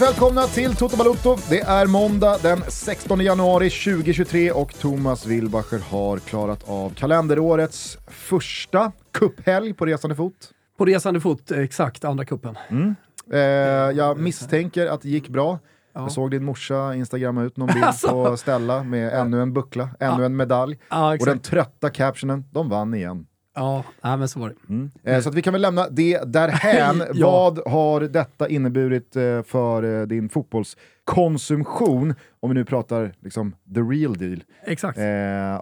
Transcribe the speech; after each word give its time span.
Varmt 0.00 0.10
välkomna 0.10 0.42
till 0.42 0.76
Toto 0.76 0.96
Balotto. 0.96 1.36
Det 1.50 1.60
är 1.60 1.86
måndag 1.86 2.38
den 2.42 2.58
16 2.68 3.20
januari 3.20 3.70
2023 3.70 4.52
och 4.52 4.74
Thomas 4.74 5.26
Wilbacher 5.26 5.78
har 5.90 6.18
klarat 6.18 6.68
av 6.68 6.90
kalenderårets 6.90 7.98
första 8.06 8.92
cuphelg 9.12 9.74
på 9.74 9.86
resande 9.86 10.16
fot. 10.16 10.50
På 10.78 10.84
resande 10.84 11.20
fot, 11.20 11.50
exakt, 11.50 12.04
andra 12.04 12.24
kuppen. 12.24 12.58
Mm. 12.68 12.94
Eh, 13.32 13.40
jag 13.96 14.18
misstänker 14.18 14.86
att 14.86 15.02
det 15.02 15.08
gick 15.08 15.28
bra. 15.28 15.58
Ja. 15.92 16.00
Jag 16.00 16.12
såg 16.12 16.30
din 16.30 16.44
morsa 16.44 16.94
instagramma 16.94 17.42
ut 17.42 17.56
någon 17.56 17.66
bild 17.66 17.84
alltså. 17.84 18.08
på 18.08 18.36
Stella 18.36 18.82
med 18.82 19.12
ännu 19.12 19.42
en 19.42 19.52
buckla, 19.52 19.88
ännu 20.00 20.22
ja. 20.22 20.26
en 20.26 20.36
medalj. 20.36 20.78
Ja, 20.90 21.12
och 21.12 21.26
den 21.26 21.38
trötta 21.38 21.90
captionen, 21.90 22.44
de 22.52 22.68
vann 22.68 22.94
igen. 22.94 23.26
Ja, 23.56 23.84
nej, 24.02 24.16
men 24.16 24.28
så 24.28 24.40
var 24.40 24.48
det. 24.48 24.54
Mm. 24.68 24.90
Eh, 25.02 25.20
så 25.20 25.28
att 25.28 25.34
vi 25.34 25.42
kan 25.42 25.52
väl 25.52 25.62
lämna 25.62 25.88
det 25.88 26.20
därhän. 26.32 27.02
ja. 27.14 27.30
Vad 27.30 27.72
har 27.72 28.00
detta 28.00 28.48
inneburit 28.48 29.16
eh, 29.16 29.42
för 29.42 30.00
eh, 30.00 30.06
din 30.06 30.28
fotbollskonsumtion? 30.28 32.14
Om 32.40 32.50
vi 32.50 32.54
nu 32.54 32.64
pratar 32.64 33.14
liksom 33.20 33.54
the 33.74 33.80
real 33.80 34.14
deal. 34.14 34.44
Exakt. 34.64 34.98
Eh, 34.98 35.04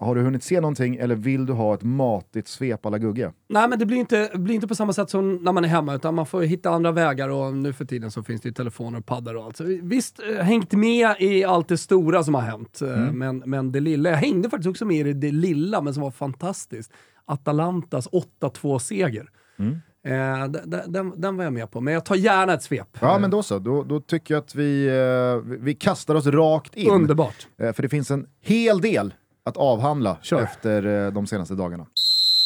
har 0.06 0.14
du 0.14 0.22
hunnit 0.22 0.42
se 0.42 0.60
någonting 0.60 0.96
eller 0.96 1.14
vill 1.14 1.46
du 1.46 1.52
ha 1.52 1.74
ett 1.74 1.82
matigt 1.82 2.48
svep 2.48 2.86
alla 2.86 2.98
Gugge? 2.98 3.32
Nej, 3.48 3.68
men 3.68 3.78
det 3.78 3.86
blir 3.86 3.96
inte, 3.96 4.30
blir 4.34 4.54
inte 4.54 4.68
på 4.68 4.74
samma 4.74 4.92
sätt 4.92 5.10
som 5.10 5.36
när 5.36 5.52
man 5.52 5.64
är 5.64 5.68
hemma, 5.68 5.94
utan 5.94 6.14
man 6.14 6.26
får 6.26 6.42
hitta 6.42 6.70
andra 6.70 6.92
vägar 6.92 7.28
och 7.28 7.54
nu 7.54 7.72
för 7.72 7.84
tiden 7.84 8.10
så 8.10 8.22
finns 8.22 8.40
det 8.40 8.48
ju 8.48 8.52
telefoner 8.52 8.98
och 8.98 9.06
paddor 9.06 9.36
och 9.36 9.44
allt. 9.44 9.56
Så 9.56 9.64
visst, 9.82 10.20
eh, 10.20 10.44
hängt 10.44 10.72
med 10.72 11.14
i 11.18 11.44
allt 11.44 11.68
det 11.68 11.78
stora 11.78 12.24
som 12.24 12.34
har 12.34 12.42
hänt, 12.42 12.82
eh, 12.82 13.02
mm. 13.02 13.18
men, 13.18 13.42
men 13.46 13.72
det 13.72 13.80
lilla, 13.80 14.10
jag 14.10 14.16
hängde 14.16 14.50
faktiskt 14.50 14.68
också 14.68 14.84
med 14.84 15.06
i 15.06 15.12
det 15.12 15.32
lilla, 15.32 15.80
men 15.80 15.94
som 15.94 16.02
var 16.02 16.10
fantastiskt. 16.10 16.92
Atalantas 17.26 18.08
8-2-seger. 18.40 19.30
Mm. 19.58 19.80
Eh, 20.06 20.48
den, 20.48 20.92
den, 20.92 21.20
den, 21.20 21.36
var 21.36 21.44
jag 21.44 21.52
med 21.52 21.70
på, 21.70 21.80
men 21.80 21.94
jag 21.94 22.04
tar 22.04 22.14
gärna 22.14 22.52
ett 22.52 22.62
svep. 22.62 22.98
Ja, 23.00 23.18
men 23.18 23.30
då 23.30 23.42
så. 23.42 23.58
Då, 23.58 23.82
då 23.82 24.00
tycker 24.00 24.34
jag 24.34 24.40
att 24.40 24.54
vi, 24.54 24.86
eh, 24.86 25.56
vi 25.60 25.74
kastar 25.74 26.14
oss 26.14 26.26
rakt 26.26 26.74
in. 26.74 26.90
Underbart. 26.90 27.46
Eh, 27.58 27.72
för 27.72 27.82
det 27.82 27.88
finns 27.88 28.10
en 28.10 28.26
hel 28.40 28.80
del 28.80 29.14
att 29.44 29.56
avhandla 29.56 30.18
Kör. 30.22 30.42
efter 30.42 31.10
de 31.10 31.26
senaste 31.26 31.54
dagarna. 31.54 31.86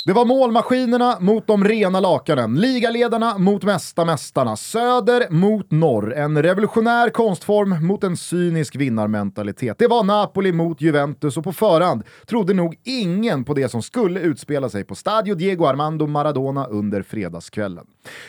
Det 0.09 0.15
var 0.15 0.25
målmaskinerna 0.25 1.17
mot 1.21 1.47
de 1.47 1.65
rena 1.65 2.01
lakanen, 2.01 2.55
ligaledarna 2.55 3.39
mot 3.39 3.65
mesta 3.65 4.05
mästarna, 4.05 4.57
söder 4.57 5.31
mot 5.31 5.71
norr, 5.71 6.15
en 6.15 6.43
revolutionär 6.43 7.11
konstform 7.11 7.87
mot 7.87 8.05
en 8.05 8.17
cynisk 8.17 8.77
vinnarmentalitet. 8.77 9.79
Det 9.79 9.87
var 9.87 10.05
Napoli 10.05 10.53
mot 10.53 10.81
Juventus 10.81 11.37
och 11.37 11.45
på 11.45 11.53
förhand 11.53 12.03
trodde 12.27 12.55
nog 12.55 12.77
ingen 12.85 13.45
på 13.45 13.55
det 13.55 13.69
som 13.69 13.83
skulle 13.83 14.21
utspela 14.21 14.69
sig 14.69 14.85
på 14.85 14.95
Stadio 14.95 15.35
Diego 15.35 15.65
Armando 15.65 16.07
Maradona 16.07 16.67
under 16.67 17.03
fredagskvällen. 17.03 17.87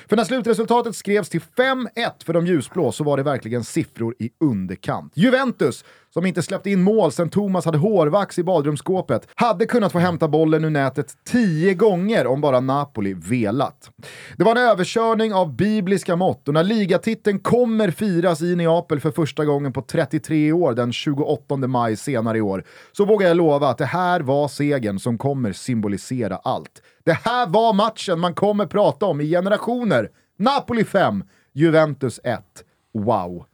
För 0.09 0.15
när 0.15 0.23
slutresultatet 0.23 0.95
skrevs 0.95 1.29
till 1.29 1.41
5-1 1.41 1.87
för 2.25 2.33
de 2.33 2.45
ljusblå 2.45 2.91
så 2.91 3.03
var 3.03 3.17
det 3.17 3.23
verkligen 3.23 3.63
siffror 3.63 4.15
i 4.19 4.29
underkant. 4.39 5.11
Juventus 5.15 5.83
som 6.13 6.25
inte 6.25 6.41
släppte 6.41 6.69
in 6.69 6.81
mål 6.81 7.11
sen 7.11 7.29
Thomas 7.29 7.65
hade 7.65 7.77
hårvax 7.77 8.39
i 8.39 8.43
badrumsskåpet, 8.43 9.27
hade 9.35 9.65
kunnat 9.65 9.91
få 9.91 9.99
hämta 9.99 10.27
bollen 10.27 10.65
ur 10.65 10.69
nätet 10.69 11.17
tio 11.69 11.73
gånger 11.75 12.27
om 12.27 12.41
bara 12.41 12.59
Napoli 12.59 13.13
velat. 13.13 13.91
Det 14.37 14.43
var 14.43 14.51
en 14.51 14.61
överkörning 14.61 15.33
av 15.33 15.55
bibliska 15.55 16.15
mått 16.15 16.47
och 16.47 16.53
när 16.53 16.63
ligatiteln 16.63 17.39
kommer 17.39 17.91
firas 17.91 18.41
i 18.41 18.55
Neapel 18.55 18.99
för 18.99 19.11
första 19.11 19.45
gången 19.45 19.73
på 19.73 19.81
33 19.81 20.51
år 20.51 20.73
den 20.73 20.93
28 20.93 21.57
maj 21.57 21.97
senare 21.97 22.37
i 22.37 22.41
år, 22.41 22.63
så 22.91 23.05
vågar 23.05 23.27
jag 23.27 23.37
lova 23.37 23.69
att 23.69 23.77
det 23.77 23.85
här 23.85 24.19
var 24.21 24.47
segern 24.47 24.99
som 24.99 25.17
kommer 25.17 25.53
symbolisera 25.53 26.35
allt. 26.35 26.81
Det 27.05 27.17
här 27.25 27.47
var 27.47 27.73
matchen 27.73 28.19
man 28.19 28.33
kommer 28.33 28.65
prata 28.65 29.05
om 29.05 29.21
i 29.21 29.29
generationer. 29.29 30.09
Napoli 30.39 30.83
5, 30.83 31.23
Juventus 31.53 32.19
1. 32.23 32.39
Wow. 32.93 33.45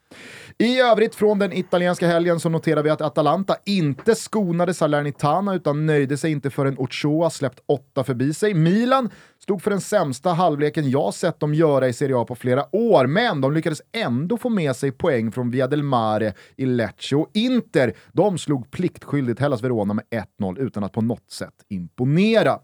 I 0.58 0.80
övrigt 0.80 1.16
från 1.16 1.40
den 1.40 1.54
italienska 1.54 2.08
helgen 2.08 2.40
så 2.40 2.50
noterar 2.50 2.84
vi 2.84 2.90
att 2.90 3.02
Atalanta 3.02 3.56
inte 3.66 4.16
skonade 4.16 4.74
Salernitana 4.74 5.56
utan 5.56 5.86
nöjde 5.86 6.18
sig 6.18 6.32
inte 6.32 6.50
förrän 6.50 6.78
Ochoa 6.78 7.30
släppt 7.30 7.60
åtta 7.66 8.04
förbi 8.04 8.34
sig. 8.34 8.54
Milan 8.54 9.10
stod 9.40 9.62
för 9.62 9.72
den 9.72 9.82
sämsta 9.82 10.30
halvleken 10.30 10.90
jag 10.90 11.14
sett 11.14 11.40
dem 11.40 11.54
göra 11.54 11.88
i 11.88 11.94
Serie 11.94 12.18
A 12.18 12.26
på 12.26 12.36
flera 12.36 12.76
år, 12.76 13.08
men 13.08 13.42
de 13.42 13.54
lyckades 13.54 13.82
ändå 13.92 14.38
få 14.38 14.50
med 14.50 14.76
sig 14.76 14.92
poäng 14.92 15.32
från 15.32 15.52
Via 15.52 15.68
del 15.68 15.84
Mare 15.84 16.34
i 16.56 16.66
Lecce 16.66 17.16
och 17.16 17.30
Inter, 17.34 17.94
de 18.12 18.38
slog 18.38 18.72
pliktskyldigt 18.72 19.40
Hellas 19.40 19.64
Verona 19.64 19.94
med 19.94 20.06
1-0 20.40 20.60
utan 20.60 20.84
att 20.84 20.92
på 20.92 21.02
något 21.02 21.32
sätt 21.32 21.54
imponera. 21.70 22.60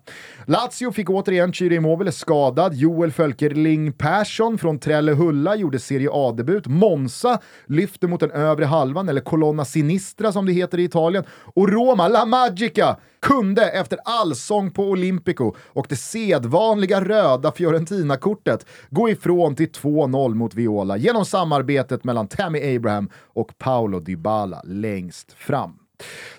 Lazio 0.46 0.92
fick 0.92 1.10
återigen 1.10 1.54
Chiri 1.54 1.76
Immobile 1.76 2.12
skadad, 2.12 2.74
Joel 2.74 3.12
Fölkerling 3.12 3.94
Persson 3.94 4.58
från 4.58 4.80
Trellehulla 4.80 5.56
gjorde 5.56 5.80
Serie 5.80 6.10
A-debut, 6.12 6.68
Monza 6.68 7.40
lyfter 7.82 8.08
mot 8.08 8.20
den 8.20 8.32
övre 8.32 8.66
halvan, 8.66 9.10
eller 9.10 9.22
Colonna 9.22 9.66
Sinistra 9.66 10.32
som 10.32 10.46
det 10.46 10.52
heter 10.52 10.78
i 10.78 10.84
Italien, 10.84 11.24
och 11.56 11.70
Roma, 11.70 12.08
La 12.08 12.26
Magica, 12.26 12.98
kunde 13.22 13.70
efter 13.70 14.00
allsång 14.06 14.72
på 14.72 14.84
Olympico 14.84 15.56
och 15.68 15.86
det 15.90 15.96
sedvanliga 15.96 17.04
röda 17.04 17.52
Fiorentina-kortet 17.52 18.66
gå 18.90 19.10
ifrån 19.10 19.56
till 19.56 19.70
2-0 19.70 20.34
mot 20.34 20.54
Viola 20.54 20.98
genom 20.98 21.26
samarbetet 21.26 22.04
mellan 22.04 22.28
Tammy 22.28 22.76
Abraham 22.76 23.10
och 23.34 23.58
Paolo 23.58 24.00
Dybala 24.00 24.62
längst 24.66 25.34
fram. 25.34 25.74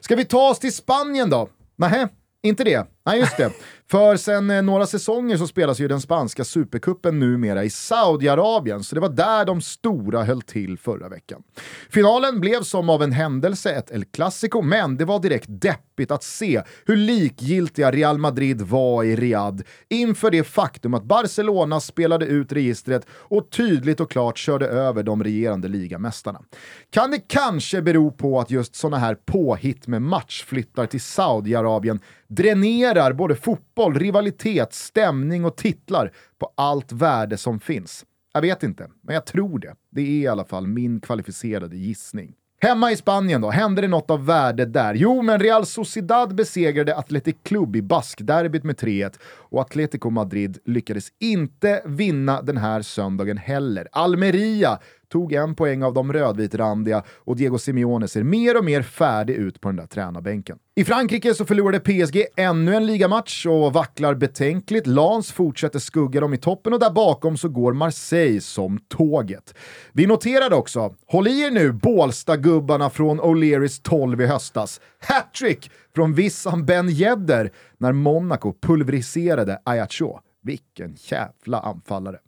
Ska 0.01 0.17
vi 0.17 0.25
ta 0.25 0.51
oss 0.51 0.59
till 0.59 0.73
Spanien 0.73 1.31
då? 1.31 1.49
Nähä, 1.77 2.09
inte 2.43 2.65
det. 2.65 2.87
Nej, 3.07 3.19
just 3.19 3.37
det. 3.37 3.53
För 3.93 4.17
sen 4.17 4.51
eh, 4.51 4.63
några 4.63 4.87
säsonger 4.87 5.37
så 5.37 5.47
spelas 5.47 5.81
ju 5.81 5.89
den 5.89 6.01
spanska 6.01 6.45
supercupen 6.45 7.19
numera 7.19 7.65
i 7.65 7.71
Saudiarabien, 7.71 8.85
så 8.85 8.95
det 8.95 9.01
var 9.01 9.09
där 9.09 9.45
de 9.45 9.61
stora 9.61 10.25
höll 10.25 10.43
till 10.43 10.79
förra 10.79 11.09
veckan. 11.09 11.43
Finalen 11.91 12.41
blev 12.41 12.63
som 12.63 12.91
av 12.91 13.03
en 13.03 13.13
händelse 13.13 13.71
ett 13.71 13.91
El 13.91 14.05
Clasico, 14.05 14.63
men 14.63 14.97
det 14.97 15.05
var 15.05 15.21
direkt 15.21 15.47
deppigt 15.49 16.11
att 16.11 16.23
se 16.23 16.63
hur 16.87 16.97
likgiltiga 16.97 17.91
Real 17.91 18.19
Madrid 18.19 18.63
var 18.63 19.05
i 19.05 19.17
Riyadh 19.17 19.63
inför 19.89 20.31
det 20.31 20.45
faktum 20.45 20.95
att 20.95 21.05
Barcelona 21.05 21.81
spelade 21.81 22.27
ut 22.27 22.53
registret 22.53 23.07
och 23.11 23.51
tydligt 23.51 24.01
och 24.01 24.11
klart 24.11 24.39
körde 24.39 24.67
över 24.67 25.03
de 25.03 25.25
regerande 25.25 25.69
ligamästarna. 25.69 26.43
Kan 26.91 27.11
det 27.11 27.19
kanske 27.19 27.83
bero 27.83 28.11
på 28.11 28.41
att 28.41 28.51
just 28.51 28.75
sådana 28.75 28.99
här 28.99 29.15
påhitt 29.15 29.87
med 29.87 30.03
matchflyttar 30.03 30.87
till 30.87 31.01
Saudiarabien 31.01 32.01
dränerar 32.35 33.13
både 33.13 33.35
fotboll, 33.35 33.95
rivalitet, 33.95 34.73
stämning 34.75 35.45
och 35.45 35.57
titlar 35.57 36.13
på 36.39 36.53
allt 36.55 36.93
värde 36.93 37.37
som 37.37 37.61
finns. 37.61 38.05
Jag 38.35 38.41
vet 38.41 38.63
inte, 38.63 38.89
men 39.03 39.15
jag 39.15 39.27
tror 39.27 39.59
det. 39.59 39.75
Det 39.91 40.01
är 40.01 40.07
i 40.07 40.27
alla 40.27 40.45
fall 40.45 40.67
min 40.67 41.01
kvalificerade 41.01 41.77
gissning. 41.77 42.35
Hemma 42.61 42.93
i 42.93 42.97
Spanien 42.97 43.41
då, 43.41 43.51
hände 43.51 43.83
det 43.83 43.89
något 43.89 44.11
av 44.11 44.27
värde 44.27 44.65
där? 44.65 44.95
Jo, 44.95 45.23
men 45.23 45.39
Real 45.39 45.67
Sociedad 45.67 46.35
besegrade 46.35 46.97
Athletic 46.97 47.37
Club 47.43 47.77
i 47.77 47.83
baskderbyt 47.83 48.65
med 48.65 48.77
3-1 48.77 49.19
och 49.25 49.61
Atletico 49.61 50.11
Madrid 50.11 50.59
lyckades 50.65 51.09
inte 51.21 51.83
vinna 51.85 52.43
den 52.43 52.57
här 52.57 52.83
söndagen 52.83 53.37
heller. 53.37 53.89
Almeria 53.93 54.79
tog 55.13 55.33
en 55.33 55.55
poäng 55.55 55.83
av 55.83 55.95
de 55.95 56.13
rödvitrandiga 56.13 57.03
och 57.09 57.37
Diego 57.37 57.59
Simeone 57.59 58.09
ser 58.09 58.23
mer 58.23 58.59
och 58.59 58.65
mer 58.65 58.83
färdig 58.83 59.35
ut 59.35 59.61
på 59.61 59.69
den 59.69 59.77
där 59.77 59.87
tränarbänken. 59.87 60.59
I 60.75 60.85
Frankrike 60.85 61.35
så 61.35 61.45
förlorade 61.45 61.81
PSG 61.81 62.27
ännu 62.37 62.75
en 62.75 62.87
ligamatch 62.87 63.47
och 63.47 63.73
vacklar 63.73 64.15
betänkligt. 64.15 64.87
Lans 64.87 65.33
fortsätter 65.33 65.79
skugga 65.79 66.21
dem 66.21 66.35
i 66.35 66.39
toppen 66.39 66.73
och 66.73 66.81
där 66.81 66.91
bakom 66.91 67.37
så 67.37 67.49
går 67.49 67.73
Marseille 67.73 68.41
som 68.41 68.79
tåget. 68.89 69.55
Vi 69.93 70.07
noterade 70.07 70.57
också, 70.57 70.95
håll 71.07 71.29
i 71.29 71.41
er 71.41 71.51
nu 71.51 71.73
Bålsta-gubbarna 71.73 72.91
från 72.91 73.21
O'Learys 73.21 73.81
12 73.83 74.21
i 74.21 74.27
höstas. 74.27 74.81
Hattrick 75.01 75.71
från 75.95 76.15
Wissam 76.15 76.67
Ben 76.67 76.89
Yedder 76.89 77.53
när 77.79 77.93
Monaco 77.93 78.53
pulveriserade 78.63 79.59
Ajaccio. 79.65 80.19
Vilken 80.43 80.97
jävla 80.99 81.61
anfallare. 81.61 82.19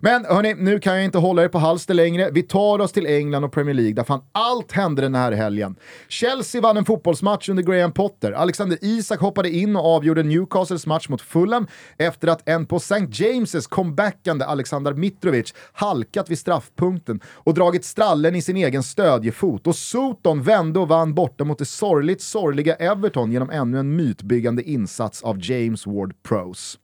Men 0.00 0.24
hörni, 0.24 0.54
nu 0.54 0.80
kan 0.80 0.94
jag 0.94 1.04
inte 1.04 1.18
hålla 1.18 1.44
er 1.44 1.48
på 1.48 1.58
halster 1.58 1.94
längre. 1.94 2.30
Vi 2.32 2.42
tar 2.42 2.78
oss 2.78 2.92
till 2.92 3.06
England 3.06 3.44
och 3.44 3.52
Premier 3.52 3.74
League 3.74 3.92
där 3.92 4.04
fan 4.04 4.20
allt 4.32 4.72
hände 4.72 5.02
den 5.02 5.14
här 5.14 5.32
helgen. 5.32 5.76
Chelsea 6.08 6.60
vann 6.60 6.76
en 6.76 6.84
fotbollsmatch 6.84 7.48
under 7.48 7.62
Graham 7.62 7.92
Potter. 7.92 8.32
Alexander 8.32 8.78
Isak 8.80 9.20
hoppade 9.20 9.50
in 9.50 9.76
och 9.76 9.96
avgjorde 9.96 10.22
Newcastles 10.22 10.86
match 10.86 11.08
mot 11.08 11.22
Fulham 11.22 11.66
efter 11.98 12.28
att 12.28 12.48
en 12.48 12.66
på 12.66 12.76
St. 12.76 12.94
James's 12.94 13.68
comebackande 13.68 14.44
Alexander 14.44 14.92
Mitrovic 14.92 15.54
halkat 15.72 16.30
vid 16.30 16.38
straffpunkten 16.38 17.20
och 17.34 17.54
dragit 17.54 17.84
strallen 17.84 18.34
i 18.34 18.42
sin 18.42 18.56
egen 18.56 18.82
stödjefot. 18.82 19.66
Och 19.66 19.76
Soton 19.76 20.42
vände 20.42 20.80
och 20.80 20.88
vann 20.88 21.14
borta 21.14 21.44
mot 21.44 21.58
det 21.58 21.64
sorgligt 21.64 22.22
sorgliga 22.22 22.74
Everton 22.74 23.32
genom 23.32 23.50
ännu 23.50 23.78
en 23.78 23.96
mytbyggande 23.96 24.62
insats 24.62 25.22
av 25.22 25.38
James 25.40 25.86
Ward 25.86 26.14
Pros. 26.22 26.78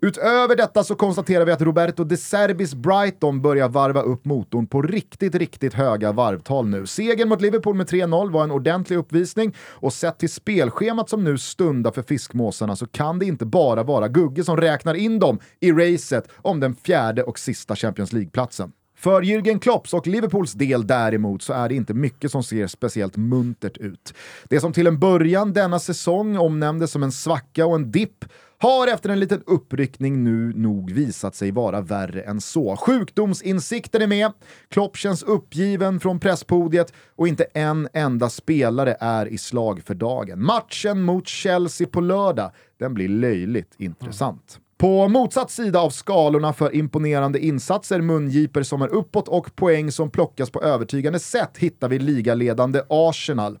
Utöver 0.00 0.56
detta 0.56 0.84
så 0.84 0.94
konstaterar 0.94 1.44
vi 1.44 1.52
att 1.52 1.62
Roberto 1.62 2.04
De 2.04 2.16
Serbis 2.24 2.74
Brighton 2.74 3.42
börjar 3.42 3.68
varva 3.68 4.02
upp 4.02 4.24
motorn 4.24 4.66
på 4.66 4.82
riktigt, 4.82 5.34
riktigt 5.34 5.74
höga 5.74 6.12
varvtal 6.12 6.66
nu. 6.66 6.86
Segern 6.86 7.28
mot 7.28 7.40
Liverpool 7.40 7.76
med 7.76 7.86
3-0 7.86 8.32
var 8.32 8.44
en 8.44 8.50
ordentlig 8.50 8.96
uppvisning 8.96 9.54
och 9.58 9.92
sett 9.92 10.18
till 10.18 10.30
spelschemat 10.30 11.08
som 11.08 11.24
nu 11.24 11.38
stundar 11.38 11.90
för 11.90 12.02
fiskmåsarna 12.02 12.76
så 12.76 12.86
kan 12.86 13.18
det 13.18 13.26
inte 13.26 13.46
bara 13.46 13.82
vara 13.82 14.08
Gugge 14.08 14.44
som 14.44 14.56
räknar 14.56 14.94
in 14.94 15.18
dem 15.18 15.38
i 15.60 15.72
racet 15.72 16.28
om 16.36 16.60
den 16.60 16.74
fjärde 16.74 17.22
och 17.22 17.38
sista 17.38 17.76
Champions 17.76 18.12
League-platsen. 18.12 18.72
För 18.96 19.22
Jürgen 19.22 19.58
Klopps 19.58 19.94
och 19.94 20.06
Liverpools 20.06 20.52
del 20.52 20.86
däremot 20.86 21.42
så 21.42 21.52
är 21.52 21.68
det 21.68 21.74
inte 21.74 21.94
mycket 21.94 22.30
som 22.30 22.42
ser 22.42 22.66
speciellt 22.66 23.16
muntert 23.16 23.76
ut. 23.76 24.14
Det 24.48 24.60
som 24.60 24.72
till 24.72 24.86
en 24.86 24.98
början 24.98 25.52
denna 25.52 25.78
säsong 25.78 26.36
omnämndes 26.38 26.90
som 26.90 27.02
en 27.02 27.12
svacka 27.12 27.66
och 27.66 27.74
en 27.74 27.90
dipp 27.90 28.24
har 28.58 28.86
efter 28.86 29.10
en 29.10 29.20
liten 29.20 29.42
uppryckning 29.46 30.24
nu 30.24 30.52
nog 30.56 30.90
visat 30.90 31.34
sig 31.34 31.50
vara 31.50 31.80
värre 31.80 32.22
än 32.22 32.40
så. 32.40 32.76
Sjukdomsinsikten 32.76 34.02
är 34.02 34.06
med, 34.06 34.32
Klopp 34.68 34.96
känns 34.96 35.22
uppgiven 35.22 36.00
från 36.00 36.20
presspodiet 36.20 36.92
och 37.16 37.28
inte 37.28 37.44
en 37.44 37.88
enda 37.92 38.30
spelare 38.30 38.96
är 39.00 39.26
i 39.26 39.38
slag 39.38 39.82
för 39.86 39.94
dagen. 39.94 40.44
Matchen 40.44 41.02
mot 41.02 41.28
Chelsea 41.28 41.86
på 41.86 42.00
lördag, 42.00 42.50
den 42.78 42.94
blir 42.94 43.08
löjligt 43.08 43.74
intressant. 43.78 44.58
På 44.78 45.08
motsatt 45.08 45.50
sida 45.50 45.80
av 45.80 45.90
skalorna 45.90 46.52
för 46.52 46.74
imponerande 46.74 47.44
insatser, 47.44 48.00
mungiper 48.00 48.62
som 48.62 48.82
är 48.82 48.88
uppåt 48.88 49.28
och 49.28 49.56
poäng 49.56 49.92
som 49.92 50.10
plockas 50.10 50.50
på 50.50 50.62
övertygande 50.62 51.18
sätt 51.18 51.58
hittar 51.58 51.88
vi 51.88 51.98
ligaledande 51.98 52.82
Arsenal. 52.88 53.58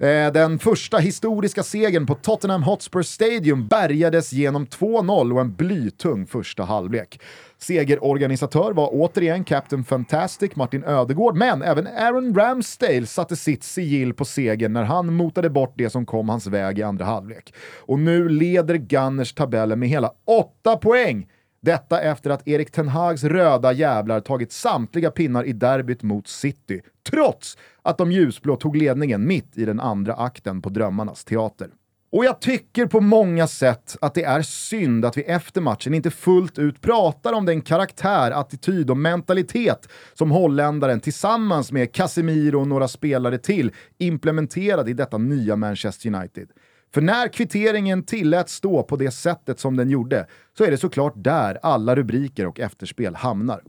Eh, 0.00 0.32
den 0.32 0.58
första 0.58 0.98
historiska 0.98 1.62
segern 1.62 2.06
på 2.06 2.14
Tottenham 2.14 2.62
Hotspur 2.62 3.02
Stadium 3.02 3.66
bärgades 3.66 4.32
genom 4.32 4.66
2-0 4.66 5.32
och 5.32 5.40
en 5.40 5.54
blytung 5.54 6.26
första 6.26 6.64
halvlek. 6.64 7.20
Segerorganisatör 7.58 8.72
var 8.72 8.88
återigen 8.92 9.44
Captain 9.44 9.84
Fantastic 9.84 10.56
Martin 10.56 10.84
Ödegård, 10.84 11.36
men 11.36 11.62
även 11.62 11.86
Aaron 11.86 12.34
Ramsdale 12.34 13.06
satte 13.06 13.36
sitt 13.36 13.64
sigill 13.64 14.14
på 14.14 14.24
segern 14.24 14.72
när 14.72 14.84
han 14.84 15.14
motade 15.14 15.50
bort 15.50 15.74
det 15.76 15.90
som 15.90 16.06
kom 16.06 16.28
hans 16.28 16.46
väg 16.46 16.78
i 16.78 16.82
andra 16.82 17.04
halvlek. 17.04 17.54
Och 17.78 17.98
nu 17.98 18.28
leder 18.28 18.74
Gunners 18.74 19.32
tabellen 19.32 19.78
med 19.78 19.88
hela 19.88 20.12
8 20.26 20.76
poäng! 20.76 21.26
Detta 21.62 22.00
efter 22.00 22.30
att 22.30 22.48
Erik 22.48 22.70
Ten 22.72 22.88
Hags 22.88 23.24
röda 23.24 23.72
jävlar 23.72 24.20
tagit 24.20 24.52
samtliga 24.52 25.10
pinnar 25.10 25.44
i 25.44 25.52
derbyt 25.52 26.02
mot 26.02 26.28
City, 26.28 26.80
trots 27.10 27.58
att 27.82 27.98
de 27.98 28.12
ljusblå 28.12 28.56
tog 28.56 28.76
ledningen 28.76 29.26
mitt 29.26 29.58
i 29.58 29.64
den 29.64 29.80
andra 29.80 30.14
akten 30.14 30.62
på 30.62 30.68
Drömmarnas 30.68 31.24
teater. 31.24 31.68
Och 32.12 32.24
jag 32.24 32.40
tycker 32.40 32.86
på 32.86 33.00
många 33.00 33.46
sätt 33.46 33.96
att 34.00 34.14
det 34.14 34.24
är 34.24 34.42
synd 34.42 35.04
att 35.04 35.16
vi 35.16 35.22
efter 35.22 35.60
matchen 35.60 35.94
inte 35.94 36.10
fullt 36.10 36.58
ut 36.58 36.80
pratar 36.80 37.32
om 37.32 37.46
den 37.46 37.60
karaktär, 37.62 38.30
attityd 38.30 38.90
och 38.90 38.96
mentalitet 38.96 39.88
som 40.14 40.30
holländaren 40.30 41.00
tillsammans 41.00 41.72
med 41.72 41.92
Casemiro 41.92 42.60
och 42.60 42.68
några 42.68 42.88
spelare 42.88 43.38
till 43.38 43.72
implementerade 43.98 44.90
i 44.90 44.94
detta 44.94 45.18
nya 45.18 45.56
Manchester 45.56 46.14
United. 46.14 46.48
För 46.94 47.00
när 47.00 47.28
kvitteringen 47.28 48.02
tilläts 48.02 48.54
stå 48.54 48.82
på 48.82 48.96
det 48.96 49.10
sättet 49.10 49.60
som 49.60 49.76
den 49.76 49.90
gjorde 49.90 50.26
så 50.58 50.64
är 50.64 50.70
det 50.70 50.78
såklart 50.78 51.14
där 51.16 51.58
alla 51.62 51.96
rubriker 51.96 52.46
och 52.46 52.60
efterspel 52.60 53.14
hamnar. 53.14 53.62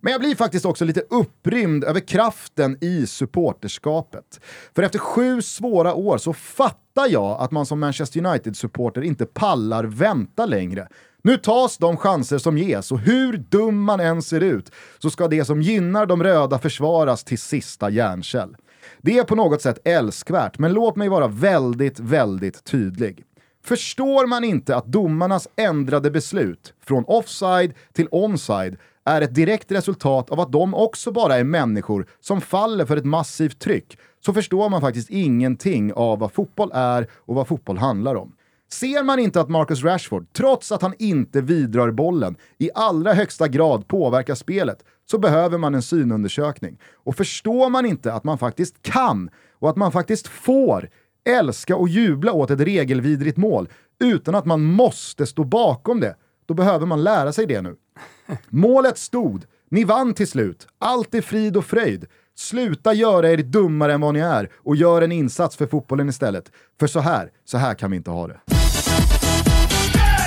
Men 0.00 0.12
jag 0.12 0.20
blir 0.20 0.34
faktiskt 0.34 0.64
också 0.64 0.84
lite 0.84 1.00
upprymd 1.00 1.84
över 1.84 2.00
kraften 2.00 2.78
i 2.80 3.06
supporterskapet. 3.06 4.40
För 4.74 4.82
efter 4.82 4.98
sju 4.98 5.42
svåra 5.42 5.94
år 5.94 6.18
så 6.18 6.32
fattar 6.32 7.08
jag 7.08 7.40
att 7.40 7.50
man 7.50 7.66
som 7.66 7.80
Manchester 7.80 8.26
United-supporter 8.26 9.02
inte 9.02 9.26
pallar 9.26 9.84
vänta 9.84 10.46
längre. 10.46 10.88
Nu 11.22 11.36
tas 11.36 11.78
de 11.78 11.96
chanser 11.96 12.38
som 12.38 12.58
ges 12.58 12.92
och 12.92 12.98
hur 12.98 13.36
dum 13.36 13.82
man 13.84 14.00
än 14.00 14.22
ser 14.22 14.40
ut 14.40 14.72
så 14.98 15.10
ska 15.10 15.28
det 15.28 15.44
som 15.44 15.62
gynnar 15.62 16.06
de 16.06 16.22
röda 16.22 16.58
försvaras 16.58 17.24
till 17.24 17.38
sista 17.38 17.90
järnkäll. 17.90 18.56
Det 19.02 19.18
är 19.18 19.24
på 19.24 19.34
något 19.34 19.62
sätt 19.62 19.78
älskvärt, 19.84 20.58
men 20.58 20.72
låt 20.72 20.96
mig 20.96 21.08
vara 21.08 21.28
väldigt, 21.28 22.00
väldigt 22.00 22.64
tydlig. 22.64 23.24
Förstår 23.64 24.26
man 24.26 24.44
inte 24.44 24.76
att 24.76 24.86
domarnas 24.86 25.48
ändrade 25.56 26.10
beslut 26.10 26.74
från 26.84 27.04
offside 27.06 27.74
till 27.92 28.08
onside 28.10 28.76
är 29.04 29.20
ett 29.20 29.34
direkt 29.34 29.72
resultat 29.72 30.30
av 30.30 30.40
att 30.40 30.52
de 30.52 30.74
också 30.74 31.12
bara 31.12 31.36
är 31.36 31.44
människor 31.44 32.06
som 32.20 32.40
faller 32.40 32.84
för 32.84 32.96
ett 32.96 33.04
massivt 33.04 33.58
tryck, 33.58 33.98
så 34.24 34.32
förstår 34.32 34.68
man 34.68 34.80
faktiskt 34.80 35.10
ingenting 35.10 35.92
av 35.92 36.18
vad 36.18 36.32
fotboll 36.32 36.70
är 36.74 37.06
och 37.12 37.34
vad 37.34 37.48
fotboll 37.48 37.78
handlar 37.78 38.14
om. 38.14 38.32
Ser 38.72 39.02
man 39.02 39.18
inte 39.18 39.40
att 39.40 39.48
Marcus 39.48 39.84
Rashford, 39.84 40.26
trots 40.32 40.72
att 40.72 40.82
han 40.82 40.94
inte 40.98 41.40
vidrör 41.40 41.90
bollen, 41.90 42.36
i 42.58 42.70
allra 42.74 43.12
högsta 43.12 43.48
grad 43.48 43.88
påverkar 43.88 44.34
spelet, 44.34 44.84
så 45.10 45.18
behöver 45.18 45.58
man 45.58 45.74
en 45.74 45.82
synundersökning. 45.82 46.78
Och 46.94 47.16
förstår 47.16 47.70
man 47.70 47.86
inte 47.86 48.12
att 48.12 48.24
man 48.24 48.38
faktiskt 48.38 48.82
kan, 48.82 49.30
och 49.58 49.70
att 49.70 49.76
man 49.76 49.92
faktiskt 49.92 50.28
får, 50.28 50.88
älska 51.24 51.76
och 51.76 51.88
jubla 51.88 52.32
åt 52.32 52.50
ett 52.50 52.60
regelvidrigt 52.60 53.36
mål, 53.36 53.68
utan 54.00 54.34
att 54.34 54.46
man 54.46 54.64
måste 54.64 55.26
stå 55.26 55.44
bakom 55.44 56.00
det, 56.00 56.16
då 56.46 56.54
behöver 56.54 56.86
man 56.86 57.04
lära 57.04 57.32
sig 57.32 57.46
det 57.46 57.62
nu. 57.62 57.76
Målet 58.48 58.98
stod, 58.98 59.44
ni 59.70 59.84
vann 59.84 60.14
till 60.14 60.28
slut, 60.28 60.66
allt 60.78 61.14
är 61.14 61.22
frid 61.22 61.56
och 61.56 61.64
fröjd. 61.64 62.06
Sluta 62.34 62.92
göra 62.92 63.30
er 63.30 63.36
dummare 63.36 63.92
än 63.92 64.00
vad 64.00 64.14
ni 64.14 64.20
är 64.20 64.50
och 64.56 64.76
gör 64.76 65.02
en 65.02 65.12
insats 65.12 65.56
för 65.56 65.66
fotbollen 65.66 66.08
istället. 66.08 66.52
För 66.80 66.86
så 66.86 67.00
här, 67.00 67.30
så 67.44 67.58
här 67.58 67.74
kan 67.74 67.90
vi 67.90 67.96
inte 67.96 68.10
ha 68.10 68.26
det. 68.26 68.40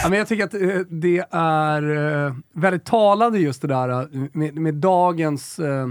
Ja, 0.03 0.09
men 0.09 0.19
jag 0.19 0.27
tycker 0.27 0.43
att 0.43 0.53
eh, 0.53 0.79
det 0.89 1.25
är 1.31 1.97
eh, 2.27 2.33
väldigt 2.53 2.85
talande 2.85 3.39
just 3.39 3.61
det 3.61 3.67
där 3.67 3.89
eh, 3.89 4.07
med, 4.33 4.55
med 4.55 4.73
dagens 4.73 5.59
eh, 5.59 5.87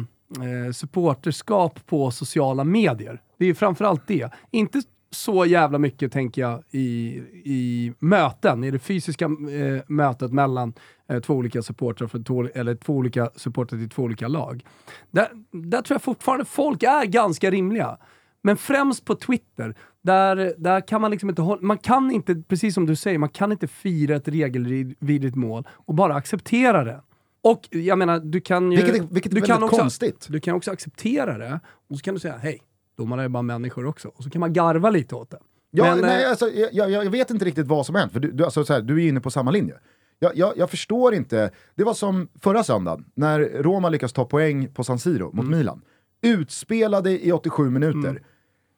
supporterskap 0.75 1.87
på 1.87 2.10
sociala 2.10 2.64
medier. 2.64 3.20
Det 3.38 3.46
är 3.46 3.55
framförallt 3.55 4.06
det. 4.06 4.31
Inte 4.50 4.82
så 5.10 5.46
jävla 5.46 5.78
mycket, 5.78 6.12
tänker 6.12 6.43
jag, 6.43 6.62
i, 6.70 7.16
i 7.44 7.93
möten, 7.99 8.64
i 8.64 8.70
det 8.70 8.78
fysiska 8.78 9.25
eh, 9.25 9.82
mötet 9.87 10.32
mellan 10.32 10.72
eh, 11.08 11.20
två 11.20 11.34
olika 11.34 11.62
supportrar, 11.62 12.08
för 12.08 12.22
två, 12.22 12.49
eller 12.54 12.75
två 12.75 12.93
olika 12.93 13.31
supportrar 13.37 13.78
till 13.78 13.88
två 13.90 14.02
olika 14.02 14.28
lag. 14.28 14.64
Där, 15.11 15.28
där 15.52 15.82
tror 15.82 15.94
jag 15.94 16.02
fortfarande 16.02 16.44
folk 16.44 16.82
är 16.82 17.04
ganska 17.04 17.50
rimliga. 17.50 17.99
Men 18.43 18.56
främst 18.56 19.05
på 19.05 19.14
Twitter, 19.14 19.75
där, 20.02 20.55
där 20.58 20.88
kan 20.88 21.00
man 21.00 21.11
liksom 21.11 21.29
inte 21.29 21.43
hålla, 21.43 21.62
man 21.62 21.79
kan 21.79 22.11
inte, 22.11 22.42
precis 22.49 22.75
som 22.75 22.87
du 22.87 22.97
säger, 22.97 23.18
man 23.18 23.28
kan 23.28 23.52
inte 23.52 23.66
fira 23.66 24.16
ett 24.16 24.28
regelvidrigt 24.28 25.37
mål 25.37 25.68
och 25.73 25.95
bara 25.95 26.14
acceptera 26.14 26.85
det. 26.85 27.02
Och 27.42 27.68
jag 27.71 27.99
menar, 27.99 28.18
du 28.21 28.40
kan 28.40 28.73
ju... 28.73 28.83
Vilket, 28.83 29.11
vilket 29.12 29.35
du 29.35 29.40
kan 29.40 29.62
också, 29.62 29.76
konstigt. 29.76 30.26
Du 30.28 30.40
kan 30.40 30.54
också 30.54 30.71
acceptera 30.71 31.38
det, 31.38 31.61
och 31.90 31.97
så 31.97 32.02
kan 32.02 32.14
du 32.14 32.21
säga 32.21 32.37
hej, 32.37 32.59
domarna 32.97 33.23
är 33.23 33.28
bara 33.28 33.42
människor 33.42 33.87
också. 33.87 34.09
Och 34.09 34.25
så 34.25 34.30
kan 34.30 34.40
man 34.40 34.52
garva 34.52 34.90
lite 34.90 35.14
åt 35.14 35.30
det. 35.30 35.38
Ja, 35.71 35.85
Men, 35.85 36.00
nej, 36.00 36.25
eh, 36.25 36.30
alltså, 36.30 36.50
jag, 36.73 36.90
jag 36.90 37.11
vet 37.11 37.30
inte 37.30 37.45
riktigt 37.45 37.66
vad 37.66 37.87
som 37.87 37.95
hänt, 37.95 38.12
för 38.12 38.21
du, 38.21 38.33
du, 38.33 38.45
alltså, 38.45 38.64
så 38.64 38.73
här, 38.73 38.80
du 38.80 39.04
är 39.04 39.09
inne 39.09 39.21
på 39.21 39.30
samma 39.30 39.50
linje. 39.50 39.75
Jag, 40.18 40.37
jag, 40.37 40.52
jag 40.57 40.71
förstår 40.71 41.14
inte, 41.14 41.50
det 41.75 41.85
var 41.85 41.95
som 41.95 42.28
förra 42.40 42.62
söndagen, 42.64 43.04
när 43.14 43.40
Roma 43.40 43.88
lyckas 43.88 44.12
ta 44.12 44.25
poäng 44.25 44.68
på 44.75 44.85
San 44.85 44.99
Siro 44.99 45.25
mot 45.33 45.45
Mm. 45.45 45.59
Milan. 45.59 45.83
Utspelade 46.22 47.26
i 47.26 47.32
87 47.32 47.70
minuter. 47.70 48.08
Mm. 48.08 48.22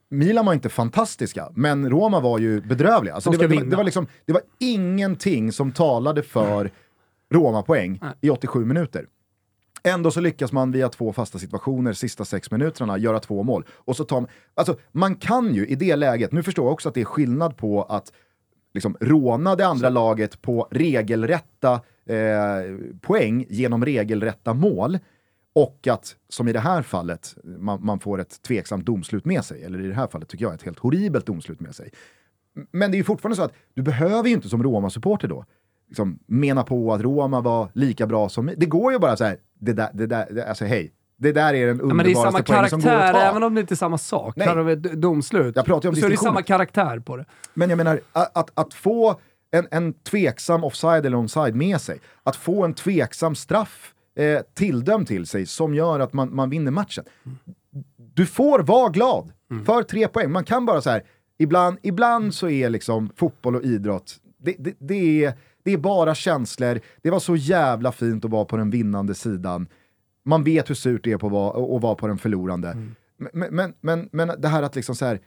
Milan 0.08 0.46
var 0.46 0.52
inte 0.52 0.68
fantastiska, 0.68 1.48
men 1.54 1.90
Roma 1.90 2.20
var 2.20 2.38
ju 2.38 2.60
bedrövliga. 2.60 3.14
Alltså, 3.14 3.30
De 3.30 3.36
det, 3.36 3.46
var, 3.46 3.56
det, 3.56 3.70
det, 3.70 3.76
var 3.76 3.84
liksom, 3.84 4.06
det 4.26 4.32
var 4.32 4.42
ingenting 4.58 5.52
som 5.52 5.72
talade 5.72 6.22
för 6.22 6.70
Roma-poäng 7.30 8.00
i 8.20 8.30
87 8.30 8.64
minuter. 8.64 9.06
Ändå 9.82 10.10
så 10.10 10.20
lyckas 10.20 10.52
man 10.52 10.72
via 10.72 10.88
två 10.88 11.12
fasta 11.12 11.38
situationer 11.38 11.92
sista 11.92 12.24
sex 12.24 12.50
minuterna 12.50 12.98
göra 12.98 13.20
två 13.20 13.42
mål. 13.42 13.64
Och 13.70 13.96
så 13.96 14.04
tar 14.04 14.20
man, 14.20 14.30
alltså, 14.54 14.76
man 14.92 15.14
kan 15.14 15.54
ju 15.54 15.66
i 15.66 15.74
det 15.74 15.96
läget, 15.96 16.32
nu 16.32 16.42
förstår 16.42 16.64
jag 16.64 16.72
också 16.72 16.88
att 16.88 16.94
det 16.94 17.00
är 17.00 17.04
skillnad 17.04 17.56
på 17.56 17.82
att 17.82 18.12
liksom, 18.74 18.96
råna 19.00 19.56
det 19.56 19.66
andra 19.66 19.88
laget 19.88 20.42
på 20.42 20.68
regelrätta 20.70 21.72
eh, 22.06 22.76
poäng 23.00 23.46
genom 23.48 23.84
regelrätta 23.84 24.54
mål 24.54 24.98
och 25.62 25.88
att, 25.88 26.16
som 26.28 26.48
i 26.48 26.52
det 26.52 26.60
här 26.60 26.82
fallet, 26.82 27.36
man, 27.44 27.84
man 27.84 28.00
får 28.00 28.20
ett 28.20 28.42
tveksamt 28.42 28.86
domslut 28.86 29.24
med 29.24 29.44
sig. 29.44 29.62
Eller 29.62 29.80
i 29.80 29.88
det 29.88 29.94
här 29.94 30.06
fallet 30.06 30.28
tycker 30.28 30.44
jag 30.44 30.54
ett 30.54 30.62
helt 30.62 30.78
horribelt 30.78 31.26
domslut 31.26 31.60
med 31.60 31.74
sig. 31.74 31.90
Men 32.70 32.90
det 32.90 32.94
är 32.94 32.98
ju 32.98 33.04
fortfarande 33.04 33.36
så 33.36 33.42
att 33.42 33.52
du 33.74 33.82
behöver 33.82 34.28
ju 34.28 34.34
inte 34.34 34.48
som 34.48 34.62
Roma-supporter 34.62 35.28
då 35.28 35.44
liksom, 35.88 36.18
mena 36.26 36.62
på 36.62 36.94
att 36.94 37.00
Roma 37.00 37.40
var 37.40 37.68
lika 37.74 38.06
bra 38.06 38.28
som... 38.28 38.50
Det 38.56 38.66
går 38.66 38.92
ju 38.92 38.98
bara 38.98 39.16
så 39.16 39.24
här, 39.24 39.36
det 39.58 39.72
där, 39.72 39.90
det 39.94 40.06
där, 40.06 40.26
det, 40.30 40.48
alltså 40.48 40.64
hej, 40.64 40.92
det 41.16 41.32
där 41.32 41.54
är 41.54 41.66
den 41.66 41.78
Ja, 41.78 41.94
men 41.94 42.06
det 42.06 42.12
är 42.12 42.14
samma 42.14 42.28
underbaraste 42.28 42.52
poängen 42.52 42.70
som 42.70 42.80
går 42.80 42.88
att 42.88 42.94
karaktär, 42.94 43.20
ta. 43.20 43.30
även 43.30 43.42
om 43.42 43.54
det 43.54 43.60
inte 43.60 43.74
är 43.74 43.76
samma 43.76 43.98
sak. 43.98 44.36
Nej. 44.36 44.64
Vi 44.64 44.72
ett 44.72 44.82
domslut. 44.82 45.56
Jag 45.56 45.64
pratar 45.64 45.88
om 45.88 45.96
så 45.96 46.06
är 46.06 46.10
det 46.10 46.16
samma 46.16 46.42
karaktär 46.42 46.98
på 46.98 47.16
det. 47.16 47.24
Men 47.54 47.70
jag 47.70 47.76
menar, 47.76 48.00
att, 48.12 48.36
att, 48.36 48.50
att 48.54 48.74
få 48.74 49.20
en, 49.50 49.66
en 49.70 49.92
tveksam 49.92 50.64
offside 50.64 51.06
eller 51.06 51.20
onside 51.20 51.54
med 51.54 51.80
sig, 51.80 52.00
att 52.22 52.36
få 52.36 52.64
en 52.64 52.74
tveksam 52.74 53.34
straff 53.34 53.94
eh, 54.20 54.40
tilldömd 54.54 55.06
till 55.06 55.26
sig 55.26 55.46
som 55.46 55.74
gör 55.74 56.00
att 56.00 56.12
man, 56.12 56.34
man 56.34 56.50
vinner 56.50 56.70
matchen. 56.70 57.04
Du 57.96 58.26
får 58.26 58.58
vara 58.58 58.88
glad 58.88 59.32
för 59.66 59.82
tre 59.82 60.08
poäng. 60.08 60.30
Man 60.30 60.44
kan 60.44 60.66
bara 60.66 60.80
så 60.80 60.90
här, 60.90 61.04
ibland, 61.38 61.78
ibland 61.82 62.34
så 62.34 62.48
är 62.48 62.70
liksom 62.70 63.10
fotboll 63.16 63.56
och 63.56 63.62
idrott, 63.62 64.16
det, 64.38 64.56
det, 64.58 64.74
det, 64.78 65.24
är, 65.24 65.34
det 65.62 65.72
är 65.72 65.78
bara 65.78 66.14
känslor. 66.14 66.80
Det 67.02 67.10
var 67.10 67.20
så 67.20 67.36
jävla 67.36 67.92
fint 67.92 68.24
att 68.24 68.30
vara 68.30 68.44
på 68.44 68.56
den 68.56 68.70
vinnande 68.70 69.14
sidan. 69.14 69.68
Man 70.24 70.44
vet 70.44 70.70
hur 70.70 70.74
surt 70.74 71.04
det 71.04 71.12
är 71.12 71.16
på 71.16 71.26
att 71.26 71.32
vara, 71.32 71.76
att 71.76 71.82
vara 71.82 71.94
på 71.94 72.06
den 72.06 72.18
förlorande. 72.18 72.76
Men, 73.32 73.54
men, 73.54 73.74
men, 73.80 74.08
men 74.12 74.32
det 74.38 74.48
här 74.48 74.62
att 74.62 74.76
liksom 74.76 74.94
så 74.94 75.04
här, 75.04 75.20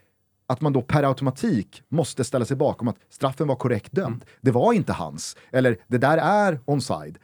att 0.48 0.62
man 0.62 0.74
då 0.74 0.82
per 0.82 1.04
automatik 1.04 1.84
måste 1.90 2.24
ställa 2.24 2.46
sig 2.46 2.58
bakom 2.58 2.88
att 2.88 2.98
straffen 3.10 3.48
var 3.48 3.56
korrekt 3.56 3.92
dömd. 3.92 4.26
Det 4.42 4.52
var 4.52 4.74
inte 4.74 4.94
hans. 4.94 5.38
Eller 5.52 5.78
det 5.88 5.98
där 5.98 6.18
är 6.18 6.60
onside. 6.66 7.18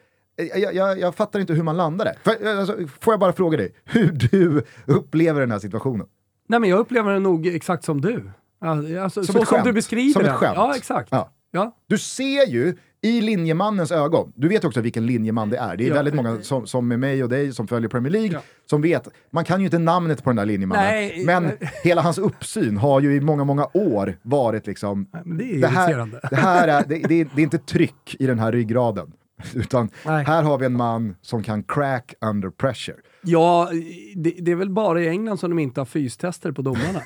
Jag, 0.55 0.75
jag, 0.75 0.99
jag 0.99 1.15
fattar 1.15 1.39
inte 1.39 1.53
hur 1.53 1.63
man 1.63 1.77
landade. 1.77 2.15
För, 2.23 2.57
alltså, 2.59 2.77
får 3.01 3.13
jag 3.13 3.19
bara 3.19 3.33
fråga 3.33 3.57
dig, 3.57 3.73
hur 3.85 4.11
du 4.11 4.61
upplever 4.85 5.39
den 5.39 5.51
här 5.51 5.59
situationen? 5.59 6.07
Nej 6.47 6.59
men 6.59 6.69
jag 6.69 6.79
upplever 6.79 7.11
den 7.13 7.23
nog 7.23 7.47
exakt 7.47 7.83
som 7.83 8.01
du. 8.01 8.31
Alltså, 8.61 9.23
Som 9.23 9.33
så 9.35 9.41
ett 9.41 9.47
som 9.47 9.61
du 9.63 9.73
beskriver 9.73 10.13
Som 10.13 10.21
ett 10.21 10.27
den. 10.27 10.35
skämt. 10.37 10.53
Ja, 10.55 10.75
exakt. 10.75 11.07
Ja. 11.11 11.31
Ja. 11.51 11.75
Du 11.87 11.97
ser 11.97 12.47
ju 12.47 12.75
i 13.01 13.21
linjemannens 13.21 13.91
ögon, 13.91 14.33
du 14.35 14.47
vet 14.47 14.65
också 14.65 14.81
vilken 14.81 15.05
linjeman 15.05 15.49
det 15.49 15.57
är. 15.57 15.77
Det 15.77 15.83
är 15.83 15.87
Ja. 15.87 15.93
väldigt 15.93 16.13
många 16.15 16.41
som, 16.41 16.67
som 16.67 16.87
med 16.87 16.99
mig 16.99 17.23
och 17.23 17.29
dig 17.29 17.53
som 17.53 17.67
följer 17.67 17.89
Premier 17.89 18.11
League 18.11 18.29
Ja. 18.33 18.39
som 18.69 18.81
vet, 18.81 19.07
man 19.31 19.45
kan 19.45 19.59
ju 19.59 19.65
inte 19.65 19.77
namnet 19.79 20.23
på 20.23 20.29
den 20.29 20.35
där 20.37 20.45
linjemannen, 20.45 20.85
Nej. 20.85 21.23
men 21.25 21.51
hela 21.83 22.01
hans 22.01 22.17
uppsyn 22.17 22.77
har 22.77 23.01
ju 23.01 23.15
i 23.15 23.21
många, 23.21 23.43
många 23.43 23.67
år 23.73 24.17
varit 24.21 24.67
liksom, 24.67 25.07
det 25.25 25.43
är 25.55 25.61
det 25.61 25.67
här, 25.67 26.09
det, 26.29 26.35
här 26.35 26.67
är, 26.67 26.83
det, 26.87 26.95
det, 27.07 27.21
är, 27.21 27.27
det 27.35 27.41
är 27.41 27.43
inte 27.43 27.57
tryck 27.57 28.15
i 28.19 28.25
den 28.27 28.39
här 28.39 28.51
ryggraden. 28.51 29.11
Utan 29.55 29.89
Nej. 30.05 30.25
här 30.25 30.43
har 30.43 30.57
vi 30.57 30.65
en 30.65 30.77
man 30.77 31.15
som 31.21 31.43
kan 31.43 31.63
crack 31.63 32.13
under 32.21 32.49
pressure. 32.49 32.97
Ja, 33.21 33.69
det, 34.15 34.35
det 34.39 34.51
är 34.51 34.55
väl 34.55 34.69
bara 34.69 35.01
i 35.01 35.07
England 35.07 35.37
som 35.37 35.49
de 35.49 35.59
inte 35.59 35.79
har 35.81 35.85
fystester 35.85 36.51
på 36.51 36.61
domarna. 36.61 37.01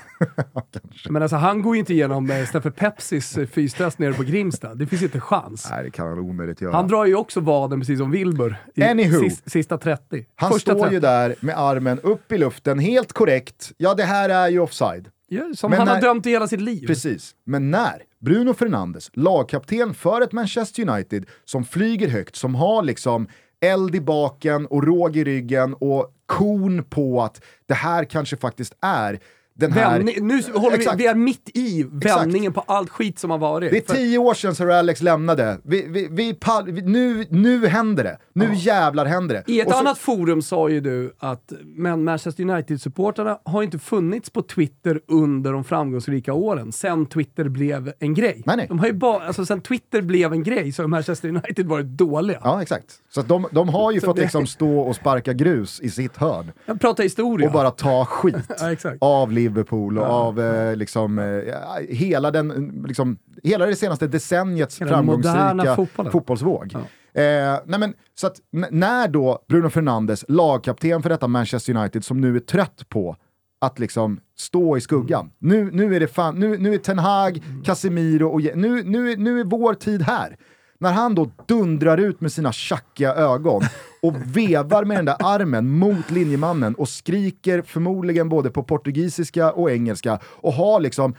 Men 1.09 1.21
alltså 1.21 1.37
han 1.37 1.61
går 1.61 1.75
ju 1.75 1.79
inte 1.79 1.93
igenom 1.93 2.31
eh, 2.31 2.45
Steffe 2.45 2.71
Pepsis 2.71 3.37
eh, 3.37 3.47
fystest 3.47 3.99
nere 3.99 4.13
på 4.13 4.23
Grimsta. 4.23 4.75
Det 4.75 4.85
finns 4.85 5.01
inte 5.01 5.19
chans. 5.19 5.67
Nej, 5.71 5.83
det 5.83 5.91
kan 5.91 6.07
han 6.07 6.19
omöjligt 6.19 6.61
göra. 6.61 6.75
Han 6.75 6.87
drar 6.87 7.05
ju 7.05 7.15
också 7.15 7.39
vaden 7.39 7.79
precis 7.79 7.99
som 7.99 8.11
Wilbur 8.11 8.55
i 8.75 8.83
Anywho. 8.83 9.19
sis, 9.19 9.43
sista 9.45 9.77
30. 9.77 10.25
Han 10.35 10.51
Första 10.51 10.71
står 10.71 10.81
30. 10.81 10.93
ju 10.93 10.99
där 10.99 11.35
med 11.39 11.59
armen 11.59 11.99
upp 11.99 12.31
i 12.31 12.37
luften, 12.37 12.79
helt 12.79 13.13
korrekt. 13.13 13.71
Ja, 13.77 13.93
det 13.93 14.03
här 14.03 14.29
är 14.29 14.49
ju 14.49 14.59
offside. 14.59 15.09
Ja, 15.33 15.55
som 15.55 15.69
Men 15.69 15.79
han 15.79 15.87
när- 15.87 15.93
har 15.93 16.01
dömt 16.01 16.25
i 16.25 16.29
hela 16.29 16.47
sitt 16.47 16.61
liv. 16.61 16.87
Precis. 16.87 17.35
Men 17.43 17.71
när 17.71 18.03
Bruno 18.19 18.53
Fernandes, 18.53 19.09
lagkapten 19.13 19.93
för 19.93 20.21
ett 20.21 20.31
Manchester 20.31 20.89
United 20.89 21.25
som 21.45 21.65
flyger 21.65 22.07
högt, 22.07 22.35
som 22.35 22.55
har 22.55 22.83
liksom 22.83 23.27
eld 23.61 23.95
i 23.95 24.01
baken 24.01 24.65
och 24.65 24.83
råg 24.83 25.17
i 25.17 25.23
ryggen 25.23 25.73
och 25.73 26.13
kon 26.25 26.83
på 26.83 27.21
att 27.23 27.41
det 27.65 27.73
här 27.73 28.03
kanske 28.05 28.37
faktiskt 28.37 28.73
är 28.81 29.19
den 29.55 29.71
här... 29.71 29.91
Vändning, 29.91 30.27
nu 30.27 30.41
håller 30.53 30.69
vi, 30.69 30.75
Exakt. 30.83 30.99
vi 30.99 31.05
är 31.05 31.15
mitt 31.15 31.49
i 31.53 31.85
vändningen 31.91 32.53
på 32.53 32.61
allt 32.67 32.89
skit 32.89 33.19
som 33.19 33.31
har 33.31 33.37
varit. 33.37 33.71
Det 33.71 33.77
är 33.77 33.81
För- 33.87 33.93
tio 33.95 34.17
år 34.17 34.33
sedan 34.33 34.55
Sir 34.55 34.69
Alex 34.69 35.01
lämnade. 35.01 35.57
Vi, 35.63 35.85
vi, 35.89 36.07
vi, 36.11 36.81
nu, 36.81 37.25
nu 37.29 37.67
händer 37.67 38.03
det. 38.03 38.17
Nu 38.33 38.49
jävlar 38.55 39.05
händer 39.05 39.35
det. 39.35 39.51
I 39.53 39.59
ett 39.59 39.69
så- 39.69 39.75
annat 39.75 39.97
forum 39.97 40.41
sa 40.41 40.69
ju 40.69 40.79
du 40.81 41.13
att 41.19 41.53
men 41.63 42.03
Manchester 42.03 42.43
United-supportrarna 42.43 43.37
har 43.45 43.63
inte 43.63 43.79
funnits 43.79 44.29
på 44.29 44.41
Twitter 44.41 45.01
under 45.07 45.53
de 45.53 45.63
framgångsrika 45.63 46.33
åren, 46.33 46.71
sen 46.71 47.05
Twitter 47.05 47.49
blev 47.49 47.93
en 47.99 48.13
grej. 48.13 48.43
Nej, 48.45 48.57
nej. 48.57 48.65
De 48.69 48.79
har 48.79 48.87
ju 48.87 48.93
bara, 48.93 49.23
alltså 49.27 49.45
sen 49.45 49.61
Twitter 49.61 50.01
blev 50.01 50.33
en 50.33 50.43
grej 50.43 50.71
så 50.71 50.83
har 50.83 50.87
Manchester 50.87 51.29
United 51.29 51.65
varit 51.65 51.85
dåliga. 51.85 52.39
Ja, 52.43 52.61
exakt. 52.61 52.85
Så 53.09 53.21
de, 53.21 53.45
de 53.51 53.69
har 53.69 53.91
ju 53.91 53.99
Så 53.99 54.05
fått 54.05 54.15
det- 54.15 54.21
liksom 54.21 54.47
stå 54.47 54.79
och 54.79 54.95
sparka 54.95 55.33
grus 55.33 55.79
i 55.81 55.89
sitt 55.89 56.17
hörn. 56.17 56.51
Jag 56.65 56.81
pratar 56.81 57.03
historia. 57.03 57.47
och 57.47 57.53
bara 57.53 57.71
ta 57.71 58.05
skit 58.05 58.35
Ja, 58.59 58.71
exakt. 58.71 58.97
av 59.01 59.31
Liverpool 59.43 59.97
och 59.97 60.05
av 60.05 60.39
eh, 60.39 60.75
liksom, 60.75 61.19
eh, 61.19 61.25
ja, 61.25 61.77
hela, 61.89 62.31
den, 62.31 62.83
liksom, 62.87 63.17
hela 63.43 63.65
det 63.65 63.75
senaste 63.75 64.07
decenniets 64.07 64.81
Hela 64.81 64.91
framgångsrika 64.91 66.11
fotbollsvåg. 66.11 66.75
Eh, 66.75 67.59
nej 67.65 67.79
men, 67.79 67.93
så 68.15 68.27
att, 68.27 68.39
när 68.71 69.07
då 69.07 69.39
Bruno 69.47 69.69
Fernandes, 69.69 70.25
lagkapten 70.27 71.01
för 71.01 71.09
detta 71.09 71.27
Manchester 71.27 71.75
United, 71.75 72.05
som 72.05 72.21
nu 72.21 72.35
är 72.35 72.39
trött 72.39 72.89
på 72.89 73.15
att 73.61 73.79
liksom 73.79 74.19
stå 74.37 74.77
i 74.77 74.81
skuggan. 74.81 75.31
Nu, 75.39 75.69
nu 75.71 75.95
är 75.95 75.99
det 75.99 76.07
fan, 76.07 76.39
nu, 76.39 76.57
nu 76.57 76.73
är 76.73 76.77
Ten 76.77 76.99
Hag, 76.99 77.43
Casemiro 77.65 78.27
och 78.27 78.41
nu, 78.41 78.83
nu, 78.83 79.15
nu 79.15 79.39
är 79.39 79.43
vår 79.43 79.73
tid 79.73 80.01
här. 80.01 80.37
När 80.83 80.91
han 80.91 81.15
då 81.15 81.31
dundrar 81.45 81.97
ut 81.97 82.21
med 82.21 82.31
sina 82.31 82.51
tjackiga 82.51 83.15
ögon 83.15 83.61
och 84.01 84.13
vevar 84.25 84.85
med 84.85 84.97
den 84.97 85.05
där 85.05 85.15
armen 85.19 85.69
mot 85.77 86.11
linjemannen 86.11 86.75
och 86.75 86.89
skriker 86.89 87.61
förmodligen 87.61 88.29
både 88.29 88.49
på 88.49 88.63
portugisiska 88.63 89.51
och 89.51 89.71
engelska 89.71 90.19
och 90.25 90.53
har 90.53 90.79
liksom 90.79 91.15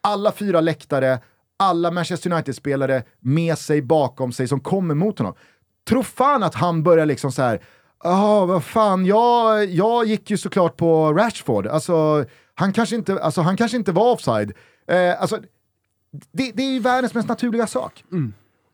alla 0.00 0.32
fyra 0.32 0.60
läktare, 0.60 1.18
alla 1.56 1.90
Manchester 1.90 2.32
United-spelare 2.32 3.02
med 3.20 3.58
sig 3.58 3.82
bakom 3.82 4.32
sig 4.32 4.48
som 4.48 4.60
kommer 4.60 4.94
mot 4.94 5.18
honom. 5.18 5.34
Tro 5.88 6.02
fan 6.02 6.42
att 6.42 6.54
han 6.54 6.82
börjar 6.82 7.06
liksom 7.06 7.32
så 7.32 7.42
här. 7.42 7.60
Ja, 8.02 8.46
vad 8.46 8.64
fan, 8.64 9.06
jag, 9.06 9.64
jag 9.64 10.06
gick 10.06 10.30
ju 10.30 10.36
såklart 10.36 10.76
på 10.76 11.12
Rashford. 11.12 11.66
Alltså, 11.66 12.24
han 12.54 12.72
kanske 12.72 12.96
inte, 12.96 13.20
alltså, 13.20 13.40
han 13.40 13.56
kanske 13.56 13.76
inte 13.76 13.92
var 13.92 14.12
offside. 14.12 14.52
Eh, 14.86 15.20
alltså, 15.20 15.38
det, 16.32 16.52
det 16.54 16.62
är 16.62 16.72
ju 16.72 16.80
världens 16.80 17.14
mest 17.14 17.28
naturliga 17.28 17.66
sak. 17.66 18.04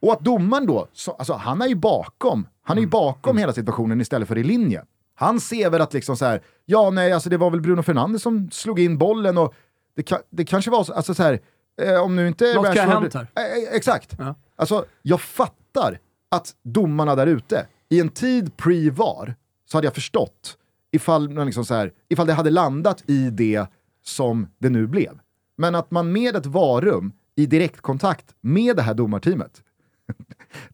Och 0.05 0.13
att 0.13 0.21
domaren 0.21 0.67
då, 0.67 0.89
så, 0.93 1.13
alltså, 1.13 1.33
han 1.33 1.63
är 1.63 1.67
ju 1.67 1.75
bakom, 1.75 2.47
han 2.63 2.77
är 2.77 2.81
ju 2.83 2.87
bakom 2.89 3.39
hela 3.39 3.53
situationen 3.53 4.01
istället 4.01 4.29
för 4.29 4.39
i 4.39 4.45
linje. 4.45 4.85
Han 5.15 5.41
ser 5.41 5.71
väl 5.71 5.81
att 5.81 5.93
liksom 5.93 6.17
så 6.17 6.25
här, 6.25 6.43
ja 6.65 6.91
nej, 6.91 7.13
alltså 7.13 7.31
det 7.31 7.37
var 7.37 7.51
väl 7.51 7.61
Bruno 7.61 7.83
Fernandes 7.83 8.23
som 8.23 8.51
slog 8.51 8.81
in 8.81 8.99
bollen 8.99 9.39
och 9.39 9.55
det, 9.97 10.03
ka- 10.11 10.23
det 10.31 10.45
kanske 10.45 10.71
var 10.71 10.85
så, 10.85 10.93
alltså 10.93 11.15
så 11.15 11.23
här, 11.23 11.41
eh, 11.83 12.03
om 12.03 12.17
nu 12.17 12.29
inte 12.29 12.55
Något 12.55 12.75
kan 12.75 12.89
ha 12.91 13.01
hänt 13.01 13.15
här. 13.15 13.27
Eh, 13.37 13.43
eh, 13.43 13.77
exakt. 13.77 14.17
Ja. 14.19 14.35
Alltså, 14.57 14.85
jag 15.03 15.21
fattar 15.21 15.99
att 16.31 16.55
domarna 16.65 17.15
där 17.15 17.27
ute, 17.27 17.67
i 17.89 18.01
en 18.01 18.09
tid 18.09 18.57
pre-VAR, 18.57 19.35
så 19.71 19.77
hade 19.77 19.87
jag 19.87 19.95
förstått 19.95 20.57
ifall, 20.93 21.45
liksom 21.45 21.65
så 21.65 21.75
här, 21.75 21.93
ifall 22.09 22.27
det 22.27 22.33
hade 22.33 22.51
landat 22.51 23.05
i 23.07 23.31
det 23.31 23.67
som 24.05 24.49
det 24.59 24.71
nu 24.71 24.87
blev. 24.87 25.19
Men 25.57 25.75
att 25.75 25.91
man 25.91 26.13
med 26.13 26.37
ett 26.37 26.47
varum 26.47 27.13
i 27.37 27.47
direktkontakt 27.47 28.35
med 28.41 28.77
det 28.77 28.83
här 28.83 28.95
domarteamet 28.95 29.63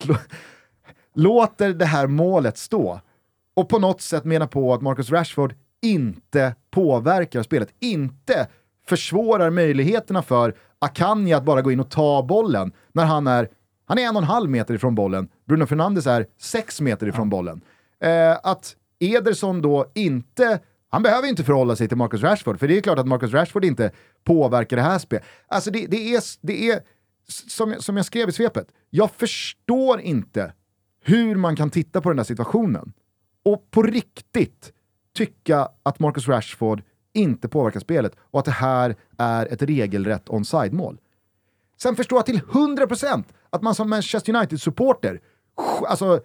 låter 1.15 1.73
det 1.75 1.85
här 1.85 2.07
målet 2.07 2.59
stå 2.59 3.01
och 3.55 3.69
på 3.69 3.79
något 3.79 4.01
sätt 4.01 4.25
menar 4.25 4.47
på 4.47 4.75
att 4.75 4.83
Marcus 4.83 5.11
Rashford 5.11 5.55
inte 5.83 6.55
påverkar 6.71 7.43
spelet, 7.43 7.75
inte 7.79 8.49
försvårar 8.87 9.51
möjligheterna 9.51 10.23
för 10.23 10.55
Akanji 10.79 11.33
att 11.33 11.45
bara 11.45 11.63
gå 11.63 11.73
in 11.73 11.81
och 11.81 11.91
ta 11.91 12.23
bollen 12.23 12.73
när 12.93 13.05
han 13.05 13.27
är, 13.27 13.49
han 13.87 13.99
är 13.99 14.03
en 14.03 14.17
och 14.17 14.23
en 14.23 14.29
halv 14.29 14.51
meter 14.51 14.75
ifrån 14.75 14.95
bollen, 14.95 15.29
Bruno 15.49 15.67
Fernandes 15.67 16.07
är 16.07 16.27
sex 16.39 16.81
meter 16.81 17.07
ifrån 17.07 17.31
bollen. 17.31 17.61
Eh, 18.01 18.39
att 18.43 18.77
Ederson 18.99 19.63
då 19.63 19.87
inte, 19.95 20.59
han 20.91 21.03
behöver 21.03 21.29
inte 21.29 21.45
förhålla 21.45 21.77
sig 21.77 21.89
till 21.89 21.97
Marcus 21.97 22.23
Rashford, 22.23 22.59
för 22.59 22.69
det 22.69 22.77
är 22.77 22.81
klart 22.81 22.99
att 22.99 23.07
Marcus 23.07 23.33
Rashford 23.33 23.65
inte 23.65 23.91
påverkar 24.25 24.77
det 24.77 24.83
här 24.83 24.99
spelet. 24.99 25.25
Alltså 25.49 25.71
det, 25.71 25.87
det 25.87 26.15
är, 26.15 26.23
det 26.41 26.71
är 26.71 26.81
som, 27.31 27.75
som 27.79 27.97
jag 27.97 28.07
skrev 28.07 28.29
i 28.29 28.33
svepet, 28.33 28.69
jag 28.91 29.11
förstår 29.11 30.01
inte 30.01 30.53
hur 31.05 31.37
man 31.37 31.57
kan 31.57 31.71
titta 31.71 32.01
på 32.01 32.09
den 32.11 32.17
där 32.17 32.25
situationen 32.25 32.93
och 33.45 33.71
på 33.71 33.83
riktigt 33.83 34.73
tycka 35.17 35.69
att 35.83 35.99
Marcus 35.99 36.29
Rashford 36.29 36.83
inte 37.13 37.49
påverkar 37.49 37.81
spelet 37.81 38.17
och 38.21 38.39
att 38.39 38.45
det 38.45 38.51
här 38.51 38.97
är 39.19 39.47
ett 39.47 39.63
regelrätt 39.63 40.29
onside-mål. 40.29 40.99
Sen 41.77 41.97
förstår 41.97 42.19
jag 42.19 42.27
till 42.27 42.41
100% 42.41 43.25
att 43.51 43.63
man 43.63 43.75
som 43.75 43.91
Manchester 43.91 44.37
United-supporter 44.37 45.21
alltså, 45.89 46.21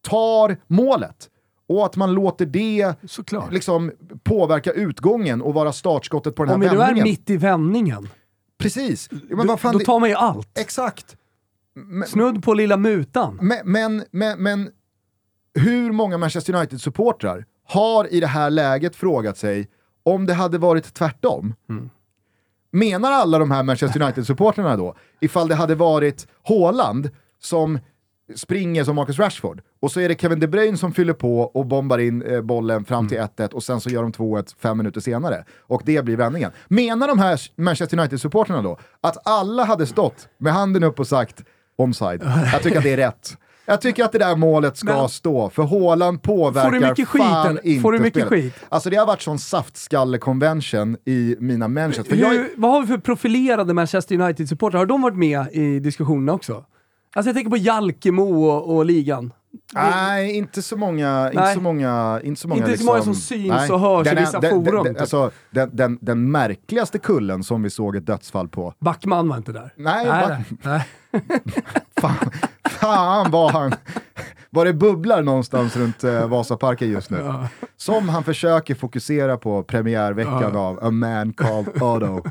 tar 0.00 0.56
målet 0.66 1.30
och 1.68 1.86
att 1.86 1.96
man 1.96 2.12
låter 2.12 2.46
det 2.46 2.94
Såklart. 3.08 3.52
liksom, 3.52 3.92
påverka 4.22 4.72
utgången 4.72 5.42
och 5.42 5.54
vara 5.54 5.72
startskottet 5.72 6.34
på 6.34 6.44
den 6.44 6.48
här 6.48 6.54
Om 6.54 6.60
vi 6.60 6.66
nu 6.66 6.74
är 6.74 6.78
vändningen. 6.78 7.04
mitt 7.04 7.30
i 7.30 7.36
vändningen, 7.36 8.08
Precis. 8.60 9.08
Ja, 9.12 9.18
men 9.28 9.38
då, 9.38 9.44
vad 9.52 9.60
fan, 9.60 9.72
då 9.72 9.78
det- 9.78 9.84
tar 9.84 10.00
man 10.00 10.08
ju 10.08 10.14
allt. 10.14 10.58
Exakt. 10.58 11.16
Snudd 12.06 12.44
på 12.44 12.54
lilla 12.54 12.76
mutan. 12.76 13.38
Men, 13.42 13.58
men, 13.64 14.04
men, 14.10 14.42
men 14.42 14.70
hur 15.54 15.92
många 15.92 16.18
Manchester 16.18 16.54
United-supportrar 16.54 17.44
har 17.68 18.12
i 18.14 18.20
det 18.20 18.26
här 18.26 18.50
läget 18.50 18.96
frågat 18.96 19.38
sig 19.38 19.68
om 20.02 20.26
det 20.26 20.34
hade 20.34 20.58
varit 20.58 20.94
tvärtom? 20.94 21.54
Menar 22.72 23.12
alla 23.12 23.38
de 23.38 23.50
här 23.50 23.62
Manchester 23.62 24.02
United-supportrarna 24.02 24.76
då, 24.76 24.94
ifall 25.20 25.48
det 25.48 25.54
hade 25.54 25.74
varit 25.74 26.26
Haaland 26.42 27.10
som 27.38 27.78
springer 28.36 28.84
som 28.84 28.96
Marcus 28.96 29.18
Rashford 29.18 29.60
och 29.82 29.92
så 29.92 30.00
är 30.00 30.08
det 30.08 30.20
Kevin 30.20 30.40
De 30.40 30.46
Bruyne 30.46 30.76
som 30.76 30.92
fyller 30.92 31.12
på 31.12 31.40
och 31.40 31.66
bombar 31.66 31.98
in 31.98 32.22
eh, 32.22 32.40
bollen 32.40 32.84
fram 32.84 33.08
till 33.08 33.18
1-1 33.18 33.52
och 33.52 33.62
sen 33.62 33.80
så 33.80 33.90
gör 33.90 34.02
de 34.02 34.12
2-1 34.12 34.54
fem 34.62 34.78
minuter 34.78 35.00
senare 35.00 35.44
och 35.60 35.82
det 35.84 36.04
blir 36.04 36.16
vändningen. 36.16 36.50
Menar 36.68 37.08
de 37.08 37.18
här 37.18 37.40
Manchester 37.56 37.98
United-supportrarna 37.98 38.62
då 38.62 38.78
att 39.00 39.26
alla 39.28 39.64
hade 39.64 39.86
stått 39.86 40.28
med 40.38 40.52
handen 40.52 40.84
upp 40.84 41.00
och 41.00 41.06
sagt 41.06 41.42
onside? 41.78 42.22
Jag 42.52 42.62
tycker 42.62 42.78
att 42.78 42.84
det 42.84 42.92
är 42.92 42.96
rätt. 42.96 43.36
Jag 43.66 43.80
tycker 43.80 44.04
att 44.04 44.12
det 44.12 44.18
där 44.18 44.36
målet 44.36 44.76
ska 44.76 44.92
Men- 45.00 45.08
stå, 45.08 45.50
för 45.50 45.62
Haaland 45.62 46.22
påverkar 46.22 46.70
Får 46.70 46.78
du 46.80 46.88
mycket 46.88 47.08
skit, 47.08 47.22
fan 47.22 47.46
eller? 47.50 47.66
inte 47.66 47.82
Får 47.82 47.92
du 47.92 47.98
mycket 47.98 48.26
spelet. 48.26 48.44
skit? 48.44 48.54
Alltså 48.68 48.90
det 48.90 48.96
har 48.96 49.06
varit 49.06 49.22
sån 49.22 49.38
saftskalle-convention 49.38 50.96
i 51.04 51.36
mina 51.40 51.68
mentions. 51.68 52.08
För 52.08 52.16
jag, 52.16 52.28
Hur, 52.28 52.50
vad 52.56 52.70
har 52.70 52.80
vi 52.80 52.86
för 52.86 52.98
profilerade 52.98 53.74
Manchester 53.74 54.14
United-supportrar? 54.20 54.78
Har 54.78 54.86
de 54.86 55.02
varit 55.02 55.16
med 55.16 55.46
i 55.52 55.78
diskussionerna 55.80 56.32
också? 56.32 56.64
Alltså 57.14 57.28
jag 57.28 57.36
tänker 57.36 57.50
på 57.50 57.56
Jalkemo 57.56 58.44
och, 58.44 58.76
och 58.76 58.84
ligan. 58.84 59.32
Nej, 59.74 60.36
inte 60.36 60.62
så 60.62 60.76
många. 60.76 61.26
Inte 61.26 61.40
Nej. 61.42 61.54
så 61.54 61.60
många, 61.60 62.20
inte 62.24 62.40
så 62.40 62.48
många, 62.48 62.58
Inte 62.58 62.66
så 62.66 62.72
liksom, 62.72 62.86
många 62.86 63.02
som 63.02 63.14
syns 63.14 63.70
och 63.70 63.80
hörs 63.80 64.06
i 64.06 64.10
Den- 64.10 64.24
vissa 64.24 64.40
den, 64.40 64.50
forum, 64.50 64.84
Den, 64.84 64.94
typ. 64.94 65.00
alltså, 65.00 65.30
den, 65.50 65.98
den, 66.00 66.30
märkligaste 66.30 66.98
kullen 66.98 67.44
som 67.44 67.62
vi 67.62 67.70
såg 67.70 67.96
ett 67.96 68.06
dödsfall 68.06 68.48
på. 68.48 68.74
Backman 68.78 69.28
var 69.28 69.36
inte 69.36 69.52
där. 69.52 69.72
Nej, 69.76 70.06
nej, 70.06 70.44
nej. 70.62 70.86
Fan, 72.00 72.30
fan 72.70 73.30
vad 73.30 73.50
han... 73.50 73.72
vad 74.50 74.66
det 74.66 74.72
bubblar 74.74 75.22
någonstans 75.22 75.76
runt 75.76 76.04
eh, 76.04 76.28
Vasaparken 76.28 76.90
just 76.90 77.10
nu. 77.10 77.34
Som 77.76 78.08
han 78.08 78.24
försöker 78.24 78.74
fokusera 78.74 79.36
på 79.36 79.62
premiärveckan 79.62 80.56
av 80.56 80.84
A 80.84 80.90
Man 80.90 81.32
Called 81.32 81.82
Otto. 81.82 82.22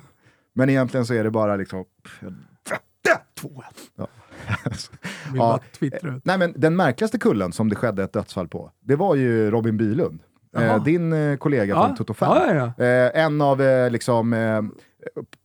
Men 0.53 0.69
egentligen 0.69 1.05
så 1.05 1.13
är 1.13 1.24
det 1.24 1.31
bara 1.31 1.55
liksom... 1.55 1.86
Vette! 2.21 3.21
2-1. 3.41 3.50
Ja. 3.95 4.07
Ja, 5.36 5.60
ut. 6.03 6.25
Nej 6.25 6.38
men 6.38 6.53
den 6.56 6.75
märkligaste 6.75 7.18
kullen 7.20 7.51
som 7.51 7.70
det 7.70 7.75
skedde 7.75 8.03
ett 8.03 8.13
dödsfall 8.13 8.48
på, 8.48 8.72
det 8.82 8.96
var 8.96 9.15
ju 9.15 9.51
Robin 9.51 9.77
Bylund. 9.77 10.20
Eh, 10.58 10.84
din 10.84 11.13
eh, 11.13 11.38
kollega 11.38 11.74
Ja. 11.75 11.86
från 11.88 11.96
Toto 11.96 12.13
Fan. 12.13 12.38
Ja, 12.48 12.53
ja, 12.56 12.74
ja. 12.77 12.86
Eh, 12.86 13.24
en 13.25 13.41
av, 13.41 13.62
eh, 13.62 13.91
liksom, 13.91 14.34
eh, 14.34 14.62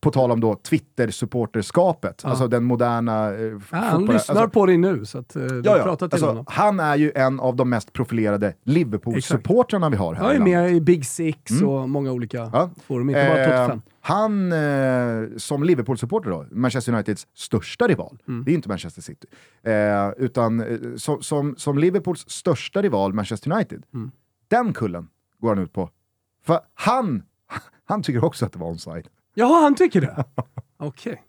på 0.01 0.11
tal 0.11 0.31
om 0.31 0.39
då 0.39 0.55
Twitter-supporterskapet, 0.55 2.21
Ja. 2.23 2.29
alltså 2.29 2.47
den 2.47 2.63
moderna 2.63 3.33
eh, 3.33 3.41
Ja, 3.41 3.57
han 3.71 4.01
lyssnar 4.05 4.35
alltså, 4.35 4.49
på 4.49 4.65
dig 4.65 4.77
nu, 4.77 5.05
så 5.05 5.17
att, 5.17 5.35
eh, 5.35 5.41
du 5.45 5.61
Ja, 5.65 5.83
pratar 5.83 6.07
till 6.07 6.13
Alltså, 6.13 6.27
honom. 6.27 6.45
han 6.47 6.79
är 6.79 6.95
ju 6.95 7.11
en 7.15 7.39
av 7.39 7.55
de 7.55 7.69
mest 7.69 7.93
profilerade 7.93 8.53
Liverpool-supportrarna 8.63 9.89
vi 9.89 9.97
har 9.97 10.13
här 10.13 10.23
Jag 10.23 10.33
i 10.33 10.37
är 10.37 10.41
med 10.61 10.71
i 10.73 10.81
Big 10.81 11.05
Six 11.05 11.61
och 11.61 11.89
många 11.89 12.11
olika 12.11 12.37
Ja. 12.53 12.69
forum, 12.87 13.09
inte 13.09 13.27
bara 13.27 13.61
Eh, 13.63 13.67
5. 13.67 13.81
han, 14.01 14.51
eh, 14.51 15.37
som 15.37 15.63
Liverpool-supporter 15.63 16.29
då, 16.29 16.45
Manchester 16.51 16.93
Uniteds 16.93 17.27
största 17.33 17.87
rival, 17.87 18.17
Mm. 18.27 18.43
det 18.45 18.51
är 18.51 18.55
inte 18.55 18.69
Manchester 18.69 19.01
City, 19.01 19.27
eh, 19.63 20.09
utan 20.17 20.59
eh, 20.59 20.77
som, 20.95 21.21
som, 21.21 21.55
som 21.57 21.77
Liverpools 21.77 22.29
största 22.29 22.81
rival, 22.81 23.13
Manchester 23.13 23.51
United, 23.51 23.83
Mm. 23.93 24.11
den 24.47 24.73
kullen 24.73 25.07
går 25.39 25.49
han 25.55 25.63
ut 25.63 25.73
på. 25.73 25.89
För 26.45 26.59
han, 26.73 27.23
han 27.85 28.03
tycker 28.03 28.23
också 28.23 28.45
att 28.45 28.53
det 28.53 28.59
var 28.59 28.67
onside. 28.67 29.07
Jaha, 29.37 29.61
han 29.61 29.75
tycker 29.75 30.01
det? 30.01 30.23
Okej. 30.79 31.21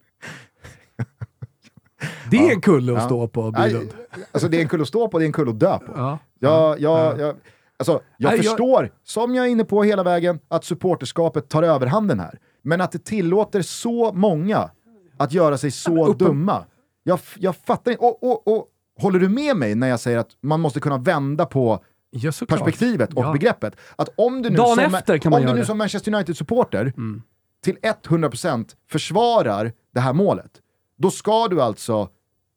Det 2.30 2.36
är 2.36 2.52
en 2.52 2.60
kulle 2.60 2.96
att 2.96 3.04
stå 3.04 3.28
på, 3.28 3.50
Bylund. 3.50 3.88
Alltså 4.32 4.48
det 4.48 4.56
är 4.56 4.62
en 4.62 4.68
kull 4.68 4.82
att 4.82 4.88
stå 4.88 5.08
på, 5.08 5.18
det 5.18 5.24
är 5.24 5.26
en 5.26 5.32
kull 5.32 5.48
att 5.48 5.60
dö 5.60 5.78
på. 5.78 5.92
Ja. 5.96 6.18
Jag, 6.38 6.80
jag, 6.80 7.20
jag, 7.20 7.36
alltså, 7.76 7.92
jag 8.16 8.30
Nej, 8.30 8.36
jag- 8.36 8.44
förstår, 8.44 8.90
som 9.04 9.34
jag 9.34 9.46
är 9.46 9.50
inne 9.50 9.64
på 9.64 9.82
hela 9.82 10.02
vägen, 10.02 10.38
att 10.48 10.64
supporterskapet 10.64 11.48
tar 11.48 11.62
överhanden 11.62 12.20
här. 12.20 12.38
Men 12.62 12.80
att 12.80 12.92
det 12.92 13.04
tillåter 13.04 13.62
så 13.62 14.12
många 14.12 14.70
att 15.16 15.32
göra 15.32 15.58
sig 15.58 15.70
så 15.70 16.06
uppen- 16.06 16.18
dumma. 16.18 16.64
Jag, 17.02 17.18
jag 17.38 17.56
fattar 17.56 17.90
inte. 17.90 18.04
Och, 18.04 18.22
och, 18.22 18.48
och 18.56 18.66
håller 19.00 19.18
du 19.20 19.28
med 19.28 19.56
mig 19.56 19.74
när 19.74 19.88
jag 19.88 20.00
säger 20.00 20.18
att 20.18 20.30
man 20.42 20.60
måste 20.60 20.80
kunna 20.80 20.98
vända 20.98 21.46
på 21.46 21.84
Ja, 22.10 22.32
perspektivet 22.48 23.14
och 23.14 23.24
Ja. 23.24 23.32
begreppet? 23.32 23.76
Att 23.96 24.08
om 24.16 24.42
du 24.42 24.50
nu 24.50 24.56
Dagen 24.56 24.74
som, 24.74 24.94
efter 24.94 25.18
kan 25.18 25.30
man 25.30 25.36
om 25.36 25.42
du 25.42 25.46
göra 25.48 25.54
nu 25.54 25.60
det. 25.60 25.66
som 25.66 25.78
Manchester 25.78 26.14
United-supporter 26.14 26.92
Mm. 26.96 27.22
Till 27.66 27.76
100% 27.76 28.70
försvarar 28.90 29.72
det 29.94 30.00
här 30.00 30.12
målet, 30.12 30.50
då 30.98 31.10
ska 31.10 31.48
du 31.48 31.62
alltså, 31.62 32.08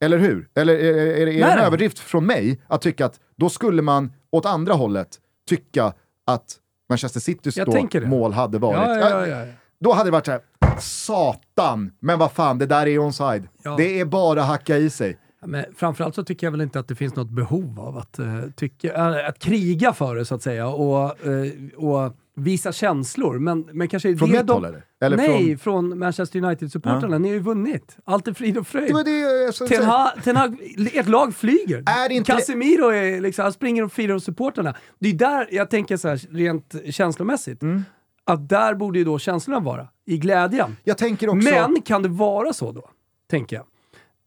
eller 0.02 0.18
hur? 0.18 0.50
Eller 0.56 0.74
är, 0.74 0.94
är, 0.94 1.22
är 1.22 1.26
det 1.26 1.52
en 1.52 1.60
överdrift 1.60 2.00
från 2.00 2.26
mig 2.26 2.62
att 2.68 2.82
tycka 2.82 3.06
att 3.06 3.20
då 3.36 3.50
skulle 3.50 3.82
man 3.82 4.14
åt 4.32 4.46
andra 4.46 4.74
hållet 4.74 5.20
tycka 5.48 5.94
att 6.26 6.58
Manchester 6.90 7.20
Citys 7.20 7.58
mål 8.06 8.34
hade 8.34 8.58
varit... 8.58 8.90
Ja, 8.90 9.10
ja, 9.10 9.28
ja, 9.28 9.46
ja. 9.46 9.54
Då 9.80 9.94
hade 9.94 10.08
det 10.08 10.12
varit 10.12 10.26
så 10.26 10.32
här, 10.32 10.42
satan, 10.80 11.92
men 12.00 12.20
vad 12.20 12.32
fan, 12.32 12.58
det 12.58 12.66
där 12.66 12.88
är 12.88 13.04
onside. 13.04 13.48
Det 13.78 14.00
är 14.00 14.06
bara 14.06 14.42
hacka 14.42 14.78
i 14.78 14.90
sig. 14.90 15.18
Men 15.46 15.66
framförallt 15.76 16.16
så 16.16 16.24
tycker 16.24 16.48
jag 16.48 16.52
väl 16.52 16.62
inte 16.62 16.80
att 16.80 16.88
det 16.88 16.96
finns 16.96 17.16
något 17.16 17.30
behov 17.30 17.80
av 17.80 17.98
att, 17.98 18.20
eh, 18.20 18.42
tycka, 18.56 18.94
äh, 18.94 19.30
att 19.30 19.40
kriga 19.40 19.94
för 19.94 20.16
det 20.16 20.26
så 20.26 20.36
att 20.36 20.44
säga 20.44 20.68
och, 20.68 21.26
eh, 21.28 21.52
och 21.78 22.16
visa 22.40 22.72
känslor. 22.72 23.40
Men, 23.40 23.70
men 23.74 23.88
kanske 23.88 24.18
Från 24.18 24.32
mitt 24.32 24.48
de... 24.48 24.54
håll 24.54 24.66
eller? 24.66 24.84
eller 25.02 25.18
Nej, 25.18 25.58
från, 25.58 26.00
Manchester 26.00 26.40
United-supportrarna. 26.40 27.18
Ni 27.18 27.28
har 27.28 27.34
ju 27.34 27.40
vunnit. 27.40 27.98
Allt 28.04 28.28
är 28.28 28.34
frid 28.34 28.58
och 28.58 28.68
fröjd. 28.68 28.94
Var 28.94 29.04
det, 29.04 29.56
så, 29.56 29.68
Ten 29.68 29.86
Hag, 29.86 30.10
Ten 30.24 30.36
Hag, 30.36 30.58
ert 30.94 31.08
lag 31.08 31.36
flyger. 31.36 31.84
Är 31.86 32.12
inte- 32.12 32.32
Casemiro 32.32 32.90
är 32.90 33.22
liksom, 33.22 33.44
han 33.44 33.54
springer 33.54 33.84
och 33.84 33.92
firar 33.92 34.14
hos 34.14 34.24
supportrarna. 34.24 34.76
Det 35.00 35.10
är 35.10 35.14
där 35.14 35.48
jag 35.52 35.70
tänker 35.70 35.98
så 35.98 36.08
här, 36.08 36.22
rent 36.32 36.76
känslomässigt. 36.90 37.62
Mm. 37.62 37.84
Att 38.24 38.50
där 38.50 38.74
borde 38.76 39.00
ju 39.00 39.06
då 39.06 39.20
känslorna 39.20 39.60
vara, 39.60 39.88
i 40.06 40.18
glädjen. 40.18 40.78
jag 40.84 40.98
tänker 40.98 41.30
också... 41.30 41.50
Men 41.52 41.82
kan 41.82 42.02
det 42.02 42.10
vara 42.10 42.54
så 42.54 42.72
då, 42.72 42.90
tänker 43.30 43.56
jag, 43.56 43.66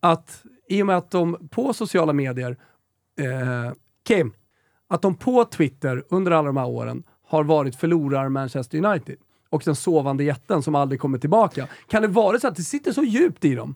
att 0.01 0.43
i 0.69 0.83
och 0.83 0.87
med 0.87 0.97
att 0.97 1.11
de 1.11 1.49
på 1.49 1.73
sociala 1.73 2.13
medier, 2.13 2.57
eh, 3.21 3.73
Kim, 4.09 4.33
att 4.89 5.03
de 5.03 5.15
på 5.15 5.45
Twitter 5.45 6.05
under 6.11 6.33
alla 6.33 6.47
de 6.47 6.57
här 6.57 6.69
åren 6.69 7.03
har 7.33 7.45
varit 7.45 7.77
förlorar 7.77 8.29
Manchester 8.29 8.85
United 8.85 9.17
och 9.51 9.63
den 9.65 9.77
sovande 9.77 10.25
jätten 10.25 10.63
som 10.63 10.75
aldrig 10.75 11.01
kommer 11.01 11.19
tillbaka. 11.19 11.69
Kan 11.89 12.03
det 12.03 12.09
vara 12.09 12.39
så 12.39 12.49
att 12.49 12.57
det 12.57 12.63
sitter 12.63 12.93
så 12.93 13.03
djupt 13.03 13.45
i 13.45 13.55
dem 13.55 13.75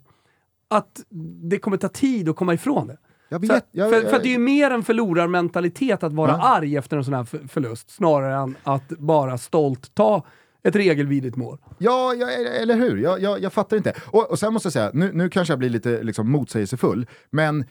att 0.71 1.05
det 1.51 1.59
kommer 1.59 1.77
ta 1.77 1.89
tid 1.89 2.29
att 2.29 2.37
komma 2.37 2.55
ifrån 2.55 2.87
det? 2.87 2.97
Jag 3.29 3.47
Så, 3.47 3.53
vet, 3.53 3.67
jag, 3.71 3.91
för, 3.91 4.01
jag, 4.03 4.11
för 4.11 4.19
det 4.23 4.29
är 4.29 4.33
ju 4.33 4.39
mer 4.39 4.71
en 4.71 4.83
förlorarmentalitet 4.83 6.03
att 6.03 6.13
vara 6.13 6.31
Ja. 6.31 6.43
arg 6.57 6.77
efter 6.77 6.97
en 6.97 7.05
sån 7.05 7.15
här 7.15 7.25
för- 7.25 7.49
förlust, 7.49 7.91
snarare 7.91 8.35
än 8.43 8.57
att 8.63 8.89
bara 8.89 9.39
stolt 9.39 9.95
ta 9.95 10.25
ett 10.65 10.77
regelvidrigt 10.77 11.37
mål. 11.37 11.59
Ja, 11.79 12.15
ja, 12.15 12.29
eller 12.31 12.75
hur? 12.75 12.97
Jag, 12.97 13.21
jag, 13.23 13.41
jag 13.43 13.53
fattar 13.53 13.77
inte. 13.77 13.93
Och, 14.07 14.31
och 14.31 14.39
sen 14.39 14.53
måste 14.53 14.67
jag 14.67 14.73
säga, 14.73 14.91
nu, 14.95 15.11
nu 15.13 15.29
kanske 15.31 15.53
jag 15.53 15.59
blir 15.59 15.71
lite 15.71 16.03
liksom, 16.03 16.31
motsägelsefull, 16.31 17.07
men 17.31 17.65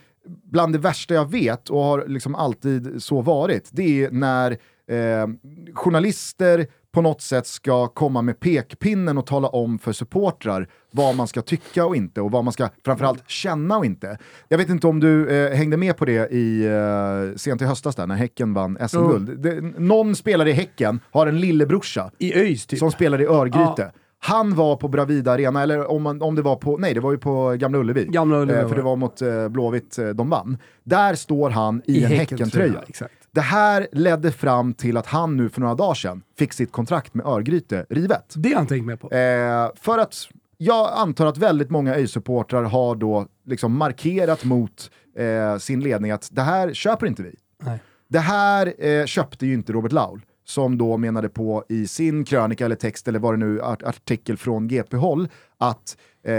bland 0.43 0.73
det 0.73 0.79
värsta 0.79 1.13
jag 1.13 1.31
vet 1.31 1.69
och 1.69 1.79
har 1.83 2.05
liksom 2.07 2.35
alltid 2.35 3.03
så 3.03 3.21
varit, 3.21 3.69
det 3.71 4.03
är 4.05 4.11
när 4.11 4.57
eh, 4.87 5.27
journalister 5.73 6.67
på 6.91 7.01
något 7.01 7.21
sätt 7.21 7.47
ska 7.47 7.87
komma 7.87 8.21
med 8.21 8.39
pekpinnen 8.39 9.17
och 9.17 9.25
tala 9.25 9.47
om 9.47 9.79
för 9.79 9.91
supportrar 9.91 10.67
vad 10.91 11.15
man 11.15 11.27
ska 11.27 11.41
tycka 11.41 11.85
och 11.85 11.95
inte 11.95 12.21
och 12.21 12.31
vad 12.31 12.43
man 12.43 12.53
ska 12.53 12.69
framförallt 12.85 13.29
känna 13.29 13.77
och 13.77 13.85
inte. 13.85 14.17
Jag 14.47 14.57
vet 14.57 14.69
inte 14.69 14.87
om 14.87 14.99
du 14.99 15.29
eh, 15.29 15.55
hängde 15.57 15.77
med 15.77 15.97
på 15.97 16.05
det 16.05 16.31
i 16.31 16.65
eh, 16.65 17.35
sent 17.35 17.61
i 17.61 17.65
höstas 17.65 17.95
där 17.95 18.07
när 18.07 18.15
Häcken 18.15 18.53
vann 18.53 18.77
SM-guld. 18.89 19.39
Det- 19.39 19.61
Någon 19.79 20.15
spelare 20.15 20.49
i 20.49 20.53
Häcken 20.53 20.99
har 21.11 21.27
en 21.27 21.39
lillebrorsa 21.39 22.11
I 22.17 22.33
ÖIS 22.39 22.65
typ. 22.65 22.79
som 22.79 22.91
spelar 22.91 23.21
i 23.21 23.25
Örgryte. 23.25 23.91
Han 24.19 24.55
var 24.55 24.75
på 24.75 24.87
Bravida 24.87 25.31
Arena, 25.31 25.63
eller 25.63 25.91
om, 25.91 26.03
man, 26.03 26.21
om 26.21 26.35
det 26.35 26.41
var 26.41 26.55
på, 26.55 26.77
nej 26.77 26.93
det 26.93 26.99
var 26.99 27.11
ju 27.11 27.17
på 27.17 27.55
Gamla 27.59 27.77
Ullevi. 27.79 28.05
Gamla 28.05 28.37
Ullevi 28.41 28.59
eh, 28.59 28.67
för 28.67 28.75
det. 28.75 28.81
var 28.81 28.95
mot 28.95 29.21
eh, 29.21 29.47
Blåvitt 29.49 29.97
eh, 29.97 30.07
de 30.09 30.29
vann. 30.29 30.57
Där 30.83 31.15
står 31.15 31.49
han 31.49 31.81
i, 31.85 32.03
en 32.03 32.11
Häckentröja. 32.11 32.83
Exakt. 32.87 33.13
Det 33.35 33.41
här 33.41 33.87
ledde 33.91 34.31
fram 34.31 34.73
till 34.73 34.97
att 34.97 35.05
han 35.05 35.37
nu 35.37 35.49
för 35.49 35.61
några 35.61 35.75
dagar 35.75 35.93
sedan 35.93 36.21
fick 36.37 36.53
sitt 36.53 36.71
kontrakt 36.71 37.13
med 37.13 37.25
Örgryte 37.25 37.85
rivet. 37.89 38.33
Det 38.35 38.49
har 38.49 38.53
jag 38.53 38.63
inte 38.63 38.73
tänkt 38.73 38.85
med 38.85 38.99
på. 38.99 39.11
Eh, 39.11 39.71
för 39.75 39.97
att 39.97 40.15
jag 40.57 40.89
antar 40.93 41.25
att 41.25 41.37
väldigt 41.37 41.69
många 41.69 41.95
öj-supportrar 41.95 42.63
har 42.63 42.95
då 42.95 43.27
liksom 43.45 43.77
markerat 43.77 44.43
mot 44.43 44.91
eh, 45.17 45.57
sin 45.57 45.79
ledning 45.79 46.11
att 46.11 46.29
det 46.31 46.41
här 46.41 46.73
köper 46.73 47.07
inte 47.07 47.23
vi. 47.23 47.35
Nej. 47.63 47.79
Det 48.07 48.19
här 48.19 48.85
eh, 48.85 49.05
köpte 49.05 49.45
ju 49.45 49.53
inte 49.53 49.73
Robert 49.73 49.91
Laul, 49.91 50.21
som 50.45 50.77
då 50.77 50.97
menade 50.97 51.29
på 51.29 51.63
i 51.69 51.87
sin 51.87 52.23
krönika 52.25 52.65
eller 52.65 52.75
text 52.75 53.07
eller 53.07 53.19
vad 53.19 53.33
det 53.33 53.37
nu 53.37 53.61
art 53.61 53.83
artikel 53.83 54.37
från 54.37 54.67
GP-håll 54.67 55.27
att 55.57 55.97
eh, 56.23 56.31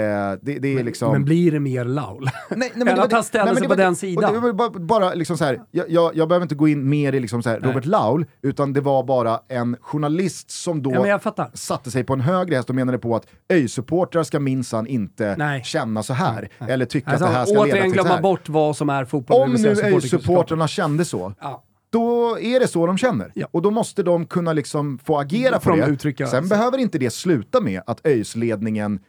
det, 0.43 0.59
det 0.59 0.79
är 0.79 0.85
liksom... 0.85 1.13
Men 1.13 1.25
blir 1.25 1.53
det 1.53 1.61
mer 1.61 1.85
laul? 1.85 2.25
Nej, 2.25 2.33
nej, 2.51 2.71
Än 2.75 2.79
det 2.87 2.95
var 2.95 3.05
att 3.05 3.13
han 3.13 3.25
ställer 3.25 3.45
nej, 3.45 3.55
men 3.55 3.61
sig 3.61 3.69
på 3.69 3.75
den 3.75 3.97
sidan. 3.97 4.45
Det 4.45 4.53
bara, 4.53 4.71
bara 4.71 5.15
liksom 5.15 5.39
så 5.39 5.45
här, 5.45 5.61
jag, 5.71 5.91
jag, 5.91 6.17
jag 6.17 6.29
behöver 6.29 6.45
inte 6.45 6.55
gå 6.55 6.69
in 6.69 6.89
mer 6.89 7.13
i 7.13 7.21
liksom 7.21 7.43
så 7.43 7.49
här 7.51 7.61
Robert 7.61 7.85
Laul, 7.85 8.27
utan 8.43 8.73
det 8.73 8.81
var 8.81 9.03
bara 9.03 9.41
en 9.49 9.77
journalist 9.81 10.51
som 10.51 10.83
då 10.83 10.93
Ja, 10.95 11.21
men 11.37 11.47
satte 11.55 11.91
sig 11.91 12.05
på 12.05 12.13
en 12.13 12.21
högre 12.21 12.57
häst 12.57 12.69
och 12.69 12.75
menade 12.75 12.99
på 12.99 13.17
att 13.17 13.27
öj-supportrar 13.49 14.23
ska 14.23 14.41
minsann 14.41 14.87
inte 14.87 15.35
Nej. 15.39 15.63
känna 15.65 16.03
så 16.03 16.13
här, 16.13 16.49
eller 16.59 16.85
tycka 16.85 17.11
Alltså, 17.11 17.25
att 17.25 17.31
det 17.33 17.39
här 17.39 17.45
ska 17.45 17.55
leda 17.55 17.63
återigen 17.65 17.83
till 17.83 17.91
så 17.91 17.95
glömma 18.03 18.15
här. 18.15 18.23
bort 18.23 18.49
vad 18.49 18.77
som 18.77 18.91
är 18.91 19.05
fotboll. 19.05 19.43
Om 19.43 19.53
nu 19.53 19.69
öj-supportrarna 19.69 20.69
kände 20.69 21.05
så, 21.05 21.33
Ja. 21.41 21.63
Då 21.91 22.39
är 22.41 22.61
det 22.61 22.69
så 22.69 22.87
de 22.87 22.99
känner. 22.99 23.33
Ja. 23.35 23.47
Och 23.51 23.63
då 23.63 23.71
måste 23.71 24.03
de 24.03 24.27
kunna 24.27 24.53
liksom 24.53 24.99
få 24.99 25.19
agera 25.19 25.59
på 25.59 25.71
de 25.71 25.81
det. 25.81 25.87
uttrycka 25.87 26.27
Sen 26.27 26.43
sig. 26.43 26.49
behöver 26.59 26.79
inte 26.79 26.99
det 26.99 27.11
sluta 27.11 27.61
med 27.61 27.83
att 27.87 28.07
ÖIS-ledningen 28.07 29.01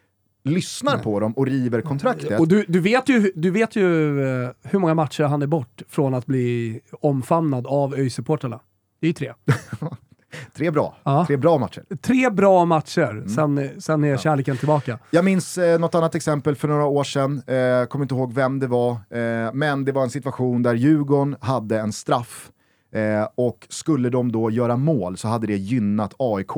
lyssnar 0.44 0.98
på 0.98 1.20
dem 1.20 1.34
och 1.34 1.46
river 1.48 1.82
kontraktet. 1.82 2.40
Och 2.40 2.48
du, 2.48 2.66
du 2.68 2.80
vet 2.80 3.10
ju, 3.10 3.32
du 3.36 3.52
vet 3.52 3.76
ju 3.76 4.20
eh, 4.44 4.50
hur 4.63 4.80
många 4.80 4.94
matcher 4.94 5.24
han 5.24 5.42
är 5.42 5.48
bort 5.48 5.82
från 5.90 6.13
att 6.13 6.26
bli 6.26 6.80
omfamnad 7.02 7.68
av 7.68 7.96
ÖIS-supportrarna. 7.96 8.60
Det 9.00 9.06
är 9.06 9.10
ju 9.10 9.13
tre. 9.13 9.34
Tre 10.58 10.72
bra. 10.72 10.96
Ja. 11.04 11.26
Tre 11.28 11.38
bra 11.38 11.58
matcher. 11.58 11.84
Tre 12.02 12.30
bra 12.30 12.66
matcher, 12.66 13.10
Mm. 13.12 13.30
sen, 13.30 13.82
sen 13.82 14.04
är 14.04 14.18
kärleken 14.18 14.58
tillbaka. 14.58 15.00
Jag 15.12 15.26
minns 15.26 15.58
eh, 15.58 15.80
något 15.80 15.96
annat 15.96 16.16
exempel 16.16 16.56
för 16.56 16.68
några 16.68 16.86
år 16.86 17.04
sedan, 17.04 17.38
eh, 17.48 17.86
kommer 17.88 18.06
inte 18.06 18.16
ihåg 18.16 18.34
vem 18.34 18.60
det 18.60 18.68
var, 18.68 18.92
eh, 18.92 19.54
men 19.54 19.86
det 19.86 19.92
var 19.92 20.04
en 20.04 20.10
situation 20.10 20.63
där 20.63 20.74
Djurgården 20.74 21.36
hade 21.42 21.80
en 21.80 21.94
straff 21.94 22.52
eh, 22.91 23.28
och 23.36 23.67
skulle 23.69 24.10
de 24.10 24.32
då 24.32 24.52
göra 24.52 24.78
mål 24.78 25.17
så 25.17 25.28
hade 25.28 25.47
det 25.47 25.58
gynnat 25.58 26.13
AIK 26.17 26.58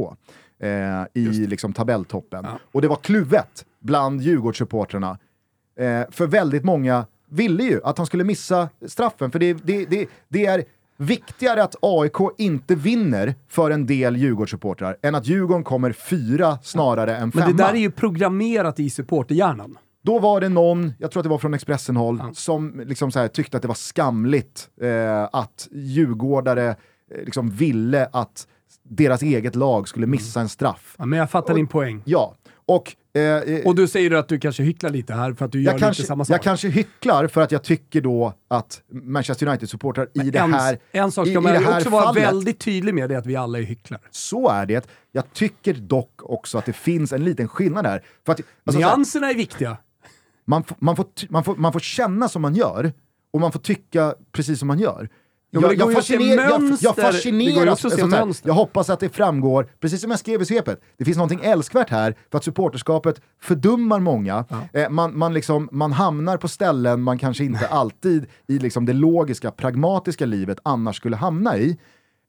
eh, 0.60 0.70
i 1.14 1.48
liksom, 1.48 1.74
tabelltoppen. 1.74 2.44
Ja. 2.44 2.60
Och 2.72 2.82
det 2.82 2.88
var 2.88 2.96
kluvet 2.96 3.66
bland 3.80 4.22
Djurgårdssupportrarna, 4.22 5.18
eh, 5.80 6.02
för 6.12 6.28
väldigt 6.28 6.64
många 6.64 7.06
ville 7.30 7.64
ju 7.64 7.82
att 7.84 7.98
han 7.98 8.08
skulle 8.08 8.24
missa 8.24 8.70
straffen, 8.88 9.32
för 9.32 9.40
det, 9.40 9.54
det, 9.54 9.86
det, 9.86 10.10
det 10.28 10.46
är 10.46 10.64
viktigare 10.98 11.64
att 11.64 11.76
AIK 11.82 12.18
inte 12.38 12.76
vinner 12.76 13.36
för 13.48 13.72
en 13.72 13.86
del 13.86 14.18
Djurgårdssupportrar 14.18 14.98
än 15.02 15.16
att 15.16 15.28
Djurgården 15.28 15.64
kommer 15.64 15.92
fyra 15.92 16.58
snarare 16.64 17.18
än 17.18 17.32
femma. 17.32 17.46
Men 17.46 17.58
det 17.58 17.64
där 17.64 17.74
är 17.74 17.80
ju 17.80 17.92
programmerat 17.92 18.80
i 18.80 18.90
supporterhjärnan. 18.90 19.78
Då 20.02 20.20
var 20.20 20.42
det 20.42 20.50
någon, 20.50 20.94
jag 21.00 21.12
tror 21.12 21.22
att 21.22 21.24
det 21.24 21.30
var 21.30 21.38
från 21.38 21.54
Expressen-håll, 21.54 22.22
som 22.34 22.82
liksom 22.86 23.12
så 23.12 23.20
här, 23.20 23.28
tyckte 23.28 23.58
att 23.58 23.62
det 23.62 23.68
var 23.68 23.76
skamligt 23.76 24.70
eh, 24.82 25.24
att 25.24 25.68
djurgårdare 25.72 26.70
eh, 26.70 27.24
liksom 27.26 27.50
ville 27.50 28.06
att 28.06 28.48
deras 28.84 29.22
eget 29.22 29.56
lag 29.56 29.88
skulle 29.88 30.08
missa 30.08 30.42
en 30.42 30.50
straff. 30.50 30.96
Ja, 30.98 31.06
men 31.06 31.20
jag 31.20 31.30
fattar 31.30 31.54
din 31.54 31.68
poäng. 31.68 32.02
Ja, 32.06 32.36
och... 32.66 32.96
Eh, 33.14 33.22
eh, 33.22 33.66
Och 33.66 33.76
du 33.76 33.88
säger 33.88 34.12
att 34.12 34.28
du 34.28 34.40
kanske 34.40 34.64
hycklar 34.64 34.90
lite 34.90 35.14
här 35.14 35.34
för 35.34 35.46
att 35.46 35.52
du 35.52 35.62
gör 35.62 35.72
kanske, 35.72 36.02
lite 36.02 36.08
samma 36.08 36.26
sak. 36.26 36.34
jag 36.34 36.42
kanske 36.42 36.68
hycklar 36.68 37.28
för 37.28 37.42
att 37.42 37.52
jag 37.52 37.64
tycker 37.64 38.02
då 38.02 38.34
att 38.48 38.82
Manchester 38.92 39.48
United-supportrar 39.48 40.08
i 40.14 40.30
det 40.30 40.40
en, 40.40 40.54
här 40.54 40.80
en 40.92 41.12
sak 41.12 41.28
ska 41.28 41.42
man 41.42 41.68
också 41.68 41.90
vara 41.90 42.12
väldigt 42.12 42.60
tydlig 42.60 42.94
med, 42.94 43.10
det 43.10 43.18
att 43.18 43.26
vi 43.26 43.36
alla 43.36 43.60
är 43.60 43.64
hycklare. 43.64 44.02
Så 44.12 44.50
är 44.50 44.66
det. 44.66 44.88
Jag 45.12 45.34
tycker 45.34 45.74
dock 45.74 46.24
också 46.24 46.58
att 46.58 46.66
det 46.66 46.74
finns 46.74 47.14
en 47.14 47.24
liten 47.24 47.48
skillnad 47.48 47.86
här. 47.86 48.04
För 48.26 48.34
att, 48.34 48.42
alltså, 48.66 48.80
Nyanserna 48.80 49.30
är 49.30 49.36
viktiga. 49.36 49.78
Man, 50.50 50.64
man, 50.80 50.96
får, 50.96 51.06
man, 51.30 51.44
får, 51.44 51.56
man 51.56 51.74
får 51.74 51.80
känna 51.80 52.30
som 52.30 52.42
man 52.42 52.56
gör, 52.56 52.94
och 53.34 53.40
man 53.40 53.52
får 53.52 53.60
tycka 53.60 54.16
precis 54.32 54.60
som 54.60 54.68
man 54.68 54.80
gör. 54.80 55.10
Jo, 55.52 55.66
att 55.66 55.78
se 56.06 56.18
fasciner- 56.18 56.50
jag, 56.50 56.78
jag 56.82 56.96
fascineras, 56.96 58.42
här. 58.44 58.48
jag 58.48 58.54
hoppas 58.54 58.90
att 58.90 59.00
det 59.00 59.10
framgår, 59.10 59.70
precis 59.80 60.02
som 60.02 60.12
jag 60.12 60.20
skrev 60.20 60.42
i 60.42 60.46
svepet, 60.46 60.82
det 60.98 61.06
finns 61.06 61.18
någonting 61.18 61.40
älskvärt 61.44 61.90
här 61.90 62.16
för 62.32 62.38
att 62.38 62.44
supporterskapet 62.44 63.22
fördummar 63.42 64.00
många. 64.00 64.46
Eh, 64.74 64.90
man, 64.90 65.18
man, 65.18 65.34
liksom, 65.34 65.70
man 65.72 65.92
hamnar 65.92 66.38
på 66.38 66.48
ställen 66.48 67.02
man 67.02 67.18
kanske 67.18 67.44
inte 67.44 67.68
alltid 67.68 68.26
i 68.48 68.60
liksom 68.60 68.86
det 68.86 68.94
logiska, 68.94 69.52
pragmatiska 69.52 70.26
livet 70.26 70.60
annars 70.64 70.96
skulle 70.96 71.16
hamna 71.16 71.58
i. 71.58 71.78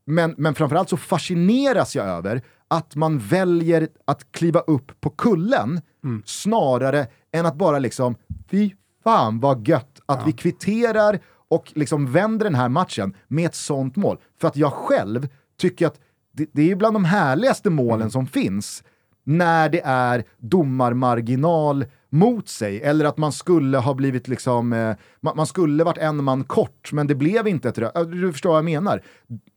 Men, 0.06 0.34
men 0.38 0.54
framförallt 0.54 0.88
så 0.88 0.96
fascineras 0.96 1.96
jag 1.96 2.06
över 2.06 2.42
att 2.68 2.96
man 2.96 3.18
väljer 3.18 3.88
att 4.04 4.32
kliva 4.32 4.60
upp 4.60 5.00
på 5.00 5.10
kullen 5.10 5.80
snarare 6.24 7.06
än 7.32 7.46
att 7.46 7.56
bara 7.56 7.78
liksom, 7.78 8.16
fy 8.50 8.70
fan 9.04 9.40
vad 9.40 9.68
gött 9.68 10.00
att 10.06 10.26
vi 10.26 10.32
kvitterar 10.32 11.18
och 11.48 11.72
liksom 11.74 12.12
vänder 12.12 12.44
den 12.44 12.54
här 12.54 12.68
matchen 12.68 13.14
med 13.28 13.46
ett 13.46 13.54
sånt 13.54 13.96
mål. 13.96 14.18
För 14.40 14.48
att 14.48 14.56
jag 14.56 14.72
själv 14.72 15.28
tycker 15.58 15.86
att 15.86 16.00
det, 16.32 16.50
det 16.52 16.70
är 16.70 16.76
bland 16.76 16.94
de 16.94 17.04
härligaste 17.04 17.70
målen 17.70 18.10
som 18.10 18.26
finns 18.26 18.84
när 19.24 19.68
det 19.68 19.80
är 19.84 20.24
domarmarginal 20.38 21.84
mot 22.08 22.48
sig, 22.48 22.82
eller 22.82 23.04
att 23.04 23.16
man 23.16 23.32
skulle 23.32 23.78
ha 23.78 23.94
blivit 23.94 24.28
liksom, 24.28 24.72
eh, 24.72 24.96
man, 25.20 25.36
man 25.36 25.46
skulle 25.46 25.84
varit 25.84 25.98
en 25.98 26.24
man 26.24 26.44
kort, 26.44 26.92
men 26.92 27.06
det 27.06 27.14
blev 27.14 27.48
inte 27.48 27.68
ett 27.68 27.78
rött. 27.78 27.94
Du 27.94 28.32
förstår 28.32 28.50
vad 28.50 28.58
jag 28.58 28.64
menar. 28.64 29.02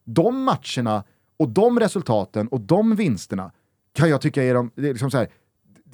De 0.06 0.44
matcherna 0.44 1.04
och 1.38 1.50
de 1.50 1.80
resultaten 1.80 2.48
och 2.48 2.62
de 2.62 2.96
vinsterna 2.96 3.52
kan 3.94 4.10
jag 4.10 4.22
tycka 4.22 4.44
är 4.44 4.54
de, 4.54 4.72
det 4.76 4.90
är 4.90 4.94
liksom 4.94 5.12
så 5.12 5.18
här, 5.18 5.28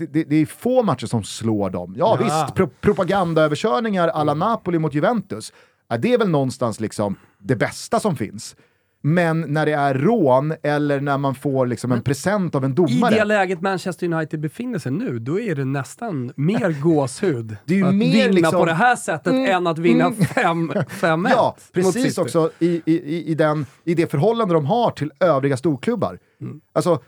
det, 0.06 0.24
det, 0.24 0.36
är 0.36 0.46
få 0.46 0.84
matcher 0.84 1.06
som 1.06 1.24
slår 1.24 1.70
dem. 1.70 1.96
Ja, 1.98 2.18
Ja. 2.20 2.24
visst, 2.26 2.56
pro 2.56 2.68
propagandaöverkörningar 2.82 4.08
alla 4.08 4.34
Napoli 4.34 4.80
mot 4.80 4.94
Juventus, 4.94 5.54
ja, 5.90 5.98
det 5.98 6.14
är 6.14 6.18
väl 6.18 6.30
någonstans 6.30 6.80
liksom 6.80 7.16
det 7.40 7.56
bästa 7.56 8.00
som 8.00 8.16
finns. 8.16 8.56
Men 9.02 9.42
när 9.42 9.66
det 9.66 9.72
är 9.74 9.94
rån 9.94 10.54
eller 10.64 11.02
när 11.02 11.18
man 11.18 11.36
får 11.36 11.66
liksom 11.68 11.92
en 11.92 12.02
present 12.02 12.56
av 12.56 12.66
en 12.66 12.72
I 12.72 12.76
domare. 12.76 13.16
det 13.16 13.24
läget 13.24 13.62
Manchester 13.62 14.14
United 14.14 14.40
befinner 14.40 14.80
sig 14.80 14.92
nu, 14.92 15.20
då 15.20 15.40
är 15.40 15.56
det 15.56 15.66
nästan 15.66 16.32
mer 16.36 16.82
gåshud 16.84 17.58
Det 17.66 17.74
är 17.74 17.78
ju 17.78 17.88
att 17.88 17.96
mer 17.96 18.14
vinna 18.14 18.32
liksom- 18.34 18.60
på 18.60 18.66
det 18.66 18.74
här 18.74 18.96
sättet 18.96 19.34
än 19.34 19.68
att 19.68 19.78
vinna 19.80 20.10
5-1 20.10 20.86
Ja, 21.30 21.56
mot 21.58 21.74
precis 21.74 22.18
också 22.18 22.52
i, 22.60 22.68
i, 22.68 22.82
i, 22.86 23.26
i, 23.32 23.36
den, 23.36 23.66
i 23.84 23.94
det 23.96 24.12
förhållande 24.12 24.54
de 24.54 24.66
har 24.66 24.92
till 24.92 25.12
övriga 25.20 25.58
storklubbar. 25.58 26.20
Mm. 26.42 26.62
Alltså, 26.74 27.00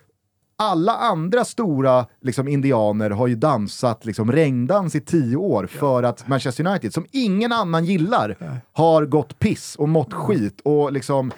alla 0.61 0.97
andra 0.97 1.45
stora 1.45 2.05
liksom, 2.21 2.47
indianer 2.47 3.09
har 3.09 3.27
ju 3.27 3.35
dansat 3.35 4.05
liksom, 4.05 4.31
regndans 4.31 4.95
i 4.95 5.01
tio 5.01 5.35
år 5.35 5.65
för 5.65 6.03
att 6.03 6.27
Manchester 6.27 6.67
United, 6.67 6.93
som 6.93 7.05
ingen 7.11 7.51
annan 7.51 7.85
gillar, 7.85 8.37
har 8.73 9.05
gått 9.05 9.39
piss 9.39 9.75
och 9.75 9.89
mått 9.89 10.13
skit 10.13 10.61
och 10.63 10.91
liksom 10.91 11.31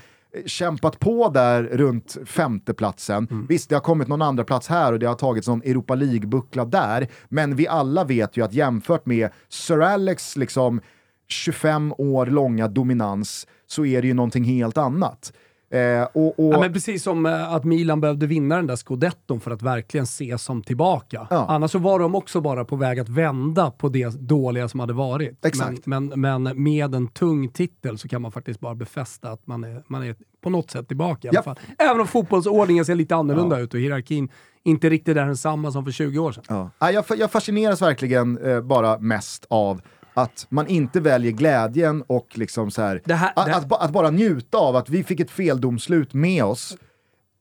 kämpat 0.46 1.00
på 1.00 1.30
där 1.30 1.64
runt 1.64 2.18
femteplatsen. 2.26 3.28
Mm. 3.32 3.46
Visst, 3.50 3.70
det 3.70 3.76
har 3.76 3.82
kommit 3.82 4.08
någon 4.08 4.22
andra 4.22 4.44
plats 4.44 4.68
här 4.68 4.94
och 4.94 5.00
det 5.00 5.06
har 5.06 5.16
tagits 5.16 5.48
någon 5.48 5.62
Europa 5.62 5.96
League-buckla 5.96 6.66
där, 6.66 7.08
men 7.30 7.56
vi 7.56 7.68
alla 7.68 8.04
vet 8.04 8.38
ju 8.38 8.46
att 8.46 8.54
jämfört 8.54 9.06
med 9.06 9.30
Sir 9.50 9.82
Alex 9.82 10.36
liksom 10.36 10.82
25 11.28 11.94
år 11.98 12.26
långa 12.26 12.68
dominans 12.68 13.48
så 13.68 13.86
är 13.86 14.02
det 14.02 14.08
ju 14.08 14.14
någonting 14.14 14.44
helt 14.44 14.78
annat. 14.78 15.34
Eh, 15.74 16.08
och, 16.14 16.40
och, 16.40 16.54
Ja, 16.54 16.60
men 16.60 16.74
precis 16.74 17.04
som 17.04 17.26
eh, 17.26 17.54
att 17.54 17.64
Milan 17.64 18.02
behövde 18.02 18.28
vinna 18.28 18.56
den 18.56 18.68
där 18.68 18.76
scudetton 18.76 19.40
för 19.40 19.52
att 19.52 19.62
verkligen 19.62 20.08
se 20.08 20.38
som 20.38 20.64
tillbaka. 20.64 21.28
Ja. 21.30 21.46
Annars 21.50 21.72
så 21.72 21.80
var 21.80 22.00
de 22.00 22.16
också 22.16 22.42
bara 22.42 22.66
på 22.66 22.76
väg 22.76 23.00
att 23.00 23.10
vända 23.10 23.72
på 23.72 23.90
det 23.90 24.20
dåliga 24.20 24.68
som 24.68 24.80
hade 24.80 24.94
varit. 24.94 25.46
Exakt. 25.46 25.86
Men, 25.86 26.06
men, 26.06 26.44
men 26.44 26.64
med 26.64 26.96
en 26.96 27.08
tung 27.08 27.50
titel 27.50 27.98
så 27.98 28.08
kan 28.08 28.22
man 28.22 28.32
faktiskt 28.32 28.60
bara 28.60 28.76
befästa 28.76 29.32
att 29.32 29.48
man 29.48 29.64
är, 29.64 29.84
man 29.88 30.04
är 30.04 30.16
på 30.44 30.50
något 30.50 30.72
sätt 30.72 30.88
tillbaka 30.88 31.28
i 31.28 31.30
alla 31.30 31.44
fall. 31.44 31.60
Även 31.78 32.02
om 32.02 32.08
fotbollsordningen 32.08 32.86
ser 32.86 32.96
lite 32.96 33.16
annorlunda 33.16 33.60
ut 33.60 33.74
och 33.74 33.80
hierarkin 33.80 34.30
inte 34.64 34.90
riktigt 34.90 35.18
är 35.18 35.26
densamma 35.26 35.72
som 35.72 35.86
för 35.86 35.92
20 35.92 36.20
år 36.20 36.32
sedan. 36.32 36.44
Ja. 36.48 36.70
Ja, 36.80 36.92
jag, 36.92 37.06
jag 37.18 37.32
fascineras 37.32 37.82
verkligen 37.82 38.38
eh, 38.38 38.62
bara 38.62 39.00
mest 39.00 39.46
av 39.50 39.82
att 40.14 40.46
man 40.50 40.68
inte 40.68 41.00
väljer 41.00 41.32
glädjen 41.32 42.04
och 42.08 42.28
liksom 42.38 42.72
så 42.72 42.82
här, 42.82 43.02
Det 43.06 43.14
här- 43.14 43.34
att, 43.36 43.46
det- 43.46 43.56
att, 43.56 43.68
ba- 43.68 43.78
att 43.78 43.92
bara 43.92 44.10
njuta 44.10 44.58
av 44.58 44.76
att 44.76 44.90
vi 44.90 45.04
fick 45.04 45.20
ett 45.20 45.32
feldomslut 45.32 46.14
med 46.14 46.44
oss. 46.44 46.78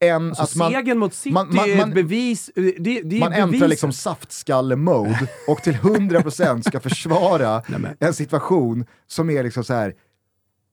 Än 0.01 0.29
Alltså 0.29 0.43
att 0.43 0.55
man, 0.57 0.73
segern 0.73 0.99
mot 0.99 1.15
City 1.15 1.33
man- 1.35 1.55
man- 1.55 1.71
är 1.71 1.77
man- 1.77 1.89
ett 1.89 1.95
bevis. 1.95 2.51
Det, 2.55 2.63
det 2.81 3.17
är 3.17 3.21
man 3.21 3.33
äntrar 3.33 3.47
beviset. 3.47 3.69
liksom 3.69 3.93
saftskalle-mode 3.93 5.29
och 5.49 5.63
till 5.63 5.75
100% 5.75 6.63
ska 6.63 6.81
försvara 6.81 7.63
en 8.01 8.15
situation 8.15 8.87
som 9.07 9.31
är 9.31 9.43
liksom 9.43 9.65
så 9.65 9.75
här. 9.75 9.95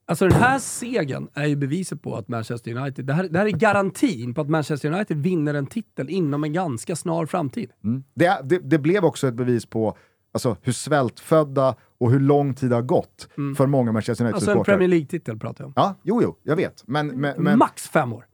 Alltså 0.08 0.28
den 0.28 0.42
här 0.42 0.60
segern 0.60 1.28
är 1.34 1.46
ju 1.46 1.56
beviset 1.56 2.02
på 2.02 2.16
att 2.16 2.28
Manchester 2.28 2.76
United, 2.78 3.06
det 3.06 3.14
här, 3.14 3.24
det 3.24 3.40
här 3.40 3.46
är 3.46 3.50
garantin 3.52 4.34
på 4.34 4.42
att 4.42 4.50
Manchester 4.50 4.92
United 4.92 5.18
vinner 5.18 5.54
en 5.54 5.68
titel 5.68 6.10
inom 6.10 6.44
en 6.44 6.54
ganska 6.54 6.96
snar 6.96 7.26
framtid. 7.26 7.72
Det, 8.16 8.40
det, 8.44 8.60
det 8.60 8.78
blev 8.80 9.06
också 9.06 9.28
ett 9.28 9.34
bevis 9.34 9.66
på 9.66 9.98
alltså, 10.32 10.58
hur 10.62 10.74
svältfödda 10.74 11.76
och 11.98 12.12
hur 12.12 12.20
lång 12.20 12.54
tid 12.54 12.70
det 12.70 12.76
har 12.76 12.82
gått 12.84 13.28
för 13.58 13.66
många 13.66 13.92
Manchester 13.92 14.26
Alltså 14.26 14.52
en 14.52 14.58
United-supportrar. 14.58 14.64
Premier 14.74 14.88
League-titel 14.90 15.40
pratar 15.40 15.64
jag 15.64 15.68
om. 15.68 15.74
ja, 15.76 15.96
jo, 16.04 16.22
jo, 16.24 16.36
jag 16.44 16.56
vet. 16.56 16.84
Men, 16.88 17.08
men, 17.08 17.44
men, 17.44 17.58
Max 17.58 17.88
fem 17.90 18.14
år. 18.14 18.26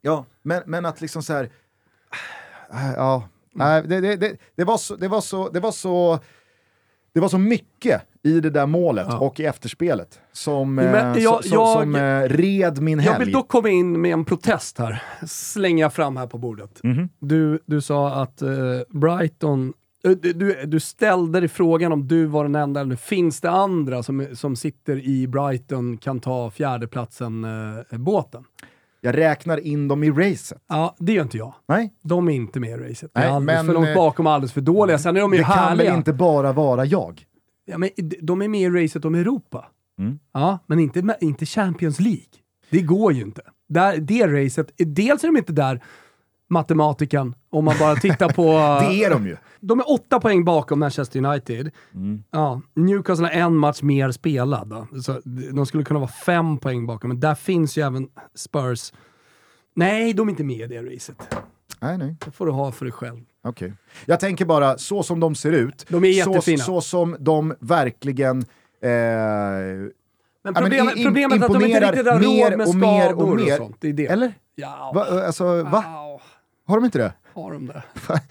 Ja, 0.00 0.24
men, 0.42 0.62
men 0.66 0.86
att 0.86 1.00
liksom 1.00 1.22
så 1.22 1.32
här... 1.32 1.44
äh, 2.72 2.92
Ja, 2.96 3.28
nej, 3.54 3.82
det, 3.86 4.00
det, 4.00 4.16
det, 4.16 4.36
det 4.56 4.64
var 4.64 4.76
så... 4.78 4.96
Det 4.96 5.08
var 5.08 5.20
så, 5.20 5.48
det 5.48 5.60
var 5.60 5.72
så 5.72 6.18
det 7.14 7.20
var 7.20 7.28
så 7.28 7.38
mycket 7.38 8.02
i 8.22 8.40
det 8.40 8.50
där 8.50 8.66
målet 8.66 9.06
Ja. 9.10 9.18
och 9.18 9.40
i 9.40 9.44
efterspelet 9.44 10.20
som, 10.32 10.74
Men 10.74 11.16
eh, 11.16 11.22
jag- 11.22 11.34
som, 11.44 11.50
som, 11.50 11.58
jag- 11.58 11.82
som 11.82 11.94
eh, 11.94 12.20
red 12.22 12.78
min 12.82 12.98
Jag 13.00 13.12
helg. 13.12 13.24
vill 13.24 13.32
dock 13.34 13.48
komma 13.48 13.68
in 13.68 14.00
med 14.00 14.12
en 14.12 14.24
protest 14.24 14.78
här. 14.78 15.02
Slänger 15.26 15.84
jag 15.84 15.92
fram 15.92 16.16
här 16.16 16.26
på 16.26 16.38
bordet. 16.38 16.80
Mhm. 16.82 17.08
Du, 17.18 17.58
du 17.66 17.80
sa 17.80 18.22
att 18.22 18.42
eh, 18.42 18.48
Brighton... 18.90 19.72
eh, 20.04 20.10
Du, 20.10 20.64
du, 20.66 20.80
ställde 20.80 21.40
dig 21.40 21.48
frågan 21.48 21.92
om 21.92 22.08
du 22.08 22.26
var 22.26 22.44
den 22.44 22.54
enda, 22.54 22.80
eller 22.80 22.96
finns 22.96 23.40
det 23.40 23.50
andra 23.50 24.02
som, 24.02 24.26
som 24.32 24.56
sitter 24.56 24.96
i 25.06 25.26
Brighton 25.28 25.96
kan 25.96 26.20
ta 26.20 26.50
fjärdeplatsen 26.50 27.44
eh, 27.90 27.98
båten? 27.98 28.44
Jag 29.00 29.18
räknar 29.18 29.66
in 29.66 29.88
dem 29.88 30.04
i 30.04 30.10
racet. 30.10 30.58
Ja, 30.68 30.96
det 30.98 31.12
gör 31.12 31.22
inte 31.22 31.38
jag. 31.38 31.54
Nej, 31.68 31.92
De 32.02 32.28
är 32.28 32.32
inte 32.32 32.60
med 32.60 32.70
i 32.70 32.90
racet. 32.90 33.10
De 33.14 33.20
Nej, 33.20 33.30
är 33.30 33.40
men, 33.40 33.66
för 33.66 33.74
långt 33.74 33.88
eh, 33.88 33.94
bakom 33.94 34.26
och 34.26 34.32
alldeles 34.32 34.52
för 34.52 34.60
dåliga. 34.60 34.98
Sen 34.98 35.16
är 35.16 35.20
de 35.20 35.32
ju 35.32 35.38
det 35.38 35.44
kan 35.44 35.52
härliga. 35.58 35.90
väl 35.90 35.98
inte 35.98 36.12
bara 36.12 36.52
vara 36.52 36.84
jag? 36.84 37.24
Ja, 37.64 37.78
men 37.78 37.88
de 38.20 38.42
är 38.42 38.48
med 38.48 38.60
i 38.60 38.84
racet 38.84 39.04
om 39.04 39.14
Europa. 39.14 39.66
Mm. 39.98 40.18
Ja, 40.32 40.58
men 40.66 40.78
inte, 40.78 41.16
inte 41.20 41.46
Champions 41.46 42.00
League. 42.00 42.24
Det 42.70 42.80
går 42.82 43.12
ju 43.12 43.22
inte. 43.22 43.42
Där, 43.68 43.96
det 43.96 44.26
racet, 44.26 44.72
dels 44.76 45.24
är 45.24 45.28
de 45.28 45.36
inte 45.36 45.52
där, 45.52 45.80
matematiken, 46.52 47.34
om 47.50 47.64
man 47.64 47.74
bara 47.78 47.96
tittar 47.96 48.28
på... 48.28 48.52
Det 48.88 49.04
är 49.04 49.10
de 49.10 49.26
ju. 49.26 49.36
De 49.60 49.80
är 49.80 49.90
åtta 49.92 50.20
poäng 50.20 50.44
bakom 50.44 50.78
Manchester 50.80 51.24
United. 51.26 51.70
Mm. 51.94 52.22
Ja, 52.30 52.60
Newcastle 52.74 53.26
har 53.26 53.32
en 53.32 53.56
match 53.56 53.82
mer 53.82 54.10
spelad. 54.10 54.68
Då. 54.68 55.00
Så 55.02 55.20
de 55.52 55.66
skulle 55.66 55.84
kunna 55.84 56.00
vara 56.00 56.10
fem 56.10 56.58
poäng 56.58 56.86
bakom, 56.86 57.08
men 57.08 57.20
där 57.20 57.34
finns 57.34 57.78
ju 57.78 57.82
även 57.86 58.08
Spurs. 58.34 58.92
Nej, 59.74 60.12
de 60.12 60.28
är 60.28 60.30
inte 60.30 60.44
med 60.44 60.56
i 60.60 60.66
det 60.74 60.82
racet. 60.94 61.34
Nej, 61.80 61.98
nej. 61.98 62.16
Det 62.24 62.30
får 62.30 62.46
du 62.46 62.52
ha 62.52 62.72
för 62.72 62.84
dig 62.84 62.92
själv. 62.92 63.20
Okej. 63.44 63.72
Jag 64.04 64.20
tänker 64.20 64.44
bara, 64.44 64.78
så 64.78 65.02
som 65.02 65.20
de 65.20 65.34
ser 65.34 65.52
ut, 65.52 65.86
De 65.88 66.04
är 66.04 66.08
jättefina. 66.08 66.58
så, 66.58 66.64
så 66.64 66.80
som 66.80 67.16
de 67.20 67.54
verkligen 67.60 68.38
eh, 68.82 68.88
Men 70.44 70.54
problemet, 70.54 70.94
im- 70.96 71.04
problemet 71.04 71.40
är 71.40 71.44
att 71.46 71.52
de 71.52 71.64
inte 71.64 71.80
riktigt 71.90 72.06
har 72.06 72.18
råd 72.20 72.58
med 72.58 72.68
och 72.68 72.74
mer 72.74 73.08
skador 73.08 73.32
och 73.34 73.40
och, 73.42 73.48
sånt. 73.56 73.76
Det 73.80 73.88
är 73.88 73.92
det. 73.92 74.06
Eller? 74.06 74.34
Ja, 74.54 74.92
Va, 74.94 75.26
alltså, 75.26 75.62
va? 75.62 75.84
Au, 75.86 76.20
Har 76.64 76.76
de 76.76 76.84
inte 76.84 76.98
det? 76.98 77.12
har 77.34 77.52
de 77.52 77.66
det? 77.66 77.82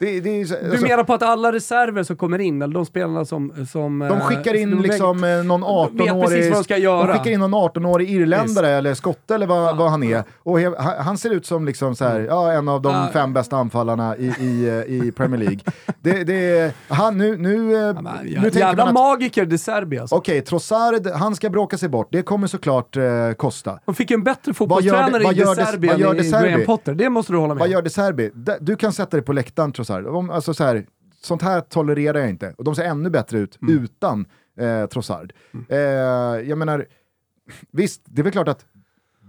Det, 0.00 0.20
det 0.20 0.46
så- 0.46 0.54
Du 0.62 0.70
alltså, 0.70 0.86
menar 0.86 1.04
på 1.04 1.14
att 1.14 1.22
alla 1.22 1.52
reserver 1.52 2.02
som 2.02 2.16
kommer 2.16 2.38
in, 2.38 2.62
eller 2.62 2.74
de 2.74 2.86
spelarna 2.86 3.24
som... 3.24 3.66
som 3.70 3.98
de 3.98 4.20
skickar 4.20 4.54
in 4.54 4.70
de 4.70 4.82
liksom 4.82 5.24
eh, 5.24 5.42
någon 5.44 5.60
vet 5.60 6.20
precis 6.20 6.50
18-årig 6.50 6.86
vad 6.86 7.06
de 7.06 7.12
de 7.12 7.18
skickar 7.18 7.30
in 7.30 7.40
någon 7.40 7.54
18-årig 7.54 8.10
irländare 8.10 8.68
eller 8.68 8.94
skotte 8.94 9.34
eller 9.34 9.46
vad, 9.46 9.76
vad 9.76 9.90
han 9.90 10.02
är. 10.02 10.24
Och 10.38 10.60
he, 10.60 10.72
han 10.98 11.18
ser 11.18 11.30
ut 11.30 11.46
som 11.46 11.66
liksom 11.66 11.94
så 11.96 12.04
här, 12.04 12.20
ja, 12.20 12.52
en 12.52 12.68
av 12.68 12.82
de 12.82 12.92
Ja. 12.92 13.08
fem 13.12 13.32
bästa 13.32 13.56
anfallarna 13.56 14.16
i, 14.16 14.26
i, 14.26 14.68
eh, 14.68 14.94
i 15.06 15.12
Premier 15.16 15.38
League. 15.40 15.60
Det, 16.00 16.24
det, 16.24 16.74
han, 16.88 17.18
nu, 17.18 17.36
nu, 17.36 17.74
eh, 17.74 17.80
Ja, 17.80 17.92
men, 17.92 18.14
nu 18.24 18.50
jävla 18.52 18.84
att 18.84 18.94
magiker 18.94 19.44
De 19.46 19.58
Serbi 19.58 19.98
alltså. 19.98 20.16
Okej, 20.16 20.40
Trossard, 20.40 21.06
han 21.06 21.36
ska 21.36 21.50
bråka 21.50 21.78
sig 21.78 21.88
bort. 21.88 22.08
Det 22.12 22.22
kommer 22.22 22.46
såklart 22.46 22.96
eh, 22.96 23.02
kosta. 23.36 23.78
De 23.84 23.94
fick 23.94 24.10
en 24.10 24.22
bättre 24.22 24.54
fotbollstränare 24.54 25.22
i 25.22 25.34
De 25.34 25.54
Serbi 25.54 25.88
än 25.88 26.00
De 26.00 26.20
i? 26.20 26.30
Graham 26.30 26.64
Potter. 26.66 26.94
Det 26.94 27.10
måste 27.10 27.32
du 27.32 27.38
hålla 27.38 27.54
med 27.54 27.60
Vad 27.60 27.68
gör 27.68 27.82
De 27.82 27.90
Serbi? 27.90 28.30
Du 28.60 28.76
kan 28.76 28.92
sätta 28.92 29.16
dig 29.16 29.22
på 29.26 29.32
läktaren 29.32 29.72
Trossard. 29.72 29.87
Om- 29.96 30.30
Alltså, 30.30 30.54
så 30.54 30.64
här, 30.64 30.86
sånt 31.20 31.42
här 31.42 31.60
tolererar 31.60 32.18
jag 32.20 32.30
inte. 32.30 32.54
Och 32.58 32.64
de 32.64 32.74
ser 32.74 32.84
ännu 32.84 33.10
bättre 33.10 33.38
ut 33.38 33.58
Mm. 33.62 33.84
utan 33.84 34.26
eh, 34.58 34.86
Trossard. 34.86 35.32
Eh, 35.68 35.78
jag 36.48 36.58
menar, 36.58 36.86
visst, 37.70 38.02
det 38.04 38.20
är 38.20 38.24
väl 38.24 38.32
klart 38.32 38.48
att 38.48 38.66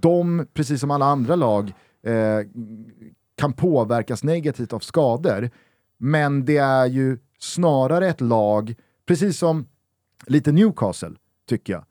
de, 0.02 0.48
precis 0.54 0.80
som 0.82 0.92
alla 0.92 1.06
andra 1.06 1.36
lag, 1.36 1.74
eh, 2.04 2.40
kan 3.38 3.54
påverkas 3.54 4.24
negativt 4.24 4.74
av 4.74 4.80
skador. 4.80 5.50
Men 5.98 6.46
det 6.46 6.58
är 6.58 6.86
ju 6.86 7.18
snarare 7.40 8.08
ett 8.08 8.22
lag, 8.22 8.76
precis 9.08 9.38
som 9.38 9.66
lite 10.26 10.52
Newcastle, 10.52 11.12
tycker 11.50 11.74
jag. 11.74 11.84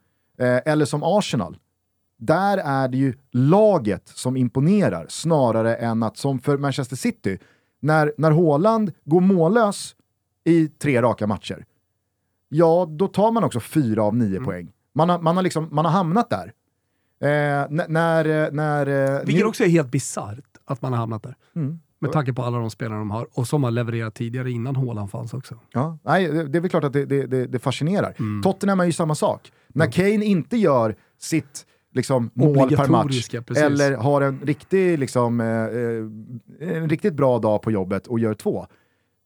Eh, 0.49 0.63
eller 0.73 0.85
som 0.85 1.03
Arsenal. 1.03 1.57
Där 2.17 2.59
är 2.59 2.89
det 2.89 2.97
ju 2.97 3.15
laget 3.31 4.09
som 4.09 4.37
imponerar 4.37 5.07
snarare 5.09 5.77
än 5.77 6.03
att, 6.03 6.17
som 6.17 6.39
för 6.39 6.57
Manchester 6.59 6.97
City, 6.97 7.39
när, 7.81 8.13
när 8.17 8.31
Haaland 8.31 8.93
går 9.05 9.21
mållös 9.21 9.97
i 10.45 10.69
tre 10.69 11.03
raka 11.03 11.27
matcher, 11.27 11.65
ja 12.49 12.87
då 12.91 13.09
tar 13.09 13.33
man 13.33 13.45
också 13.45 13.61
fyra 13.61 14.03
av 14.03 14.17
nio 14.17 14.41
poäng. 14.41 14.73
Man 14.95 15.09
har, 15.09 15.19
man, 15.19 15.37
har 15.37 15.43
liksom, 15.43 15.69
man 15.73 15.85
har 15.85 15.93
hamnat 15.93 16.31
där. 16.31 16.53
Eh, 17.21 17.67
när, 17.89 18.45
eh, 18.45 18.53
när, 18.53 18.87
eh, 18.87 19.25
Vilket 19.25 19.47
också 19.47 19.65
är 19.65 19.69
helt 19.69 19.91
bisarrt 19.91 20.59
att 20.65 20.83
man 20.83 20.93
har 20.93 20.99
hamnat 20.99 21.23
där. 21.23 21.37
Mm. 21.57 21.81
Med 22.01 22.13
tanke 22.13 22.33
på 22.33 22.43
alla 22.43 22.59
de 22.59 22.71
spelare 22.71 22.99
de 22.99 23.11
har 23.11 23.27
och 23.33 23.49
som 23.49 23.65
har 23.65 23.71
levererat 23.71 24.15
tidigare 24.15 24.51
innan 24.51 24.77
Haaland 24.77 25.11
fanns 25.11 25.35
också. 25.35 25.59
Ja, 25.73 25.99
nej, 26.03 26.29
det, 26.29 26.59
är 26.59 26.61
väl 26.61 26.71
klart 26.71 26.85
att 26.85 26.93
det, 26.93 27.05
det, 27.05 27.27
det, 27.27 27.47
det 27.47 27.59
fascinerar. 27.59 28.15
Mm. 28.19 28.43
Tottenham 28.43 28.81
är 28.81 28.85
ju 28.85 28.93
samma 28.93 29.15
sak. 29.15 29.53
När 29.69 29.93
Kane 29.93 30.25
inte 30.25 30.57
gör 30.57 30.97
sitt 31.19 31.67
liksom, 31.99 32.31
mål 32.35 32.77
per 32.77 32.89
match, 32.89 33.29
precis. 33.31 33.63
eller 33.63 33.97
har 33.97 34.21
en, 34.21 34.41
riktig, 34.41 34.99
liksom, 34.99 35.41
eh, 35.41 35.47
eh, 35.47 36.79
en 36.79 36.89
riktigt 36.89 37.15
bra 37.15 37.39
dag 37.39 37.63
på 37.63 37.71
jobbet 37.71 38.07
och 38.07 38.19
gör 38.21 38.35
två, 38.35 38.67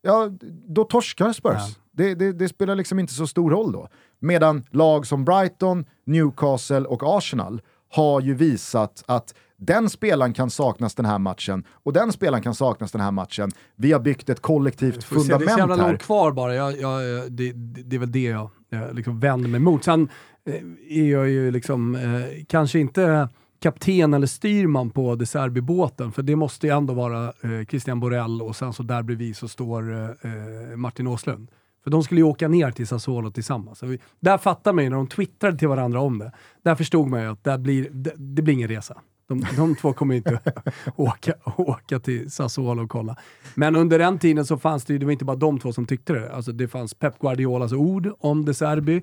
ja, 0.02 0.30
då 0.68 0.84
torskar 0.84 1.32
Spurs. 1.32 1.52
Ja. 1.52 1.74
Det, 1.92 2.14
det, 2.14 2.32
det 2.32 2.48
spelar 2.48 2.74
liksom 2.74 2.98
inte 2.98 3.12
så 3.12 3.26
stor 3.26 3.50
roll 3.50 3.72
då. 3.72 3.88
Medan 4.18 4.64
lag 4.70 5.06
som 5.06 5.24
Brighton, 5.24 5.84
Newcastle 6.04 6.80
och 6.80 7.16
Arsenal 7.16 7.62
har 7.92 8.20
ju 8.20 8.34
visat 8.34 9.04
att 9.06 9.34
den 9.56 9.90
spelaren 9.90 10.32
kan 10.32 10.50
saknas 10.50 10.94
den 10.94 11.06
här 11.06 11.18
matchen 11.18 11.64
och 11.72 11.92
den 11.92 12.12
spelaren 12.12 12.42
kan 12.42 12.54
saknas 12.54 12.92
den 12.92 13.00
här 13.00 13.10
matchen. 13.10 13.50
Vi 13.76 13.92
har 13.92 14.00
byggt 14.00 14.28
ett 14.28 14.40
kollektivt 14.40 15.04
Får 15.04 15.20
se, 15.20 15.28
det 15.28 15.34
är 15.34 15.38
så 15.38 15.38
fundament 15.38 15.58
jävla 15.58 15.76
här. 15.76 15.88
långt 15.88 16.02
kvar 16.02 16.32
bara. 16.32 16.54
Jag, 16.54 16.80
jag, 16.80 17.32
det, 17.32 17.52
det, 17.52 17.82
det 17.82 17.96
är 17.96 18.00
väl 18.00 18.12
det 18.12 18.22
jag, 18.22 18.50
jag 18.70 18.94
liksom 18.94 19.20
vänder 19.20 19.48
mig 19.48 19.60
mot. 19.60 19.84
Sen 19.84 20.08
eh, 20.46 20.54
är 20.88 21.10
jag 21.10 21.28
ju 21.28 21.50
liksom 21.50 21.94
eh, 21.94 22.44
kanske 22.48 22.78
inte 22.78 23.28
kapten 23.62 24.14
eller 24.14 24.26
styrman 24.26 24.90
på 24.90 25.14
De 25.14 25.26
Serbi-båten, 25.26 26.12
för 26.12 26.22
det 26.22 26.36
måste 26.36 26.66
ju 26.66 26.76
ändå 26.76 26.94
vara 26.94 27.24
eh, 27.26 27.66
Christian 27.68 28.00
Borell 28.00 28.42
och 28.42 28.56
sen 28.56 28.72
så 28.72 28.82
där 28.82 29.02
bredvid 29.02 29.36
så 29.36 29.48
står 29.48 29.92
eh, 29.92 30.04
eh, 30.04 30.76
Martin 30.76 31.06
Åslund. 31.06 31.48
För 31.84 31.90
de 31.90 32.02
skulle 32.02 32.20
ju 32.20 32.24
åka 32.24 32.48
ner 32.48 32.70
till 32.70 32.86
Sassuolo 32.86 33.30
tillsammans. 33.30 33.78
Så 33.78 33.86
vi, 33.86 33.98
där 34.20 34.38
fattar 34.38 34.72
man 34.72 34.84
ju 34.84 34.90
när 34.90 34.96
de 34.96 35.06
twittrade 35.06 35.58
till 35.58 35.68
varandra 35.68 36.00
om 36.00 36.18
det. 36.18 36.32
Där 36.62 36.74
förstod 36.74 37.08
man 37.08 37.22
ju 37.22 37.26
att 37.26 37.44
det 37.44 37.58
blir, 37.58 37.88
det, 37.90 38.12
det 38.16 38.42
blir 38.42 38.54
ingen 38.54 38.68
resa. 38.68 39.00
De, 39.28 39.46
de 39.56 39.76
två 39.76 39.92
kommer 39.92 40.14
inte 40.14 40.40
åka, 40.96 41.34
åka 41.56 42.00
till 42.00 42.30
Sassuolo 42.30 42.84
och 42.84 42.90
kolla. 42.90 43.16
Men 43.54 43.76
under 43.76 43.98
den 43.98 44.18
tiden 44.18 44.46
så 44.46 44.58
fanns 44.58 44.84
det 44.84 44.92
ju, 44.92 44.98
det 44.98 45.04
var 45.04 45.12
inte 45.12 45.24
bara 45.24 45.36
de 45.36 45.58
två 45.58 45.72
som 45.72 45.86
tyckte 45.86 46.12
det. 46.12 46.32
Alltså 46.32 46.52
det 46.52 46.68
fanns 46.68 46.94
Pep 46.94 47.18
Guardiolas 47.18 47.72
ord 47.72 48.10
om 48.18 48.44
De 48.44 48.54
Serbi, 48.54 49.02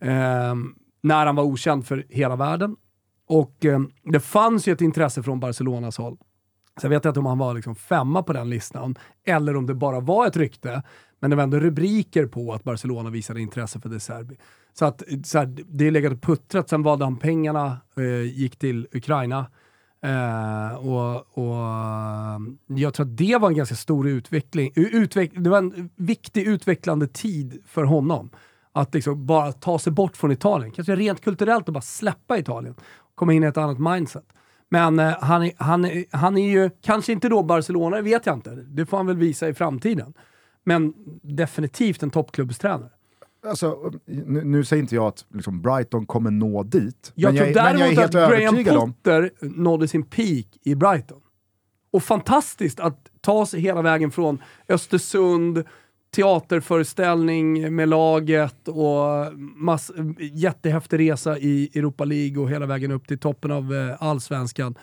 ehm, 0.00 0.74
när 1.02 1.26
han 1.26 1.36
var 1.36 1.44
okänd 1.44 1.86
för 1.86 2.06
hela 2.08 2.36
världen. 2.36 2.76
Och 3.26 3.64
ehm, 3.64 3.90
det 4.04 4.20
fanns 4.20 4.68
ju 4.68 4.72
ett 4.72 4.80
intresse 4.80 5.22
från 5.22 5.40
Barcelonas 5.40 5.98
håll. 5.98 6.16
Så 6.80 6.84
jag 6.86 6.90
vet 6.90 7.04
inte 7.04 7.20
om 7.20 7.26
han 7.26 7.38
var 7.38 7.54
liksom 7.54 7.74
femma 7.74 8.22
på 8.22 8.32
den 8.32 8.50
listan, 8.50 8.98
eller 9.26 9.56
om 9.56 9.66
det 9.66 9.74
bara 9.74 10.00
var 10.00 10.26
ett 10.26 10.36
rykte. 10.36 10.82
Men 11.20 11.30
det 11.30 11.36
var 11.36 11.42
ändå 11.42 11.60
rubriker 11.60 12.26
på 12.26 12.52
att 12.52 12.64
Barcelona 12.64 13.10
visade 13.10 13.40
intresse 13.40 13.80
för 13.80 13.88
De 13.88 14.00
Serbi. 14.00 14.36
Så 14.72 14.84
att 14.84 15.02
så 15.24 15.38
här, 15.38 15.56
det 15.68 15.86
är 15.86 15.90
legat 15.90 16.12
och 16.12 16.22
puttrat. 16.22 16.68
Sen 16.68 16.82
valde 16.82 17.04
han 17.04 17.16
pengarna, 17.16 17.76
eh, 17.96 18.22
gick 18.22 18.58
till 18.58 18.86
Ukraina. 18.92 19.46
Eh, 20.02 20.86
och, 20.86 21.38
och 21.38 21.56
Jag 22.66 22.94
tror 22.94 23.06
att 23.06 23.16
det 23.16 23.36
var 23.40 23.48
en 23.48 23.56
ganska 23.56 23.74
stor 23.74 24.08
utveckling. 24.08 24.72
Utveck, 24.74 25.30
det 25.34 25.50
var 25.50 25.58
en 25.58 25.90
viktig 25.96 26.46
utvecklande 26.46 27.06
tid 27.08 27.62
för 27.66 27.84
honom. 27.84 28.30
Att 28.72 28.94
liksom 28.94 29.26
bara 29.26 29.52
ta 29.52 29.78
sig 29.78 29.92
bort 29.92 30.16
från 30.16 30.32
Italien. 30.32 30.72
Kanske 30.72 30.96
rent 30.96 31.20
kulturellt 31.20 31.68
och 31.68 31.74
bara 31.74 31.80
släppa 31.80 32.38
Italien. 32.38 32.74
Komma 33.14 33.32
in 33.32 33.44
i 33.44 33.46
ett 33.46 33.56
annat 33.56 33.78
mindset. 33.78 34.24
Men 34.68 34.98
eh, 34.98 35.14
han, 35.20 35.50
han, 35.56 36.04
han 36.10 36.38
är 36.38 36.50
ju, 36.50 36.70
kanske 36.82 37.12
inte 37.12 37.28
då 37.28 37.42
Barcelona, 37.42 37.96
det 37.96 38.02
vet 38.02 38.26
jag 38.26 38.36
inte. 38.36 38.50
Det 38.50 38.86
får 38.86 38.96
han 38.96 39.06
väl 39.06 39.16
visa 39.16 39.48
i 39.48 39.54
framtiden. 39.54 40.14
Men 40.64 40.94
definitivt 41.22 42.02
en 42.02 42.10
toppklubbstränare. 42.10 42.90
Alltså, 43.46 43.92
nu, 44.06 44.44
nu 44.44 44.64
säger 44.64 44.82
inte 44.82 44.94
jag 44.94 45.06
att 45.06 45.24
liksom, 45.34 45.62
Brighton 45.62 46.06
kommer 46.06 46.30
nå 46.30 46.62
dit, 46.62 47.12
Jag 47.14 47.28
men, 47.34 47.36
tror 47.36 47.48
jag, 47.48 47.56
är- 47.66 47.72
men 47.72 47.80
jag 47.80 47.88
är 47.88 47.92
däremot 47.94 47.98
helt 47.98 48.14
att 48.14 48.30
Graham 48.30 48.42
övertygad 48.54 48.76
om... 48.76 48.92
Potter 48.92 49.30
nådde 49.40 49.88
sin 49.88 50.02
peak 50.02 50.46
i 50.62 50.74
Brighton. 50.74 51.20
Och 51.92 52.02
fantastiskt 52.02 52.80
att 52.80 53.10
ta 53.20 53.46
sig 53.46 53.60
hela 53.60 53.82
vägen 53.82 54.10
från 54.10 54.38
Östersund, 54.68 55.64
teaterföreställning 56.50 57.74
med 57.74 57.88
laget 57.88 58.68
och 58.68 59.32
mass, 59.38 59.90
jättehäftig 60.32 60.98
resa 60.98 61.38
i 61.38 61.70
Europa 61.74 62.04
League 62.04 62.42
och 62.42 62.50
hela 62.50 62.66
vägen 62.66 62.90
upp 62.90 63.08
till 63.08 63.18
toppen 63.18 63.50
av 63.50 63.74
eh, 63.74 63.96
allsvenskan. 64.02 64.74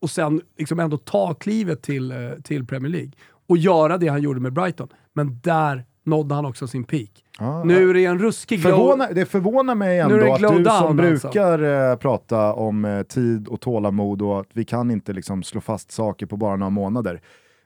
Och 0.00 0.10
sen 0.10 0.40
liksom 0.58 0.80
ändå 0.80 0.96
ta 0.98 1.34
klivet 1.34 1.82
till, 1.82 2.10
eh, 2.12 2.30
till 2.44 2.66
Premier 2.66 2.90
League 2.92 3.12
och 3.46 3.56
göra 3.56 3.98
det 3.98 4.08
han 4.08 4.22
gjorde 4.22 4.40
med 4.40 4.52
Brighton. 4.52 4.88
Men 5.24 5.40
där 5.42 5.84
nådde 6.04 6.34
han 6.34 6.44
också 6.46 6.66
sin 6.66 6.84
peak. 6.84 7.10
Ja, 7.38 7.64
Nu 7.64 7.90
är 7.90 7.94
det 7.94 8.04
en 8.04 8.18
ruskig 8.18 8.60
glow. 8.60 8.72
Förvåna, 8.72 9.08
det 9.12 9.26
förvånar 9.26 9.74
mig 9.74 9.98
ändå 9.98 10.16
det 10.16 10.32
att 10.32 10.38
glow 10.38 10.58
du 10.58 10.64
som 10.64 10.98
alltså. 11.00 11.28
brukar 11.28 11.90
eh, 11.90 11.96
prata 11.96 12.52
om 12.52 12.84
eh, 12.84 13.02
tid 13.02 13.48
och 13.48 13.60
tålamod 13.60 14.22
och 14.22 14.40
att 14.40 14.48
vi 14.52 14.64
kan 14.64 14.90
inte 14.90 15.12
liksom, 15.12 15.42
slå 15.42 15.60
fast 15.60 15.92
saker 15.92 16.26
på 16.26 16.36
bara 16.36 16.56
några 16.56 16.70
månader. 16.70 17.20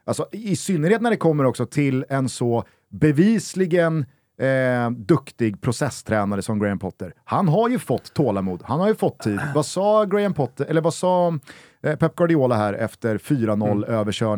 Alltså, 0.05 0.27
I 0.31 0.55
synnerhet 0.55 1.01
när 1.01 1.09
det 1.09 1.17
kommer 1.17 1.43
också 1.45 1.65
till 1.65 2.05
en 2.09 2.29
så 2.29 2.63
bevisligen 2.91 4.05
eh, 4.39 4.89
duktig 4.91 5.61
processtränare 5.61 6.41
som 6.41 6.59
Graham 6.59 6.79
Potter. 6.79 7.13
Han 7.23 7.47
har 7.47 7.69
ju 7.69 7.79
fått 7.79 8.13
tålamod, 8.13 8.61
han 8.63 8.79
har 8.79 8.87
ju 8.87 8.95
fått 8.95 9.19
tid. 9.19 9.39
vad 9.55 9.65
sa 9.65 10.05
Graham 10.05 10.33
Potter, 10.33 10.65
eller 10.65 10.81
vad 10.81 10.93
sa 10.93 11.39
eh, 11.83 11.95
Pep 11.95 12.15
Guardiola 12.15 12.55
här 12.55 12.73
efter 12.73 13.17
4-0 13.17 13.85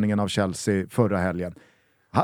Mm. 0.08 0.20
av 0.20 0.28
Chelsea 0.28 0.86
förra 0.90 1.18
helgen? 1.18 1.54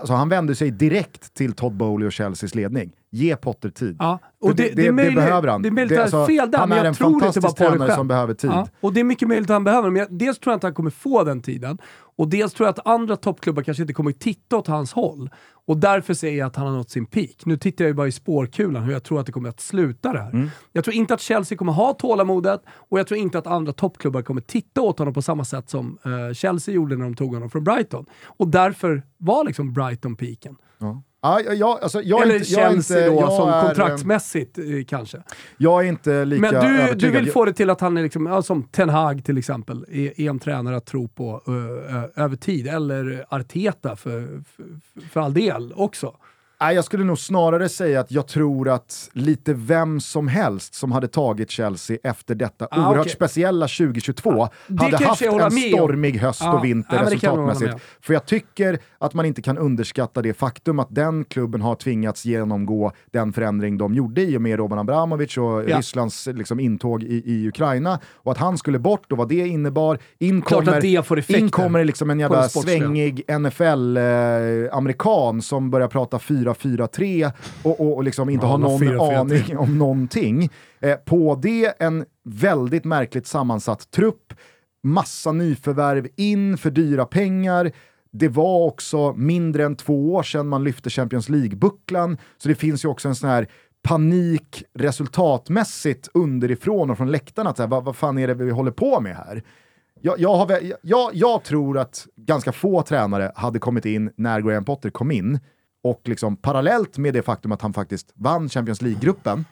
Så 0.06 0.14
han 0.14 0.30
vände 0.30 0.56
sig 0.56 0.72
direkt 0.72 1.34
till 1.34 1.54
Todd 1.54 1.78
Bowley 1.78 2.08
och 2.08 2.14
Chelseas 2.14 2.56
ledning. 2.56 2.92
Ge 3.16 3.36
Potter 3.36 3.70
tid. 3.70 3.96
Ja, 4.00 4.20
och 4.42 4.56
det, 4.56 4.76
det, 4.76 4.88
är 4.88 4.92
möjligt, 4.92 5.16
behöver 5.16 5.48
han. 5.48 5.62
Det 5.62 5.70
är 5.70 5.72
möjligt 5.72 5.90
Det- 5.90 6.04
att 6.04 6.14
alltså, 6.14 6.26
fel 6.28 6.52
där, 6.52 6.60
han 6.60 6.72
är 6.72 6.78
jag 6.78 6.86
en 6.86 6.94
tror 6.94 7.10
inte 7.10 7.20
bara 7.20 7.32
fantastisk 7.34 7.58
det 7.58 7.70
tränare 7.70 7.96
som 7.96 8.08
behöver 8.08 8.34
tid. 8.34 8.50
Ja, 8.50 8.68
och 8.80 8.94
det 8.94 9.00
är 9.00 9.04
mycket 9.04 9.28
möjligt 9.28 9.50
att 9.50 9.54
han 9.56 9.64
behöver, 9.64 9.90
men 9.90 10.00
jag, 10.00 10.08
dels 10.18 10.40
tror 10.40 10.52
jag 10.52 10.56
inte 10.58 10.68
han 10.68 10.74
kommer 10.74 10.90
få 10.90 11.24
den 11.24 11.42
tiden. 11.42 11.78
Och 12.16 12.28
dels 12.28 12.54
tror 12.54 12.68
jag 12.68 12.72
att 12.80 12.88
andra 12.88 13.16
toppklubbar 13.16 13.64
kanske 13.64 13.84
inte 13.84 13.94
kommer 13.94 14.12
titta 14.12 14.58
åt 14.58 14.68
hans 14.68 14.94
håll. 14.94 15.30
Och 15.66 15.78
därför 15.78 16.14
säger 16.14 16.40
jag 16.40 16.48
att 16.48 16.56
han 16.56 16.68
har 16.68 16.74
nått 16.74 16.90
sin 16.90 17.06
peak. 17.06 17.36
Nu 17.46 17.58
tittar 17.58 17.86
jag 17.86 17.90
ju 17.90 17.94
bara 17.94 18.08
i 18.08 18.12
spårkulan 18.12 18.84
hur 18.84 18.94
jag 18.94 19.04
tror 19.04 19.20
att 19.20 19.26
det 19.26 19.32
kommer 19.32 19.50
att 19.50 19.60
sluta 19.60 20.14
det 20.14 20.20
här. 20.22 20.30
Mm. 20.32 20.50
Jag 20.72 20.84
tror 20.84 20.96
inte 20.96 21.14
att 21.14 21.22
Chelsea 21.22 21.58
kommer 21.58 21.72
ha 21.74 21.94
tålamodet 21.94 22.62
och 22.90 23.00
jag 23.00 23.08
tror 23.08 23.20
inte 23.20 23.38
att 23.38 23.48
andra 23.48 23.74
toppklubbar 23.74 24.22
kommer 24.22 24.42
titta 24.42 24.82
åt 24.82 25.00
honom 25.00 25.14
på 25.14 25.22
samma 25.22 25.46
sätt 25.46 25.70
som 25.70 25.98
eh, 26.06 26.34
Chelsea 26.34 26.76
gjorde 26.76 26.96
när 26.96 27.04
de 27.04 27.16
tog 27.16 27.34
honom 27.34 27.50
från 27.50 27.64
Brighton. 27.64 28.06
Och 28.26 28.48
därför 28.48 29.04
var 29.18 29.44
liksom 29.46 29.74
Brighton 29.74 30.16
peaken. 30.16 30.56
Ja. 30.78 31.04
Ja, 31.26 31.42
jag, 31.42 31.84
alltså, 31.84 32.02
jag 32.02 32.22
Eller 32.22 32.36
inte, 32.36 32.52
jag 32.52 32.72
Chelsea 32.72 33.08
inte, 33.08 33.22
då, 33.22 33.30
som 33.30 33.50
är, 33.50 33.62
kontraktsmässigt 33.62 34.58
eh, 34.58 34.64
kanske. 34.88 35.24
Jag 35.58 35.84
är 35.84 35.88
inte 35.90 36.26
lika 36.26 36.42
Men 36.42 36.54
du, 36.54 36.96
du 36.96 37.12
vill 37.12 37.32
få 37.32 37.46
det 37.46 37.54
till 37.54 37.70
att 37.70 37.82
han 37.82 37.98
är 37.98 38.04
liksom, 38.04 38.26
ja, 38.26 38.42
som 38.42 38.64
Ten 38.64 38.90
Hag 38.90 39.26
till 39.26 39.38
exempel, 39.38 39.86
är, 39.92 40.22
är 40.22 40.30
en 40.30 40.40
tränare 40.40 40.78
att 40.78 40.86
tro 40.86 41.08
på 41.08 41.42
uh, 41.48 42.24
över 42.24 42.36
tid. 42.36 42.68
Eller 42.68 43.26
Arteta 43.30 43.96
för, 43.96 44.44
för, 44.56 44.66
för 45.10 45.22
all 45.22 45.34
del 45.34 45.74
också. 45.76 46.16
Nej, 46.64 46.76
jag 46.76 46.86
skulle 46.86 47.04
nog 47.04 47.20
snarare 47.20 47.70
säga 47.70 48.00
att 48.00 48.12
jag 48.12 48.28
tror 48.28 48.70
att 48.70 49.10
lite 49.14 49.54
vem 49.54 50.00
som 50.00 50.28
helst 50.28 50.74
som 50.76 50.92
hade 50.92 51.08
tagit 51.08 51.52
Chelsea 51.52 51.98
efter 52.04 52.36
detta 52.36 52.68
Ah, 52.72 52.78
oerhört 52.90 53.00
okej. 53.00 53.12
speciella 53.14 53.68
2022 53.68 54.48
det 54.68 54.84
hade 54.84 55.06
haft 55.06 55.22
jag 55.22 55.42
en 55.42 55.52
stormig 55.52 56.18
höst 56.18 56.42
Ja, 56.44 56.54
och 56.58 56.66
vinter 56.66 56.94
jag 56.96 57.00
hålla 57.00 57.12
resultatmässigt. 57.16 57.72
med 57.72 57.80
För 58.02 58.14
jag 58.14 58.26
tycker 58.26 58.80
att 58.98 59.14
man 59.14 59.26
inte 59.26 59.42
kan 59.42 59.58
underskatta 59.58 60.22
det 60.22 60.34
faktum 60.34 60.80
att 60.80 60.88
den 60.96 61.26
klubben 61.26 61.62
har 61.62 61.76
tvingats 61.76 62.26
genomgå 62.26 62.92
den 63.12 63.34
förändring 63.34 63.78
de 63.78 63.94
gjorde 63.94 64.22
i 64.22 64.38
och 64.38 64.42
med 64.42 64.58
Roman 64.60 64.80
Abramovic 64.80 65.38
och 65.38 65.44
Ja. 65.44 65.62
Rysslands 65.78 66.28
liksom, 66.28 66.60
intåg 66.60 67.04
i, 67.04 67.24
i 67.26 67.48
Ukraina. 67.48 68.00
Och 68.14 68.32
att 68.32 68.38
han 68.38 68.58
skulle 68.58 68.80
bort 68.80 69.12
och 69.12 69.18
vad 69.18 69.30
det 69.30 69.48
innebar. 69.48 70.00
In 70.20 70.42
kommer, 70.42 70.86
in 71.38 71.50
kommer 71.50 71.84
liksom 71.84 72.10
en 72.10 72.20
jävla 72.20 72.50
svängig 72.50 73.24
NFL-amerikan 73.40 75.42
som 75.42 75.72
börjar 75.72 75.88
prata 75.88 76.20
4-4-3 76.54 77.32
och, 77.64 77.80
och, 77.82 77.96
och 77.96 78.04
liksom 78.04 78.30
inte 78.30 78.46
Ja, 78.46 78.50
har 78.50 78.58
någon 78.58 78.82
4-4-3. 78.82 79.20
aning 79.20 79.58
om 79.58 79.78
någonting. 79.78 80.50
Eh, 80.80 80.96
på 80.96 81.40
det 81.42 81.82
en 81.82 82.06
väldigt 82.26 82.86
märkligt 82.86 83.28
sammansatt 83.28 83.92
trupp, 83.92 84.34
massa 84.84 85.32
nyförvärv 85.32 86.08
in 86.16 86.58
för 86.58 86.72
dyra 86.72 87.06
pengar. 87.06 87.72
Det 88.12 88.28
var 88.28 88.66
också 88.66 89.14
mindre 89.14 89.66
än 89.66 89.76
två 89.76 90.14
år 90.14 90.24
sedan 90.24 90.48
man 90.48 90.64
lyfte 90.64 90.90
Champions 90.90 91.30
League-bucklan, 91.30 92.18
så 92.38 92.50
det 92.50 92.56
finns 92.56 92.86
ju 92.86 92.90
också 92.90 93.08
en 93.08 93.16
sån 93.16 93.30
här 93.30 93.48
panik 93.84 94.64
resultatmässigt 94.74 96.10
underifrån 96.14 96.90
och 96.90 96.98
från 96.98 97.12
läktarna. 97.12 97.50
Att 97.50 97.58
så 97.58 97.64
här, 97.64 97.68
vad, 97.70 97.84
vad 97.84 97.96
fan 97.96 98.18
är 98.18 98.28
det 98.28 98.34
vi 98.34 98.52
håller 98.52 98.72
på 98.72 99.00
med 99.00 99.16
här? 99.16 99.44
Jag, 100.02 100.20
jag, 100.20 100.36
har, 100.36 100.60
jag, 100.82 101.12
jag 101.14 101.44
tror 101.44 101.78
att 101.78 102.08
ganska 102.16 102.52
få 102.52 102.82
tränare 102.82 103.32
hade 103.36 103.60
kommit 103.60 103.86
in 103.86 104.12
när 104.16 104.42
Graham 104.42 104.66
Potter 104.66 104.90
kom 104.90 105.12
in 105.12 105.40
och 105.84 106.02
liksom 106.04 106.38
parallellt 106.38 106.98
med 106.98 107.14
det 107.14 107.22
faktum 107.22 107.52
att 107.52 107.62
han 107.62 107.74
faktiskt 107.74 108.12
vann 108.16 108.50
Champions 108.50 108.82
League-gruppen 108.82 109.46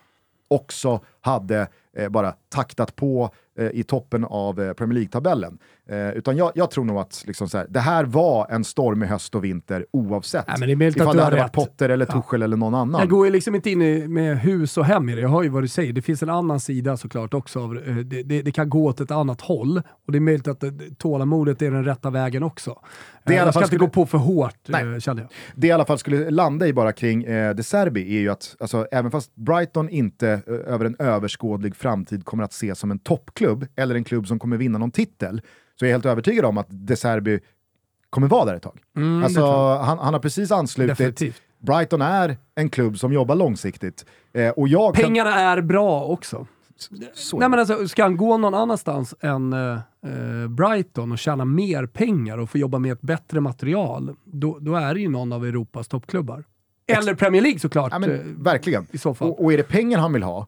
också 0.48 1.00
hade 1.22 1.67
eh, 1.94 2.10
bara 2.10 2.32
taktat 2.50 2.96
på 2.96 3.30
i 3.69 3.84
toppen 3.84 4.26
av 4.26 4.62
eh, 4.62 4.74
Premier 4.74 4.93
League-tabellen. 5.00 5.58
Eh, 5.89 6.10
utan 6.10 6.38
jag, 6.38 6.52
jag 6.56 6.71
tror 6.71 6.86
nog 6.86 6.97
att 6.97 7.24
liksom 7.28 7.50
så 7.50 7.58
här, 7.58 7.67
det 7.69 7.80
här 7.80 8.04
var 8.04 8.47
en 8.52 8.63
stormig 8.63 9.08
höst 9.08 9.36
och 9.36 9.43
vinter 9.43 9.86
oavsett. 9.93 10.47
Nej, 10.47 10.56
men 10.60 10.67
det 10.67 10.74
är 10.74 10.76
möjligt 10.76 10.95
Ifall 10.97 11.13
du 11.13 11.17
det 11.19 11.24
hade 11.24 11.38
varit. 11.38 11.52
Potter 11.54 11.89
eller 11.89 12.06
Ja. 12.10 12.21
Tuchel 12.21 12.41
eller 12.41 12.58
någon 12.58 12.76
annan. 12.76 13.00
Jag 13.02 13.10
går 13.10 13.26
ju 13.26 13.32
liksom 13.32 13.56
inte 13.56 13.69
in 13.69 14.13
med 14.13 14.39
hus 14.39 14.78
och 14.78 14.86
hem 14.86 15.10
i 15.10 15.15
det. 15.15 15.21
Jag 15.21 15.30
hör 15.30 15.43
ju 15.43 15.50
vad 15.50 15.63
du 15.63 15.67
säger. 15.67 15.93
Det 15.93 16.02
finns 16.02 16.24
en 16.24 16.30
annan 16.30 16.60
sida 16.60 16.97
såklart 16.97 17.34
också. 17.34 17.60
Av, 17.63 17.78
eh, 17.78 17.95
det, 17.95 18.24
det, 18.24 18.41
det 18.41 18.52
kan 18.52 18.69
gå 18.69 18.86
åt 18.86 19.00
ett 19.02 19.12
annat 19.12 19.41
håll 19.41 19.82
och 20.06 20.12
det 20.12 20.17
är 20.17 20.19
möjligt 20.19 20.47
att 20.47 20.63
eh, 20.63 20.69
tålamodet 20.97 21.62
är 21.62 21.71
den 21.71 21.86
rätta 21.86 22.10
vägen 22.10 22.43
också. 22.43 22.80
Det 23.26 23.34
Eh, 23.34 23.38
jag 23.39 23.43
ska 23.45 23.52
fall 23.54 23.63
inte 23.63 23.67
skulle- 23.67 23.80
gå 23.86 23.89
på 23.89 24.06
för 24.06 24.17
hårt, 24.17 24.56
Nej. 24.67 24.93
eh, 24.93 25.00
känner 25.00 25.21
jag. 25.21 25.32
Det 25.56 25.67
i 25.67 25.71
alla 25.71 25.86
fall 25.86 25.97
skulle 25.97 26.30
landa 26.32 26.67
i 26.67 26.74
bara 26.74 26.91
kring 26.91 27.24
eh, 27.24 27.56
De 27.56 27.63
Serbi 27.63 28.17
är 28.17 28.19
ju 28.19 28.30
att 28.30 28.56
alltså, 28.60 28.88
även 28.91 29.12
fast 29.12 29.36
Brighton 29.36 29.89
inte 29.89 30.30
eh, 30.30 30.74
över 30.74 30.86
en 30.86 30.95
överskådlig 31.00 31.76
framtid 31.76 32.26
kommer 32.26 32.43
att 32.43 32.52
ses 32.52 32.80
som 32.80 32.91
en 32.91 33.00
toppklubb 33.00 33.50
eller 33.75 33.95
en 33.95 34.03
klubb 34.03 34.27
som 34.27 34.39
kommer 34.39 34.57
vinna 34.57 34.77
någon 34.77 34.91
titel 34.91 35.41
så 35.79 35.85
är 35.85 35.89
jag 35.89 35.93
helt 35.95 36.05
övertygad 36.05 36.45
om 36.45 36.57
att 36.57 36.67
De 36.69 36.95
Serbi 36.95 37.39
kommer 38.09 38.27
vara 38.27 38.45
där 38.45 38.55
ett 38.55 38.63
tag. 38.63 38.79
Mm, 38.97 39.23
alltså, 39.23 39.45
han, 39.75 39.99
han 39.99 40.13
har 40.13 40.19
precis 40.21 40.51
anslutit. 40.51 40.97
Definitivt. 40.97 41.41
Brighton 41.59 42.01
är 42.01 42.37
en 42.55 42.69
klubb 42.69 42.97
som 42.99 43.13
jobbar 43.13 43.35
långsiktigt. 43.35 44.05
Eh, 44.33 44.49
och 44.49 44.67
jag 44.67 44.95
kan- 44.95 45.03
Pengarna 45.03 45.39
är 45.39 45.61
bra 45.61 46.03
också. 46.03 46.47
Så 47.13 47.37
Nej, 47.39 47.49
men 47.49 47.59
alltså, 47.59 47.87
ska 47.87 48.03
han 48.03 48.17
gå 48.17 48.37
någon 48.37 48.53
annanstans 48.53 49.15
än 49.19 49.53
eh, 49.53 49.73
eh, 49.73 50.47
Brighton 50.49 51.11
och 51.11 51.19
tjäna 51.19 51.45
mer 51.45 51.85
pengar 51.85 52.37
och 52.37 52.49
få 52.49 52.57
jobba 52.57 52.79
med 52.79 52.91
ett 52.91 53.01
bättre 53.01 53.39
material, 53.41 54.15
då, 54.25 54.57
då 54.59 54.75
är 54.75 54.93
det 54.93 54.99
ju 54.99 55.09
någon 55.09 55.33
av 55.33 55.45
Europas 55.45 55.87
toppklubbar. 55.87 56.43
Eller 56.87 57.13
Premier 57.15 57.41
League 57.41 57.59
såklart, 57.59 57.91
Ja, 57.91 57.99
men, 57.99 58.11
eh, 58.11 58.19
verkligen. 58.37 58.87
i 58.91 58.97
så 58.97 59.13
fall. 59.13 59.27
Och, 59.29 59.43
och 59.43 59.53
är 59.53 59.57
det 59.57 59.63
pengar 59.63 59.99
han 59.99 60.13
vill 60.13 60.23
ha, 60.23 60.47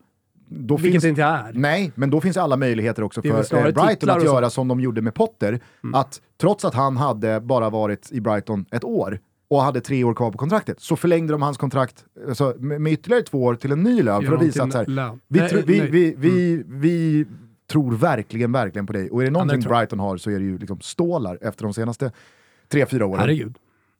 då 0.59 0.77
Vilket 0.77 0.91
finns 0.91 1.03
det 1.03 1.09
inte 1.09 1.23
är. 1.23 1.51
Nej, 1.53 1.91
men 1.95 2.09
då 2.09 2.21
finns 2.21 2.37
alla 2.37 2.57
möjligheter 2.57 3.03
också 3.03 3.21
för 3.21 3.29
eh, 3.29 3.61
Brighton 3.61 4.09
att. 4.09 4.15
Mm. 4.15 4.25
göra 4.25 4.49
som 4.49 4.67
de 4.67 4.79
gjorde 4.79 5.01
med 5.01 5.13
Potter. 5.13 5.59
Att 5.93 6.21
trots 6.41 6.65
att 6.65 6.73
han 6.73 6.97
hade 6.97 7.39
bara 7.39 7.69
varit 7.69 8.11
i 8.11 8.21
Brighton 8.21 8.65
ett 8.71 8.83
år 8.83 9.19
och 9.47 9.61
hade 9.61 9.81
tre 9.81 10.03
år 10.03 10.13
kvar 10.13 10.31
på 10.31 10.37
kontraktet, 10.37 10.81
så 10.81 10.95
förlängde 10.95 11.33
de 11.33 11.41
hans 11.41 11.57
kontrakt 11.57 12.05
alltså, 12.27 12.55
med, 12.59 12.93
ytterligare 12.93 13.23
två 13.23 13.43
år 13.43 13.55
till 13.55 13.71
en 13.71 13.83
ny 13.83 14.03
lön 14.03 14.25
för 14.25 14.35
att 14.35 14.41
visa 14.41 14.63
att 14.63 14.71
så 14.71 14.77
här, 14.77 14.85
vi, 15.27 15.39
Nej, 15.39 15.63
vi, 15.65 15.79
nej. 15.79 15.89
vi, 15.91 16.15
vi, 16.17 16.63
vi 16.67 17.25
tror 17.71 17.91
verkligen, 17.91 18.51
verkligen 18.51 18.87
på 18.87 18.93
dig. 18.93 19.09
Och 19.09 19.21
är 19.21 19.25
det 19.25 19.31
någonting 19.31 19.61
jag. 19.61 19.69
Brighton 19.69 19.99
har 19.99 20.17
så 20.17 20.29
är 20.29 20.39
det 20.39 20.45
ju 20.45 20.57
liksom 20.57 20.79
stålar 20.81 21.37
efter 21.41 21.63
de 21.63 21.73
senaste 21.73 22.11
tre, 22.69 22.85
fyra 22.85 23.05
åren. 23.05 23.19
Herregud. 23.19 23.57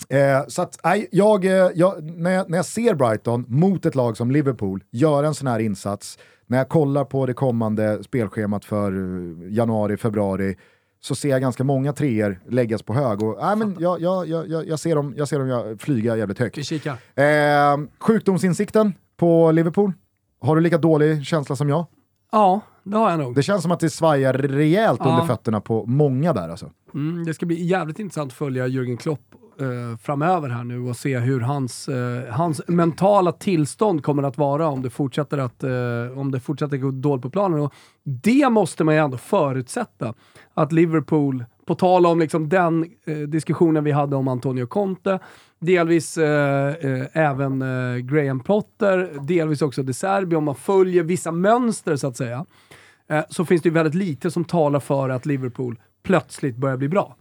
Eh, 0.09 0.47
så 0.47 0.61
att, 0.61 0.79
nej, 0.83 1.07
jag, 1.11 1.45
eh, 1.45 1.51
jag, 1.75 2.03
när, 2.03 2.31
jag, 2.31 2.49
när 2.49 2.57
jag 2.57 2.65
ser 2.65 2.95
Brighton 2.95 3.45
mot 3.47 3.85
ett 3.85 3.95
lag 3.95 4.17
som 4.17 4.31
Liverpool 4.31 4.83
göra 4.91 5.27
en 5.27 5.33
sån 5.33 5.47
här 5.47 5.59
insats, 5.59 6.19
när 6.47 6.58
jag 6.58 6.69
kollar 6.69 7.06
på 7.06 7.25
det 7.25 7.34
kommande 7.34 8.03
spelschemat 8.03 8.65
för 8.65 8.91
eh, 8.91 9.53
januari, 9.53 9.97
februari, 9.97 10.56
så 11.01 11.15
ser 11.15 11.29
jag 11.29 11.41
ganska 11.41 11.63
många 11.63 11.93
treor 11.93 12.39
läggas 12.49 12.84
på 12.84 12.93
hög. 12.93 13.23
Och, 13.23 13.38
nej, 13.41 13.56
men 13.56 13.75
jag, 13.79 14.01
jag, 14.01 14.27
jag, 14.27 14.47
jag, 14.49 14.67
jag 14.67 14.79
ser 14.79 14.95
dem, 14.95 15.13
jag 15.17 15.27
ser 15.27 15.39
dem 15.39 15.47
jag 15.47 15.82
flyga 15.82 16.17
jävligt 16.17 16.39
högt. 16.39 16.58
Vi 16.58 16.63
kikar. 16.63 16.91
Eh, 17.15 17.77
sjukdomsinsikten 17.99 18.93
på 19.17 19.51
Liverpool, 19.51 19.93
har 20.41 20.56
du 20.56 20.62
lika 20.62 20.77
dålig 20.77 21.25
känsla 21.25 21.56
som 21.56 21.69
jag? 21.69 21.86
Ja, 22.32 22.62
det 22.84 22.97
har 22.97 23.10
jag 23.10 23.19
nog. 23.19 23.36
Det 23.36 23.43
känns 23.43 23.62
som 23.62 23.71
att 23.71 23.79
det 23.79 23.89
svajar 23.89 24.34
rejält 24.34 25.01
Ja. 25.03 25.10
under 25.12 25.25
fötterna 25.25 25.62
på 25.62 25.86
många 25.86 26.34
där 26.34 26.49
alltså. 26.49 26.69
Mm, 26.93 27.23
det 27.25 27.34
ska 27.34 27.45
bli 27.45 27.63
jävligt 27.65 27.99
intressant 27.99 28.32
att 28.32 28.38
följa 28.38 28.67
Jürgen 28.67 28.97
Klopp 28.97 29.36
eh, 29.60 29.97
framöver 29.97 30.49
här 30.49 30.63
nu 30.63 30.79
och 30.79 30.95
se 30.95 31.19
hur 31.19 31.39
hans, 31.39 31.89
eh, 31.89 32.34
hans 32.34 32.62
mentala 32.67 33.32
tillstånd 33.32 34.03
kommer 34.03 34.23
att 34.23 34.38
vara 34.38 34.67
om 34.67 34.82
det 34.82 34.89
fortsätter 34.89 35.38
att 35.38 35.63
eh, 35.63 36.19
om 36.19 36.32
det 36.32 36.39
fortsätter 36.39 36.77
gå 36.77 36.91
dåligt 36.91 37.23
på 37.23 37.29
planen. 37.29 37.60
Och 37.60 37.73
det 38.03 38.49
måste 38.49 38.84
man 38.84 38.95
ju 38.95 39.01
ändå 39.01 39.17
förutsätta. 39.17 40.13
Att 40.53 40.71
Liverpool, 40.71 41.45
på 41.65 41.75
tal 41.75 42.06
om 42.06 42.19
liksom 42.19 42.49
den 42.49 42.86
eh, 43.06 43.17
diskussionen 43.17 43.84
vi 43.84 43.91
hade 43.91 44.15
om 44.15 44.27
Antonio 44.27 44.65
Conte, 44.65 45.19
delvis 45.60 46.17
eh, 46.17 46.67
eh, 46.67 47.06
även 47.13 47.62
eh, 47.62 47.97
Graham 47.97 48.39
Potter, 48.39 49.12
delvis 49.27 49.62
också 49.62 49.84
De 49.84 49.93
Serbi, 49.93 50.36
om 50.36 50.43
man 50.43 50.56
följer 50.56 51.03
vissa 51.03 51.32
mönster 51.32 51.95
så 51.95 52.08
att 52.08 52.17
säga, 52.17 52.45
eh, 53.10 53.23
så 53.29 53.45
finns 53.45 53.62
det 53.62 53.69
ju 53.69 53.73
väldigt 53.73 53.95
lite 53.95 54.32
som 54.32 54.45
talar 54.45 54.79
för 54.79 55.10
att 55.10 55.25
Liverpool 55.25 55.79
plötsligt 56.03 56.55
börjar 56.57 56.77
bli 56.77 56.89
bra. 56.89 57.15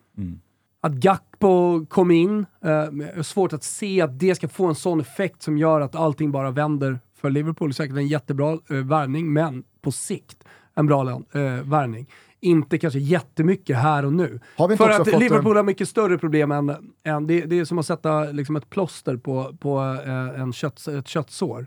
Att 0.80 0.92
Gakpo 0.92 1.86
kom 1.86 2.10
in, 2.10 2.46
eh, 2.64 2.70
är 2.70 3.22
svårt 3.22 3.52
att 3.52 3.64
se 3.64 4.00
att 4.00 4.18
det 4.18 4.34
ska 4.34 4.48
få 4.48 4.66
en 4.66 4.74
sån 4.74 5.00
effekt 5.00 5.42
som 5.42 5.58
gör 5.58 5.80
att 5.80 5.94
allting 5.94 6.32
bara 6.32 6.50
vänder 6.50 7.00
för 7.14 7.30
Liverpool. 7.30 7.74
Säkert 7.74 7.96
en 7.96 8.08
jättebra 8.08 8.52
eh, 8.52 8.76
värvning, 8.76 9.32
men 9.32 9.64
på 9.80 9.92
sikt 9.92 10.44
en 10.74 10.86
bra 10.86 11.10
eh, 11.10 11.42
värvning. 11.64 12.06
Inte 12.40 12.78
kanske 12.78 12.98
jättemycket 12.98 13.76
här 13.76 14.04
och 14.04 14.12
nu. 14.12 14.40
Har 14.56 14.68
vi 14.68 14.74
inte 14.74 14.84
För 14.84 14.90
att 14.90 15.10
fått 15.10 15.20
Liverpool 15.20 15.50
en- 15.52 15.56
har 15.56 15.64
mycket 15.64 15.88
större 15.88 16.18
problem 16.18 16.52
än, 16.52 16.92
än 17.04 17.26
det, 17.26 17.40
det 17.40 17.58
är 17.58 17.64
som 17.64 17.78
att 17.78 17.86
sätta 17.86 18.24
liksom 18.24 18.56
ett 18.56 18.70
plåster 18.70 19.16
på, 19.16 19.56
på 19.60 19.80
eh, 20.06 20.40
en 20.40 20.52
kött, 20.52 20.86
ett 20.86 21.08
köttsår. 21.08 21.66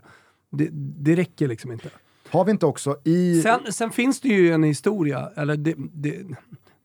Det, 0.50 0.68
det 0.72 1.14
räcker 1.16 1.48
liksom 1.48 1.72
inte. 1.72 1.88
Har 2.30 2.44
vi 2.44 2.50
inte 2.50 2.66
också 2.66 2.96
i... 3.04 3.40
Sen, 3.42 3.72
sen 3.72 3.90
finns 3.90 4.20
det 4.20 4.28
ju 4.28 4.52
en 4.52 4.62
historia, 4.62 5.30
eller 5.36 5.56
det, 5.56 5.74
det, 5.78 6.22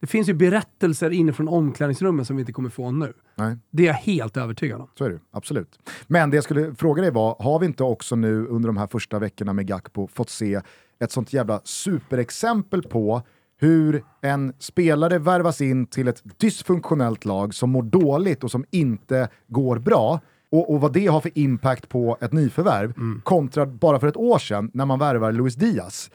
det 0.02 0.08
finns 0.08 0.30
ju 0.30 0.34
berättelser 0.34 1.10
inifrån 1.10 1.48
omklädningsrummen 1.48 2.26
som 2.26 2.36
vi 2.36 2.40
inte 2.40 2.54
kommer 2.54 2.70
få 2.70 2.92
nu. 2.92 3.14
Nej. 3.36 3.58
Det 3.72 3.84
är 3.84 3.88
jag 3.88 3.94
helt 3.94 4.38
övertygad 4.38 4.82
om. 4.82 4.88
Så 4.98 5.06
är 5.06 5.10
det 5.10 5.20
absolut. 5.32 5.80
Men 6.08 6.30
det 6.30 6.38
jag 6.38 6.44
skulle 6.44 6.76
fråga 6.76 7.02
dig 7.02 7.12
var, 7.12 7.36
har 7.40 7.60
vi 7.60 7.66
inte 7.66 7.84
också 7.84 8.16
nu 8.16 8.48
under 8.48 8.70
de 8.70 8.78
här 8.78 8.88
första 8.88 9.20
veckorna 9.20 9.54
med 9.54 9.68
Gakpo 9.68 10.08
fått 10.08 10.30
se 10.30 10.62
ett 11.00 11.12
sånt 11.12 11.34
jävla 11.34 11.62
superexempel 11.64 12.84
på 12.84 13.22
hur 13.58 14.04
en 14.22 14.54
spelare 14.60 15.20
värvas 15.20 15.62
in 15.62 15.86
till 15.86 16.08
ett 16.08 16.24
dysfunktionellt 16.38 17.26
lag 17.26 17.54
som 17.54 17.70
mår 17.70 17.84
dåligt 17.84 18.44
och 18.44 18.52
som 18.52 18.66
inte 18.72 19.30
går 19.48 19.80
bra 19.80 20.20
och, 20.52 20.74
och 20.74 20.82
vad 20.82 20.94
det 20.94 21.08
har 21.08 21.22
för 21.22 21.38
impact 21.38 21.90
på 21.90 22.18
ett 22.22 22.34
nyförvärv 22.34 22.94
kontra 23.24 23.66
bara 23.66 24.00
för 24.00 24.08
ett 24.08 24.18
år 24.18 24.40
sedan 24.40 24.72
när 24.74 24.86
man 24.86 25.00
värvar 25.00 25.32
Luis 25.32 25.56
Diaz. 25.56 26.12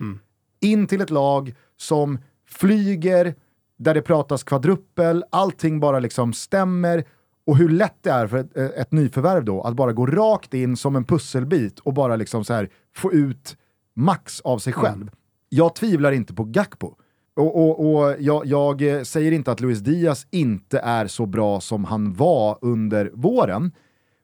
In 0.61 0.87
till 0.87 1.01
ett 1.01 1.11
lag 1.11 1.55
som 1.77 2.19
flyger, 2.49 3.35
där 3.77 3.95
det 3.95 4.03
pratas 4.03 4.43
kvadruppel, 4.43 5.25
allting 5.31 5.81
bara 5.81 5.99
liksom 5.99 6.33
stämmer 6.33 7.05
och 7.47 7.57
hur 7.57 7.69
lätt 7.69 7.97
det 8.01 8.11
är 8.11 8.27
för 8.27 8.37
ett, 8.37 8.57
ett 8.57 8.93
nyförvärv 8.93 9.45
då 9.45 9.63
att 9.63 9.75
bara 9.75 9.93
gå 9.93 10.07
rakt 10.07 10.55
in 10.55 10.77
som 10.77 10.97
en 10.97 11.05
pusselbit 11.05 11.79
och 11.79 11.95
bara 11.95 12.17
liksom 12.17 12.45
så 12.45 12.55
här 12.55 12.71
få 12.97 13.13
ut 13.13 13.57
max 13.95 14.41
av 14.41 14.59
sig 14.59 14.73
själv. 14.73 15.11
Jag 15.49 15.75
tvivlar 15.75 16.13
inte 16.13 16.35
på 16.35 16.45
Gakpo. 16.45 16.95
Och, 17.37 17.57
och, 17.57 17.95
och 17.95 18.17
jag, 18.19 18.47
jag 18.47 18.83
eh, 18.83 19.03
säger 19.03 19.33
inte 19.33 19.53
att 19.53 19.61
Luis 19.61 19.79
Diaz 19.79 20.27
inte 20.31 20.79
är 20.79 21.07
så 21.07 21.27
bra 21.27 21.61
som 21.61 21.85
han 21.85 22.13
var 22.13 22.59
under 22.61 23.11
våren. 23.15 23.73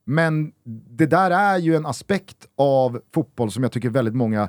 Men 0.04 0.52
det 0.90 1.06
där 1.06 1.30
är 1.30 1.58
ju 1.58 1.76
en 1.76 1.86
aspekt 1.86 2.46
av 2.56 3.00
fotboll 3.14 3.50
som 3.50 3.62
jag 3.62 3.72
tycker 3.72 3.90
väldigt 3.90 4.14
många 4.14 4.48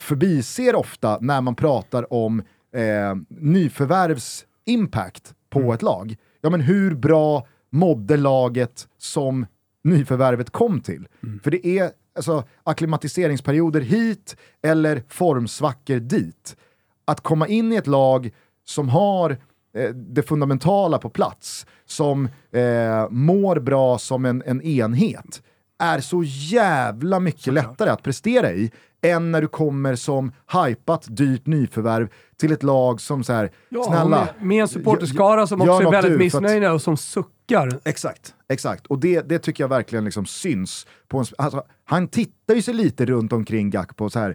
förbiser 0.00 0.74
ofta 0.74 1.18
när 1.20 1.40
man 1.40 1.54
pratar 1.54 2.12
om 2.12 2.40
eh, 2.74 3.14
nyförvärvs 3.28 4.44
impact 4.66 5.34
på 5.50 5.72
ett 5.72 5.82
lag. 5.82 6.16
Ja 6.40 6.50
men 6.50 6.60
hur 6.60 6.94
bra 6.94 7.46
mådde 7.70 8.16
laget 8.16 8.88
som 8.98 9.46
nyförvärvet 9.84 10.50
kom 10.50 10.80
till. 10.80 11.08
För 11.42 11.50
det 11.50 11.66
är 11.66 11.90
alltså, 12.16 12.44
akklimatiseringsperioder 12.62 13.80
hit 13.80 14.36
eller 14.62 15.02
formsvackor 15.08 15.96
dit. 15.96 16.56
Att 17.04 17.20
komma 17.20 17.48
in 17.48 17.72
i 17.72 17.76
ett 17.76 17.86
lag 17.86 18.30
som 18.64 18.88
har 18.88 19.30
eh, 19.76 19.90
det 19.90 20.22
fundamentala 20.22 20.98
på 20.98 21.10
plats, 21.10 21.66
som 21.84 22.28
eh, 22.52 23.10
mår 23.10 23.60
bra 23.60 23.98
som 23.98 24.24
en, 24.24 24.42
en 24.46 24.62
enhet, 24.62 25.42
är 25.78 26.00
så 26.00 26.22
jävla 26.24 27.20
mycket 27.20 27.52
lättare 27.52 27.90
att 27.90 28.02
prestera 28.02 28.52
i 28.52 28.70
än 29.04 29.32
när 29.32 29.40
du 29.42 29.48
kommer 29.48 29.94
som 29.96 30.32
hypat 30.66 31.06
dyrt 31.08 31.46
nyförvärv 31.46 32.08
till 32.36 32.52
ett 32.52 32.62
lag 32.62 33.00
som 33.00 33.24
så 33.24 33.32
här, 33.32 33.50
Ja, 33.68 33.82
snälla. 33.84 34.28
med, 34.38 34.46
med 34.46 34.60
en 34.62 34.68
supporterskara 34.68 35.46
som 35.46 35.60
också 35.62 35.72
är 35.72 35.90
väldigt 35.90 36.02
för 36.32 36.38
att- 36.38 36.42
missnöjda 36.42 36.72
och 36.72 36.82
som 36.82 36.96
suckar. 36.96 37.80
Exakt, 37.84 38.34
exakt. 38.48 38.86
Och 38.86 38.98
det, 38.98 39.20
det 39.28 39.38
tycker 39.38 39.64
jag 39.64 39.68
verkligen 39.68 40.04
liksom 40.04 40.26
syns. 40.26 40.86
På 41.08 41.18
en, 41.18 41.24
alltså, 41.38 41.62
han 41.84 42.08
tittar 42.08 42.54
ju 42.54 42.62
sig 42.62 42.74
lite 42.74 43.06
runt 43.06 43.32
omkring 43.32 43.70
Gakpo 43.70 44.10
så 44.10 44.18
här. 44.18 44.30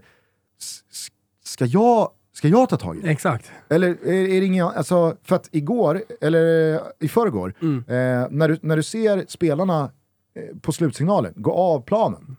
"S- 0.62 0.80
s- 0.92 1.08
ska 1.44 1.66
jag, 1.66 2.10
ska 2.34 2.48
jag 2.48 2.70
ta 2.70 2.78
tag 2.78 2.98
i 2.98 3.02
det? 3.02 3.10
Exakt. 3.10 3.52
Eller 3.70 3.88
är, 3.90 4.14
är 4.14 4.40
det 4.42 4.46
ingen, 4.46 4.66
alltså, 4.68 5.16
för 5.24 5.36
att 5.36 5.50
igår, 5.52 6.04
eller 6.22 6.80
i 7.00 7.08
förrgår, 7.08 7.54
Mm. 7.62 7.78
eh, 7.88 8.28
när, 8.32 8.48
du, 8.50 8.58
när 8.62 8.76
du 8.78 8.84
ser 8.84 9.26
spelarna 9.28 9.92
eh, 10.36 10.58
på 10.62 10.72
slutsignalen 10.72 11.34
gå 11.36 11.52
av 11.54 11.82
planen. 11.82 12.36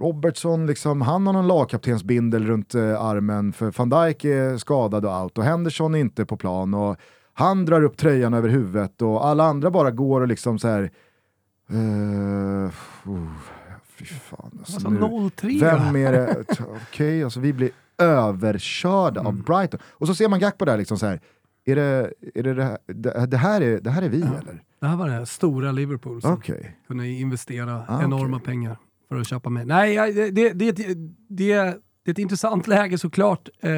Robertson, 0.00 0.66
liksom, 0.66 1.00
han 1.00 1.26
har 1.26 1.32
någon 1.32 1.46
lagkaptensbindel 1.46 2.46
runt 2.46 2.74
eh, 2.74 3.00
armen 3.02 3.52
för 3.52 3.72
van 3.78 3.90
Dijk 3.90 4.24
är 4.24 4.56
skadad 4.58 5.04
och 5.04 5.12
allt 5.14 5.38
och 5.38 5.44
Henderson 5.44 5.94
är 5.94 5.98
inte 5.98 6.24
på 6.26 6.36
plan 6.36 6.74
och 6.74 6.96
han 7.34 7.64
drar 7.64 7.82
upp 7.82 7.96
tröjan 7.96 8.34
över 8.34 8.48
huvudet 8.48 9.02
och 9.02 9.26
alla 9.26 9.44
andra 9.44 9.70
bara 9.70 9.90
går 9.90 10.20
och 10.20 10.28
liksom 10.28 10.58
så 10.58 10.68
här. 10.68 10.90
Uh, 11.72 12.70
fy 13.98 14.04
fan. 14.04 14.50
Alltså, 14.58 14.74
Alltså 14.74 14.90
nu- 14.90 14.98
0-3. 15.00 15.60
vem 15.60 15.96
är 15.96 16.12
det? 16.12 16.44
Okej, 16.90 17.24
alltså 17.24 17.40
vi 17.40 17.52
blir 17.52 17.70
överkörda 17.98 19.20
Mm. 19.20 19.26
av 19.26 19.42
Brighton. 19.44 19.80
Och 19.92 20.06
så 20.06 20.14
ser 20.14 20.28
man 20.28 20.38
Gakpo 20.40 20.64
där 20.64 20.78
liksom 20.78 20.98
så 20.98 21.06
här. 21.06 21.20
Är 21.64 21.76
det, 21.76 22.12
är 22.34 22.42
det, 22.42 22.54
det, 22.54 22.64
här, 22.64 22.78
det, 22.86 23.26
det, 23.26 23.36
här 23.36 23.60
är, 23.60 23.80
det 23.80 23.90
här 23.90 24.02
är 24.02 24.08
vi 24.08 24.22
eller? 24.22 24.62
Det 24.80 24.86
här 24.86 24.96
var 24.96 25.08
det 25.08 25.26
stora 25.26 25.72
Liverpool 25.72 26.22
som 26.22 26.32
Okej. 26.32 26.76
kunde 26.88 27.08
investera 27.08 27.82
Ah, 27.88 28.02
enorma 28.02 28.38
pengar 28.40 28.76
för 29.08 29.16
att 29.20 29.28
köpa 29.28 29.50
mig. 29.50 29.64
Nej, 29.66 29.96
det, 30.12 30.30
det, 30.30 30.52
det, 30.52 30.72
det, 30.72 30.94
det, 31.28 31.52
är 31.52 31.76
ett 32.08 32.18
intressant 32.18 32.66
läge 32.66 32.98
såklart, 32.98 33.48
eh, 33.60 33.70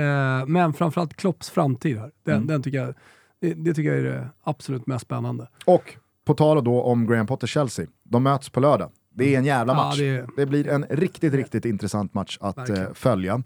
men 0.47 0.73
framförallt 0.73 1.15
Klopps 1.17 1.51
framtid 1.51 1.99
här. 1.99 2.11
Den, 2.25 2.35
Mm. 2.35 2.47
den 2.47 2.63
tycker 2.63 2.79
jag, 2.79 2.95
det, 3.41 3.55
det 3.55 3.75
tycker 3.75 3.91
jag 3.91 3.99
är 3.99 4.05
det 4.05 4.29
absolut 4.45 4.87
mest 4.87 5.05
spännande. 5.05 5.49
Och 5.65 5.95
på 6.25 6.35
tal 6.35 6.65
då 6.65 6.83
om 6.83 7.07
Graham 7.07 7.27
Potter-Chelsea, 7.27 7.87
de 8.03 8.23
möts 8.23 8.51
på 8.51 8.61
lördag. 8.61 8.91
Det 9.15 9.35
är 9.35 9.39
en 9.39 9.45
jävla 9.45 9.73
Ja, 9.73 9.77
match. 9.77 9.99
det 9.99 10.27
det... 10.37 10.43
är- 10.43 10.47
blir 10.47 10.69
en 10.69 10.85
riktigt, 10.91 11.35
riktigt 11.35 11.65
intressant 11.65 12.15
match 12.15 12.39
att 12.41 12.57
eh, 12.59 12.65
Verkligen. 12.65 12.95
följa. 12.95 13.43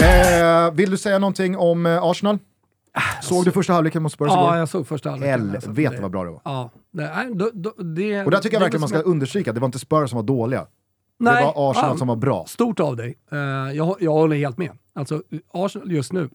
Eh, 0.00 0.70
vill 0.74 0.90
du 0.90 0.96
säga 0.96 1.18
någonting 1.18 1.56
om 1.56 1.86
eh, 1.86 2.02
Arsenal? 2.02 2.38
Såg 3.22 3.44
du 3.44 3.52
första 3.52 3.72
halvleken 3.72 4.02
mot 4.02 4.12
Spurs 4.12 4.28
Ja, 4.28 4.58
jag 4.58 4.68
såg 4.68 4.86
första 4.86 5.10
halvleken. 5.10 5.50
Helvete 5.50 5.98
vad 6.02 6.10
bra 6.10 6.24
det 6.24 6.30
var. 6.30 6.40
Ja, 6.44 6.70
nej, 6.90 7.30
då, 7.34 7.50
då, 7.54 7.70
det, 7.70 8.24
Och 8.24 8.30
där 8.30 8.38
tycker 8.38 8.56
jag 8.56 8.60
verkligen 8.60 8.80
man 8.80 8.88
ska 8.88 8.98
understryka, 8.98 9.52
det 9.52 9.60
var 9.60 9.66
inte 9.66 9.78
Spurs 9.78 10.10
som 10.10 10.16
var 10.16 10.22
dåliga. 10.22 10.66
Nej, 11.18 11.34
det 11.34 11.52
var 11.54 11.70
Arsenal 11.70 11.90
ja, 11.90 11.96
som 11.96 12.08
var 12.08 12.16
bra. 12.16 12.44
Stort 12.48 12.80
av 12.80 12.96
dig. 12.96 13.18
Eh, 13.32 13.38
jag, 13.76 13.96
jag 14.00 14.12
håller 14.12 14.36
helt 14.36 14.58
med. 14.58 14.70
Alltså, 14.94 15.22
Arsenal 15.52 15.92
just 15.92 16.12
nu 16.12 16.30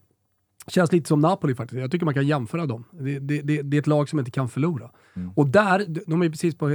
känns 0.66 0.92
lite 0.92 1.08
som 1.08 1.20
Napoli 1.20 1.54
faktiskt. 1.54 1.80
Jag 1.80 1.90
tycker 1.90 2.04
man 2.04 2.14
kan 2.14 2.26
jämföra 2.26 2.66
dem. 2.66 2.84
Det, 2.90 3.18
det, 3.18 3.42
det, 3.42 3.62
det 3.62 3.76
är 3.76 3.78
ett 3.78 3.86
lag 3.86 4.08
som 4.08 4.18
inte 4.18 4.30
kan 4.30 4.48
förlora. 4.48 4.90
Mm. 5.16 5.30
Och 5.36 5.48
där, 5.48 5.86
de 6.06 6.22
är 6.22 6.30
precis 6.30 6.58
på 6.58 6.66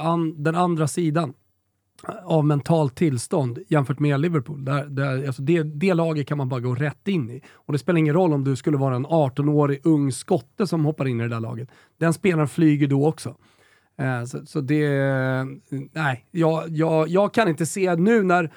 an, 0.00 0.42
den 0.42 0.54
andra 0.54 0.88
sidan 0.88 1.32
av 2.24 2.44
mentalt 2.44 2.94
tillstånd 2.96 3.58
jämfört 3.68 3.98
med 3.98 4.20
Liverpool. 4.20 4.64
Där, 4.64 4.84
där, 4.84 5.26
alltså 5.26 5.42
det, 5.42 5.62
det 5.62 5.94
laget 5.94 6.26
kan 6.26 6.38
man 6.38 6.48
bara 6.48 6.60
gå 6.60 6.74
rätt 6.74 7.08
in 7.08 7.30
i. 7.30 7.42
Och 7.52 7.72
det 7.72 7.78
spelar 7.78 7.98
ingen 7.98 8.14
roll 8.14 8.32
om 8.32 8.44
du 8.44 8.56
skulle 8.56 8.76
vara 8.76 8.96
en 8.96 9.06
18-årig 9.06 9.80
ung 9.84 10.12
skotte 10.12 10.66
som 10.66 10.84
hoppar 10.84 11.08
in 11.08 11.20
i 11.20 11.22
det 11.22 11.28
där 11.28 11.40
laget. 11.40 11.68
Den 11.98 12.12
spelaren 12.12 12.48
flyger 12.48 12.86
då 12.86 13.06
också. 13.08 13.36
Eh, 13.98 14.24
Så, 14.24 14.46
så 14.46 14.60
det... 14.60 14.88
Nej, 15.92 16.26
jag, 16.30 16.68
jag, 16.68 17.08
jag 17.08 17.34
kan 17.34 17.48
inte 17.48 17.66
se 17.66 17.96
nu 17.96 18.22
när 18.22 18.50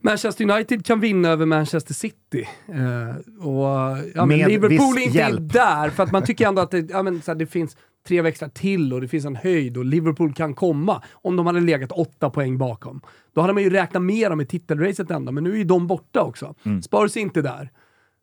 Manchester 0.00 0.50
United 0.50 0.86
kan 0.86 1.00
vinna 1.00 1.28
över 1.28 1.46
Manchester 1.46 1.94
City. 1.94 2.48
Eh, 2.68 3.46
och 3.46 3.98
ja, 4.14 4.26
men 4.26 4.38
Liverpool 4.38 4.96
är 4.96 5.00
inte 5.00 5.18
hjälp. 5.18 5.52
där, 5.52 5.90
för 5.90 6.02
att 6.02 6.12
man 6.12 6.24
tycker 6.24 6.48
ändå 6.48 6.62
att 6.62 6.70
det, 6.70 6.90
ja, 6.90 7.02
men, 7.02 7.22
så 7.22 7.30
här, 7.30 7.38
det 7.38 7.46
finns 7.46 7.76
tre 8.06 8.22
växlar 8.22 8.48
till 8.48 8.92
och 8.92 9.00
det 9.00 9.08
finns 9.08 9.24
en 9.24 9.36
höjd 9.36 9.76
och 9.76 9.84
Liverpool 9.84 10.34
kan 10.34 10.54
komma 10.54 11.02
om 11.12 11.36
de 11.36 11.46
hade 11.46 11.60
legat 11.60 11.92
åtta 11.92 12.30
poäng 12.30 12.58
bakom. 12.58 13.00
Då 13.32 13.40
hade 13.40 13.52
man 13.52 13.62
ju 13.62 13.70
räknat 13.70 14.02
med 14.02 14.30
dem 14.30 14.40
i 14.40 14.46
titelracet 14.46 15.10
ändå, 15.10 15.32
men 15.32 15.44
nu 15.44 15.52
är 15.52 15.56
ju 15.56 15.64
de 15.64 15.86
borta 15.86 16.22
också. 16.22 16.54
Mm. 16.62 16.80
Är 16.92 17.18
inte 17.18 17.42
där. 17.42 17.70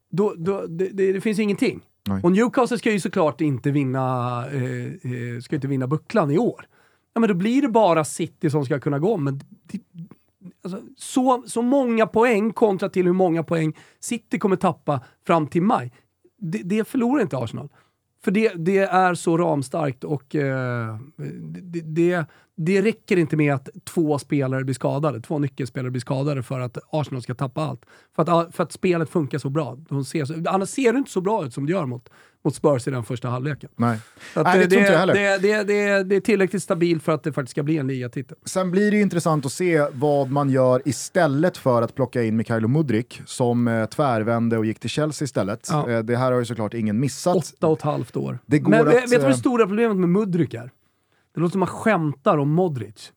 Då, 0.09 0.33
då, 0.37 0.65
det, 0.67 0.89
det, 0.89 1.13
det 1.13 1.21
finns 1.21 1.39
ingenting. 1.39 1.81
Nej. 2.07 2.23
Och 2.23 2.31
Newcastle 2.31 2.77
ska 2.77 2.91
ju 2.91 2.99
såklart 2.99 3.41
inte 3.41 3.71
vinna, 3.71 4.45
eh, 4.51 4.85
eh, 4.85 5.39
ska 5.41 5.55
inte 5.55 5.67
vinna 5.67 5.87
bucklan 5.87 6.31
i 6.31 6.37
år. 6.37 6.65
Ja, 7.13 7.19
men 7.19 7.27
då 7.27 7.33
blir 7.33 7.61
det 7.61 7.69
bara 7.69 8.05
City 8.05 8.49
som 8.49 8.65
ska 8.65 8.79
kunna 8.79 8.99
gå. 8.99 9.17
Men 9.17 9.39
det, 9.63 9.79
alltså, 10.63 10.81
så, 10.95 11.43
så 11.47 11.61
många 11.61 12.07
poäng 12.07 12.53
kontra 12.53 12.89
till 12.89 13.05
hur 13.05 13.13
många 13.13 13.43
poäng 13.43 13.77
City 13.99 14.39
kommer 14.39 14.55
tappa 14.55 15.01
fram 15.27 15.47
till 15.47 15.61
maj. 15.61 15.93
Det, 16.37 16.61
det 16.63 16.87
förlorar 16.87 17.21
inte 17.21 17.37
Arsenal. 17.37 17.69
För 18.27 18.31
det, 18.31 18.53
det 18.55 18.77
är 18.77 19.13
så 19.13 19.37
ramstarkt 19.37 20.03
och 20.03 20.35
eh, 20.35 20.97
det, 21.61 21.81
det, 21.81 22.25
det 22.55 22.81
räcker 22.81 23.17
inte 23.17 23.37
med 23.37 23.53
att 23.53 23.69
två 23.83 24.19
spelare 24.19 24.63
blir 24.63 24.73
skadade, 24.73 25.21
två 25.21 25.39
nyckelspelare 25.39 25.91
blir 25.91 26.01
skadade 26.01 26.43
för 26.43 26.59
att 26.59 26.77
Arsenal 26.89 27.21
ska 27.21 27.35
tappa 27.35 27.61
allt. 27.61 27.85
För 28.15 28.21
att, 28.21 28.55
för 28.55 28.63
att 28.63 28.71
spelet 28.71 29.09
funkar 29.09 29.37
så 29.37 29.49
bra. 29.49 29.77
De 29.89 30.05
ser 30.05 30.25
så, 30.25 30.33
annars 30.47 30.69
ser 30.69 30.93
det 30.93 30.97
inte 30.99 31.11
så 31.11 31.21
bra 31.21 31.45
ut 31.45 31.53
som 31.53 31.65
det 31.65 31.71
gör 31.71 31.85
mot, 31.85 32.09
mot 32.47 32.55
Spurs 32.55 32.87
i 32.87 32.91
den 32.91 33.03
första 33.03 33.29
halvleken. 33.29 33.69
Nej. 33.75 33.99
Nej, 34.35 34.59
det 34.59 34.67
tror 34.67 34.79
inte 34.81 34.91
jag 34.91 34.99
heller. 34.99 35.13
det, 35.13 35.37
det, 35.37 35.63
det, 35.63 36.03
det 36.03 36.15
är 36.15 36.19
tillräckligt 36.19 36.63
stabilt 36.63 37.03
för 37.03 37.11
att 37.11 37.23
det 37.23 37.33
faktiskt 37.33 37.51
ska 37.51 37.63
bli 37.63 37.77
en 37.77 37.87
ligatitel. 37.87 38.37
Sen 38.45 38.71
blir 38.71 38.91
det 38.91 38.97
ju 38.97 39.03
intressant 39.03 39.45
att 39.45 39.51
se 39.51 39.87
vad 39.91 40.31
man 40.31 40.49
gör 40.49 40.81
istället 40.85 41.57
för 41.57 41.81
att 41.81 41.95
plocka 41.95 42.23
in 42.23 42.37
Mikhailo 42.37 42.67
Mudrik 42.67 43.21
som 43.25 43.67
eh, 43.67 43.85
tvärvände 43.85 44.57
och 44.57 44.65
gick 44.65 44.79
till 44.79 44.89
Chelsea 44.89 45.25
istället. 45.25 45.67
Ja. 45.71 45.89
Eh, 45.89 45.99
det 45.99 46.17
här 46.17 46.31
har 46.31 46.39
ju 46.39 46.45
såklart 46.45 46.73
ingen 46.73 46.99
missat. 46.99 47.35
Åtta 47.35 47.67
och 47.67 47.77
ett 47.77 47.83
halvt 47.83 48.15
år. 48.15 48.39
Det 48.45 48.59
går 48.59 48.71
Men 48.71 48.87
att, 48.87 48.93
vet 48.93 49.09
du 49.09 49.17
vad 49.17 49.25
eh, 49.25 49.29
det 49.29 49.37
stora 49.37 49.67
problemet 49.67 49.97
med 49.97 50.09
Mudryk 50.09 50.53
är? 50.53 50.71
Det 51.35 51.41
låter 51.41 51.51
som 51.51 51.63
att 51.63 51.69
man 51.69 51.77
skämtar 51.79 52.37
om 52.37 52.49
Modric. 52.49 53.11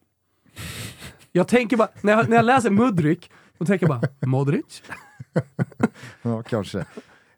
Jag 1.32 1.48
tänker 1.48 1.76
bara, 1.76 1.88
när 2.00 2.12
jag, 2.12 2.28
när 2.28 2.36
jag 2.36 2.44
läser 2.44 2.70
Mudryk, 2.70 3.30
då 3.58 3.64
tänker 3.64 3.88
jag 3.88 4.00
bara, 4.00 4.26
Modric? 4.26 4.82
Ja, 6.22 6.42
kanske. 6.42 6.84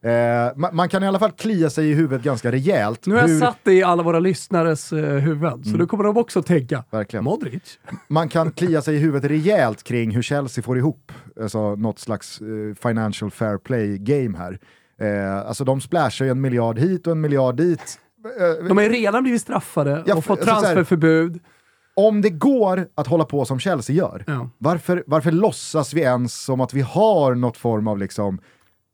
Eh, 0.05 0.53
man, 0.57 0.76
man 0.76 0.88
kan 0.88 1.03
i 1.03 1.07
alla 1.07 1.18
fall 1.18 1.30
klia 1.32 1.70
sig 1.70 1.90
i 1.90 1.94
huvudet 1.94 2.22
ganska 2.22 2.53
rejält. 2.53 3.07
Nu 3.07 3.14
har 3.14 3.20
jag 3.20 3.28
hur- 3.28 3.40
satt 3.40 3.59
det 3.62 3.72
i 3.72 3.82
alla 3.82 4.03
våra 4.03 4.18
lyssnares 4.18 4.92
eh, 4.92 4.98
huvuden, 5.18 5.64
så 5.64 5.76
nu 5.76 5.86
kommer 5.86 6.05
de 6.05 6.16
också 6.16 6.42
tänka, 6.42 6.84
Verkligen. 6.90 7.24
Modric? 7.24 7.78
Man 8.09 8.28
kan 8.28 8.50
klia 8.50 8.82
sig 8.82 8.94
i 8.94 8.98
huvudet 8.98 9.30
rejält 9.30 9.82
kring 9.82 10.11
hur 10.11 10.22
Chelsea 10.22 10.64
får 10.64 10.78
ihop 10.78 11.12
alltså, 11.40 11.74
något 11.76 11.98
slags 11.98 12.40
eh, 12.40 12.74
financial 12.88 13.30
fair 13.30 13.59
play 13.59 13.98
game 13.98 14.38
här. 14.38 14.59
Eh, 15.00 15.36
alltså 15.48 15.64
de 15.64 15.80
splashar 15.80 16.24
ju 16.24 16.30
en 16.30 16.40
miljard 16.40 16.78
hit 16.78 17.07
och 17.07 17.12
en 17.12 17.20
miljard 17.20 17.57
dit. 17.57 17.98
Eh, 18.61 18.68
De 18.68 18.76
har 18.76 18.84
ju 18.84 18.90
redan 18.90 19.22
blivit 19.22 19.42
straffade 19.42 20.03
Ja, 20.07 20.14
och 20.16 20.24
fått 20.24 20.40
transferförbud. 20.42 21.40
om 21.96 22.20
det 22.22 22.30
går 22.30 22.86
att 22.94 23.07
hålla 23.07 23.24
på 23.24 23.44
som 23.44 23.59
Chelsea 23.59 23.96
gör, 23.96 24.24
Ja. 24.26 24.50
varför, 24.59 25.05
varför 25.07 25.30
låtsas 25.30 25.94
vi 25.94 26.00
ens 26.00 26.44
som 26.44 26.61
att 26.61 26.74
vi 26.74 26.80
har 26.80 27.34
något 27.34 27.57
form 27.57 27.88
av 27.88 27.98
liksom 27.98 28.38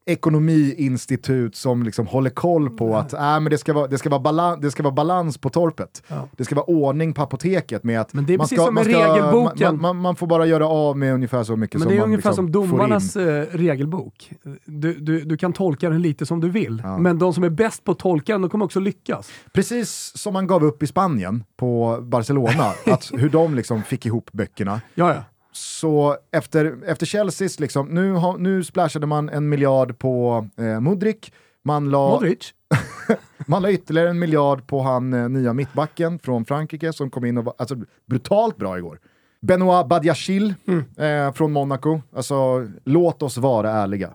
ekonomiinstitut 0.08 1.56
som 1.56 1.82
liksom 1.82 2.06
håller 2.06 2.30
koll 2.30 2.70
på 2.70 2.96
att 2.96 3.12
äh, 3.12 3.18
men 3.20 3.44
det, 3.44 3.58
ska 3.58 3.72
vara, 3.72 3.86
det, 3.86 3.98
ska 3.98 4.10
vara 4.10 4.20
balan, 4.20 4.60
det 4.60 4.70
ska 4.70 4.82
vara 4.82 4.94
balans 4.94 5.38
på 5.38 5.50
torpet. 5.50 6.02
Ja. 6.08 6.28
Det 6.36 6.44
ska 6.44 6.54
vara 6.54 6.66
ordning 6.66 7.14
på 7.14 7.22
apoteket 7.22 7.84
med 7.84 8.00
att 8.00 8.14
Men 8.14 8.26
det 8.26 8.34
är 8.34 8.38
man, 8.38 8.44
precis 8.44 8.58
ska, 8.58 8.64
som 8.66 8.74
man, 8.74 8.84
ska, 8.84 9.14
regelboken. 9.14 9.72
man, 9.74 9.80
man, 9.80 9.96
man 9.96 10.16
får 10.16 10.26
bara 10.26 10.46
göra 10.46 10.66
av 10.68 10.96
med 10.98 11.14
ungefär 11.14 11.44
så 11.44 11.56
mycket 11.56 11.74
Men 11.74 11.82
som 11.82 11.88
det 11.90 11.96
är 11.96 12.00
man 12.00 12.08
ungefär 12.08 12.30
liksom 12.30 12.46
som 12.46 12.52
får 12.52 12.64
in. 12.64 12.70
domarnas 12.70 13.16
eh, 13.16 13.46
regelbok. 13.52 14.32
Du, 14.64 14.94
du, 14.94 15.20
du 15.20 15.36
kan 15.36 15.52
tolka 15.52 15.90
den 15.90 16.02
lite 16.02 16.26
som 16.26 16.40
du 16.40 16.50
vill, 16.50 16.80
Ja. 16.84 16.98
men 16.98 17.18
de 17.18 17.34
som 17.34 17.44
är 17.44 17.50
bäst 17.50 17.84
på 17.84 17.92
att 17.92 17.98
tolka 17.98 18.32
den, 18.32 18.42
de 18.42 18.50
kommer 18.50 18.64
också 18.64 18.80
lyckas. 18.80 19.30
Precis 19.52 20.12
som 20.16 20.32
man 20.32 20.46
gav 20.46 20.64
upp 20.64 20.82
i 20.82 20.86
Spanien 20.86 21.44
på 21.56 21.98
Barcelona, 22.02 22.72
att 22.86 23.10
hur 23.14 23.28
de 23.28 23.54
liksom 23.54 23.82
fick 23.82 24.06
ihop 24.06 24.30
böckerna. 24.32 24.80
Ja, 24.94 25.14
ja. 25.14 25.22
Så 25.58 26.16
efter, 26.30 26.78
efter 26.86 27.06
Chelseas, 27.06 27.60
liksom, 27.60 27.88
nu, 27.88 28.14
nu 28.38 28.64
splashade 28.64 29.06
man 29.06 29.28
en 29.28 29.48
miljard 29.48 29.98
på 29.98 30.46
eh, 30.56 30.80
Mudrik, 30.80 31.32
man 31.62 31.90
la, 31.90 32.08
Modric? 32.08 32.54
man 33.46 33.62
la 33.62 33.70
ytterligare 33.70 34.10
en 34.10 34.18
miljard 34.18 34.66
på 34.66 34.82
han 34.82 35.12
eh, 35.12 35.28
nya 35.28 35.52
mittbacken 35.52 36.18
från 36.18 36.44
Frankrike 36.44 36.92
som 36.92 37.10
kom 37.10 37.24
in 37.24 37.38
och 37.38 37.44
var 37.44 37.54
alltså, 37.58 37.76
brutalt 38.06 38.56
bra 38.56 38.78
igår. 38.78 39.00
Benoit 39.40 39.88
Badiachil 39.88 40.54
eh, 40.96 41.32
från 41.32 41.52
Monaco, 41.52 42.00
alltså 42.16 42.68
låt 42.84 43.22
oss 43.22 43.38
vara 43.38 43.70
ärliga. 43.70 44.14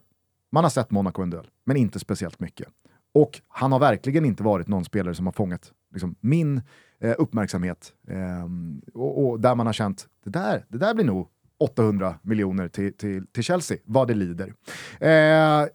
Man 0.51 0.63
har 0.63 0.71
sett 0.71 0.91
Monaco 0.91 1.21
en 1.21 1.29
del, 1.29 1.47
men 1.65 1.77
inte 1.77 1.99
speciellt 1.99 2.39
mycket. 2.39 2.67
Och 3.13 3.41
han 3.47 3.71
har 3.71 3.79
verkligen 3.79 4.25
inte 4.25 4.43
varit 4.43 4.67
någon 4.67 4.85
spelare 4.85 5.15
som 5.15 5.25
har 5.25 5.33
fångat 5.33 5.71
liksom, 5.93 6.15
min 6.19 6.61
eh, 6.99 7.15
uppmärksamhet. 7.17 7.93
Ehm, 8.07 8.81
och, 8.93 9.25
och, 9.25 9.39
där 9.39 9.55
man 9.55 9.65
har 9.65 9.73
känt, 9.73 10.07
det 10.23 10.29
där, 10.29 10.65
det 10.67 10.77
där 10.77 10.93
blir 10.93 11.05
nog 11.05 11.27
800 11.63 12.15
miljoner 12.21 12.67
till, 12.67 12.93
till, 12.93 13.27
till 13.27 13.43
Chelsea, 13.43 13.77
vad 13.85 14.07
det 14.07 14.13
lider. 14.13 14.53
Eh, 14.99 15.09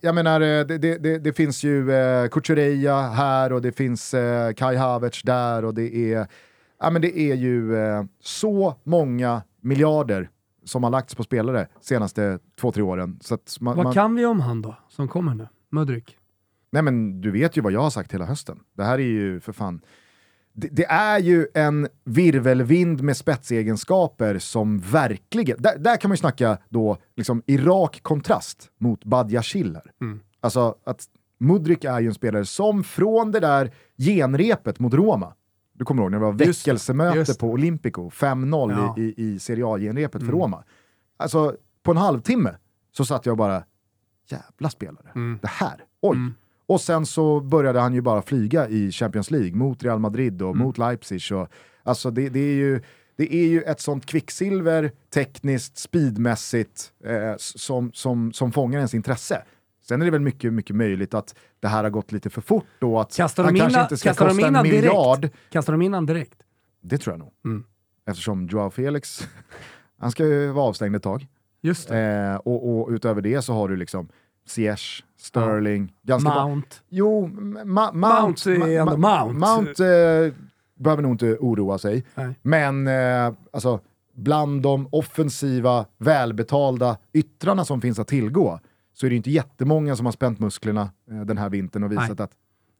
jag 0.00 0.14
menar, 0.14 0.40
eh, 0.40 0.66
det, 0.66 0.78
det, 0.78 0.98
det, 0.98 1.18
det 1.18 1.32
finns 1.32 1.64
ju 1.64 1.92
eh, 1.92 2.28
Kukureya 2.28 3.00
här 3.00 3.52
och 3.52 3.62
det 3.62 3.72
finns 3.72 4.14
eh, 4.14 4.52
Kai 4.52 4.76
Havertz 4.76 5.22
där 5.22 5.64
och 5.64 5.74
det 5.74 6.12
är, 6.12 6.26
ja, 6.80 6.90
men 6.90 7.02
det 7.02 7.18
är 7.18 7.34
ju 7.34 7.76
eh, 7.76 8.04
så 8.20 8.74
många 8.84 9.42
miljarder 9.60 10.30
som 10.64 10.82
har 10.84 10.90
lagts 10.90 11.14
på 11.14 11.22
spelare 11.22 11.68
senaste 11.80 12.38
två, 12.60 12.72
tre 12.72 12.82
åren. 12.82 13.18
Så 13.22 13.38
man, 13.60 13.76
vad 13.76 13.84
man... 13.84 13.94
kan 13.94 14.14
vi 14.14 14.26
om 14.26 14.40
han 14.40 14.62
då, 14.62 14.76
som 14.88 15.08
kommer 15.08 15.34
nu? 15.34 15.48
Mudrik? 15.70 16.16
Nej 16.70 16.82
men 16.82 17.20
du 17.20 17.30
vet 17.30 17.56
ju 17.56 17.60
vad 17.60 17.72
jag 17.72 17.80
har 17.80 17.90
sagt 17.90 18.14
hela 18.14 18.24
hösten. 18.24 18.60
Det 18.76 18.84
här 18.84 18.98
är 18.98 19.02
ju 19.02 19.40
för 19.40 19.52
fan 19.52 19.80
det, 20.60 20.68
det, 20.72 20.84
är 20.84 21.18
ju 21.18 21.46
en 21.54 21.88
virvelvind 22.04 23.02
med 23.02 23.16
spetsegenskaper 23.16 24.38
som 24.38 24.78
verkligen, 24.78 25.62
där, 25.62 25.78
där 25.78 25.96
kan 25.96 26.08
man 26.08 26.14
ju 26.14 26.18
snacka 26.18 26.58
då 26.68 26.96
liksom 27.16 27.42
i 27.46 27.58
rak 27.58 28.02
kontrast 28.02 28.70
mot 28.78 29.04
Badjashil 29.04 29.74
här. 29.74 29.92
Mm. 30.00 30.20
Alltså 30.40 30.74
att 30.84 31.04
Mudrik 31.38 31.84
är 31.84 32.00
ju 32.00 32.06
en 32.06 32.14
spelare 32.14 32.44
som 32.44 32.84
från 32.84 33.32
det 33.32 33.40
där 33.40 33.74
genrepet 33.98 34.78
mot 34.78 34.94
Roma, 34.94 35.34
du 35.72 35.84
kommer 35.84 36.02
ihåg 36.02 36.10
när 36.10 36.18
det 36.18 36.24
var 36.24 36.32
väckelsemöte 36.32 37.34
på 37.34 37.46
Olympico, 37.46 38.10
5-0 38.10 38.72
ja. 38.72 38.94
i, 39.02 39.02
i, 39.02 39.34
i 39.34 39.38
Serie 39.38 39.66
A-genrepet 39.66 40.22
mm. 40.22 40.26
för 40.26 40.38
Roma. 40.38 40.64
Alltså 41.16 41.56
på 41.82 41.90
en 41.90 41.96
halvtimme 41.96 42.54
så 42.92 43.04
satt 43.04 43.26
jag 43.26 43.36
bara, 43.36 43.64
jävla 44.28 44.70
spelare, 44.70 45.10
mm. 45.14 45.38
det 45.42 45.48
här, 45.48 45.84
oj. 46.00 46.16
Mm. 46.16 46.34
Och 46.68 46.80
sen 46.80 47.06
så 47.06 47.40
började 47.40 47.80
han 47.80 47.94
ju 47.94 48.00
bara 48.00 48.22
flyga 48.22 48.68
i 48.68 48.92
Champions 48.92 49.30
League 49.30 49.54
mot 49.54 49.82
Real 49.82 49.98
Madrid 49.98 50.42
och 50.42 50.50
mm. 50.50 50.62
mot 50.62 50.78
Leipzig. 50.78 51.32
Och, 51.32 51.48
alltså 51.82 52.10
det, 52.10 52.28
det, 52.28 52.40
är 52.40 52.54
ju, 52.54 52.80
det 53.16 53.34
är 53.34 53.46
ju 53.46 53.62
ett 53.62 53.80
sånt 53.80 54.06
kvicksilver, 54.06 54.92
tekniskt, 55.14 55.78
speedmässigt, 55.78 56.92
eh, 57.04 57.34
som, 57.36 57.92
som, 57.92 58.32
som 58.32 58.52
fångar 58.52 58.78
ens 58.78 58.94
intresse. 58.94 59.42
Sen 59.88 60.00
är 60.00 60.04
det 60.04 60.10
väl 60.10 60.20
mycket, 60.20 60.52
mycket 60.52 60.76
möjligt 60.76 61.14
att 61.14 61.34
det 61.60 61.68
här 61.68 61.82
har 61.82 61.90
gått 61.90 62.12
lite 62.12 62.30
för 62.30 62.40
fort 62.40 62.82
och 62.82 63.00
att 63.00 63.16
kastar 63.16 63.44
han 63.44 63.56
kanske 63.56 63.82
inte 63.82 63.96
ska 63.96 64.14
kosta 64.14 64.46
en 64.46 64.62
miljard. 64.62 65.20
Direkt? 65.20 65.36
Kastar 65.50 65.72
de 65.72 65.82
in 65.82 65.94
han 65.94 66.06
direkt? 66.06 66.42
Det 66.80 66.98
tror 66.98 67.12
jag 67.12 67.18
nog. 67.18 67.32
Mm. 67.44 67.64
Eftersom 68.06 68.46
Joao 68.46 68.70
Felix, 68.70 69.28
han 69.98 70.10
ska 70.10 70.26
ju 70.26 70.48
vara 70.48 70.64
avstängd 70.64 70.96
ett 70.96 71.02
tag. 71.02 71.26
Just 71.60 71.90
eh, 71.90 72.34
och, 72.34 72.80
och 72.80 72.88
utöver 72.90 73.20
det 73.20 73.42
så 73.42 73.52
har 73.52 73.68
du 73.68 73.76
liksom 73.76 74.08
Ziyech, 74.48 75.04
Sterling. 75.20 75.92
Ja. 76.02 76.14
Ganska 76.14 76.44
Mount. 76.44 76.68
Bra. 76.68 76.76
Jo, 76.88 77.26
ma 77.64 77.92
Mount, 77.92 77.96
Mount 77.98 78.50
är 78.50 78.80
ändå 78.80 78.96
Mount. 78.96 79.38
Mount 79.38 79.84
eh, 79.84 80.32
behöver 80.78 81.02
nog 81.02 81.12
inte 81.12 81.36
oroa 81.40 81.78
sig. 81.78 82.04
Nej. 82.14 82.34
Men 82.42 82.86
eh, 82.86 83.32
alltså, 83.52 83.80
bland 84.14 84.62
de 84.62 84.88
offensiva, 84.92 85.86
välbetalda 85.98 86.96
yttrarna 87.12 87.64
som 87.64 87.80
finns 87.80 87.98
att 87.98 88.08
tillgå 88.08 88.60
så 88.94 89.06
är 89.06 89.10
det 89.10 89.16
inte 89.16 89.30
jättemånga 89.30 89.96
som 89.96 90.06
har 90.06 90.12
spänt 90.12 90.38
musklerna 90.38 90.90
eh, 91.10 91.20
den 91.20 91.38
här 91.38 91.48
vintern 91.48 91.84
och 91.84 91.92
visat 91.92 92.18
Nej. 92.18 92.24
att 92.24 92.30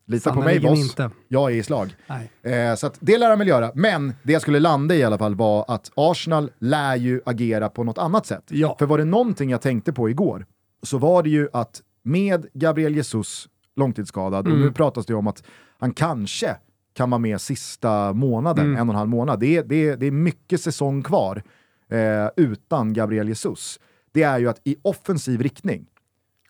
Lita 0.07 0.33
på 0.35 0.41
mig 0.41 0.61
boss, 0.61 0.79
inte. 0.79 1.11
jag 1.29 1.51
är 1.53 1.55
i 1.55 1.63
slag. 1.63 1.97
Eh, 2.43 2.75
så 2.75 2.91
det 3.01 3.19
lär 3.19 3.29
han 3.29 3.39
väl 3.39 3.49
göra. 3.49 3.71
Men 3.75 4.15
det 4.23 4.33
jag 4.33 4.43
skulle 4.43 4.61
landa 4.61 4.95
i 4.95 5.05
alla 5.05 5.19
fall 5.19 5.35
var 5.35 5.65
att 5.69 5.91
Arsenal 5.95 6.51
lär 6.59 6.97
ju 6.97 7.21
agera 7.27 7.69
på 7.69 7.85
något 7.85 7.99
annat 7.99 8.27
sätt. 8.27 8.45
Ja. 8.49 8.77
För 8.79 8.87
var 8.87 8.99
det 8.99 9.05
någonting 9.05 9.51
jag 9.51 9.61
tänkte 9.61 9.93
på 9.93 10.11
igår, 10.11 10.47
så 10.83 10.99
var 10.99 11.23
det 11.23 11.31
ju 11.31 11.49
att 11.53 11.83
med 12.03 12.47
Gabriel 12.55 12.97
Jesus 12.97 13.49
långtidsskadad, 13.77 14.47
mm. 14.47 14.59
och 14.59 14.65
nu 14.65 14.73
pratas 14.73 15.07
det 15.07 15.15
om 15.15 15.27
att 15.27 15.43
han 15.79 15.93
kanske 15.93 16.57
kan 16.95 17.11
vara 17.11 17.19
med 17.19 17.41
sista 17.41 18.13
månaden, 18.13 18.67
mm. 18.67 18.77
en 18.77 18.89
och 18.89 18.95
en 18.95 18.99
halv 18.99 19.11
månad. 19.11 19.41
Det 19.41 19.57
är, 19.57 19.65
det 19.65 19.89
är, 19.89 19.97
det 19.97 20.07
är 20.07 20.11
mycket 20.11 20.61
säsong 20.61 21.03
kvar 21.03 21.43
eh, 21.89 22.29
utan 22.37 22.93
Gabriel 22.93 23.29
Jesus. 23.29 23.81
Det 24.13 24.23
är 24.23 24.39
ju 24.39 24.49
att 24.49 24.61
i 24.65 24.77
offensiv 24.83 25.43
riktning 25.43 25.87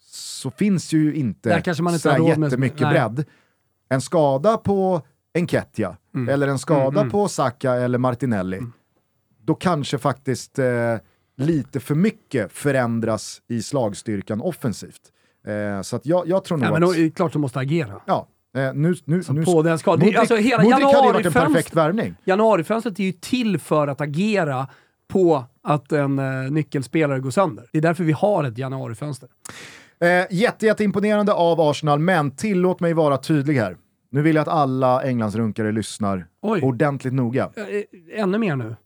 så 0.00 0.50
finns 0.50 0.92
ju 0.92 1.14
inte, 1.14 1.48
Där 1.48 1.60
kanske 1.60 1.82
man 1.82 1.94
inte 1.94 2.16
så 2.16 2.26
jättemycket 2.28 2.80
med, 2.80 2.90
bredd. 2.90 3.24
En 3.88 4.00
skada 4.00 4.56
på 4.56 5.02
Enketia, 5.34 5.96
mm. 6.14 6.28
eller 6.28 6.48
en 6.48 6.58
skada 6.58 6.86
mm, 6.86 6.98
mm. 6.98 7.10
på 7.10 7.28
Saka 7.28 7.74
eller 7.74 7.98
Martinelli, 7.98 8.56
mm. 8.56 8.72
då 9.42 9.54
kanske 9.54 9.98
faktiskt 9.98 10.58
eh, 10.58 10.96
lite 11.38 11.80
för 11.80 11.94
mycket 11.94 12.52
förändras 12.52 13.42
i 13.48 13.62
slagstyrkan 13.62 14.40
offensivt. 14.40 15.00
Eh, 15.46 15.82
så 15.82 15.96
att 15.96 16.06
jag, 16.06 16.28
jag 16.28 16.44
tror 16.44 16.58
nog 16.58 16.66
ja, 16.66 16.72
men 16.72 16.80
då 16.80 16.94
är 16.94 16.98
det 16.98 17.10
klart 17.10 17.32
du 17.32 17.38
måste 17.38 17.58
agera. 17.58 18.00
Ja, 18.06 18.28
Eh, 18.56 18.74
nu, 18.74 18.94
nu, 19.04 19.22
nu, 19.28 19.44
på 19.44 19.62
den 19.62 19.78
skadan. 19.78 19.98
Modric, 19.98 20.18
alltså 20.18 20.36
hela 20.36 20.62
Modric 20.62 20.84
hade 20.84 21.06
ju 21.06 21.12
varit 21.12 21.26
en 21.26 21.32
perfekt 21.32 21.74
värvning. 21.74 22.14
Januarifönstret 22.24 22.98
är 22.98 23.04
ju 23.04 23.12
till 23.12 23.58
för 23.58 23.88
att 23.88 24.00
agera 24.00 24.66
på 25.08 25.44
att 25.62 25.92
en 25.92 26.18
eh, 26.18 26.50
nyckelspelare 26.50 27.20
går 27.20 27.30
sönder. 27.30 27.66
Det 27.72 27.78
är 27.78 27.82
därför 27.82 28.04
vi 28.04 28.12
har 28.12 28.44
ett 28.44 28.58
januarifönster. 28.58 29.28
Eh, 30.00 30.08
jätte, 30.30 30.66
jätteimponerande 30.66 31.32
av 31.32 31.60
Arsenal, 31.60 31.98
men 31.98 32.30
tillåt 32.30 32.80
mig 32.80 32.92
vara 32.92 33.16
tydlig 33.16 33.54
här. 33.54 33.76
Nu 34.10 34.22
vill 34.22 34.36
jag 34.36 34.42
att 34.42 34.48
alla 34.48 35.02
Englandsrunkare 35.02 35.72
lyssnar 35.72 36.26
Oj. 36.42 36.62
ordentligt 36.62 37.14
noga. 37.14 37.50
Eh, 37.56 38.20
ännu 38.20 38.38
mer 38.38 38.56
nu. 38.56 38.76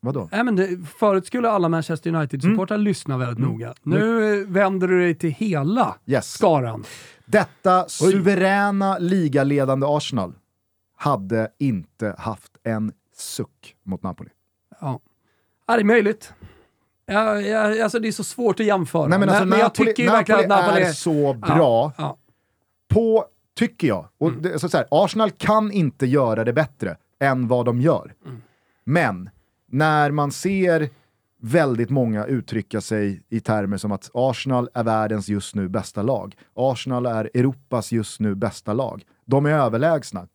Vadå? 0.00 0.28
Nej, 0.32 0.44
men 0.44 0.56
det, 0.56 0.78
förut 0.98 1.26
skulle 1.26 1.50
alla 1.50 1.68
Manchester 1.68 2.14
United-supportrar 2.14 2.74
mm. 2.74 2.84
lyssna 2.84 3.18
väldigt 3.18 3.38
mm. 3.38 3.50
noga. 3.50 3.74
Nu 3.82 4.44
vänder 4.44 4.88
du 4.88 5.00
dig 5.00 5.14
till 5.14 5.30
hela 5.30 5.96
yes. 6.06 6.32
skaran. 6.32 6.84
Detta 7.26 7.88
suveräna 7.88 8.98
ligaledande 8.98 9.86
Arsenal 9.88 10.32
hade 10.96 11.48
inte 11.58 12.14
haft 12.18 12.52
en 12.64 12.92
suck 13.16 13.74
mot 13.82 14.02
Napoli. 14.02 14.30
Ja, 14.80 15.00
ja 15.66 15.74
det 15.74 15.82
är 15.82 15.84
möjligt. 15.84 16.32
Ja, 17.06 17.40
ja, 17.40 17.84
alltså 17.84 17.98
det 17.98 18.08
är 18.08 18.12
så 18.12 18.24
svårt 18.24 18.60
att 18.60 18.66
jämföra. 18.66 19.06
Nej, 19.06 19.18
men, 19.18 19.28
alltså, 19.28 19.44
men 19.44 19.58
jag 19.58 19.74
tycker 19.74 20.02
ju 20.02 20.08
verkligen 20.08 20.40
att 20.40 20.48
Napoli 20.48 20.82
är 20.82 20.92
så 20.92 21.34
bra 21.34 21.92
ja, 21.98 22.16
på, 22.88 23.24
tycker 23.56 23.88
jag, 23.88 24.08
och 24.18 24.28
mm. 24.28 24.42
det, 24.42 24.58
så, 24.58 24.68
så 24.68 24.76
här, 24.76 24.86
Arsenal 24.90 25.30
kan 25.30 25.72
inte 25.72 26.06
göra 26.06 26.44
det 26.44 26.52
bättre 26.52 26.96
än 27.20 27.48
vad 27.48 27.66
de 27.66 27.80
gör. 27.80 28.14
Mm. 28.26 28.42
Men 28.84 29.30
när 29.70 30.10
man 30.10 30.32
ser 30.32 30.90
väldigt 31.40 31.90
många 31.90 32.26
uttrycka 32.26 32.80
sig 32.80 33.22
i 33.28 33.40
termer 33.40 33.76
som 33.76 33.92
att 33.92 34.10
Arsenal 34.14 34.68
är 34.74 34.84
världens 34.84 35.28
just 35.28 35.54
nu 35.54 35.68
bästa 35.68 36.02
lag. 36.02 36.36
Arsenal 36.54 37.06
är 37.06 37.30
Europas 37.34 37.92
just 37.92 38.20
nu 38.20 38.34
bästa 38.34 38.72
lag. 38.72 39.04
De 39.24 39.46
är 39.46 39.50
överlägsna. 39.50 40.28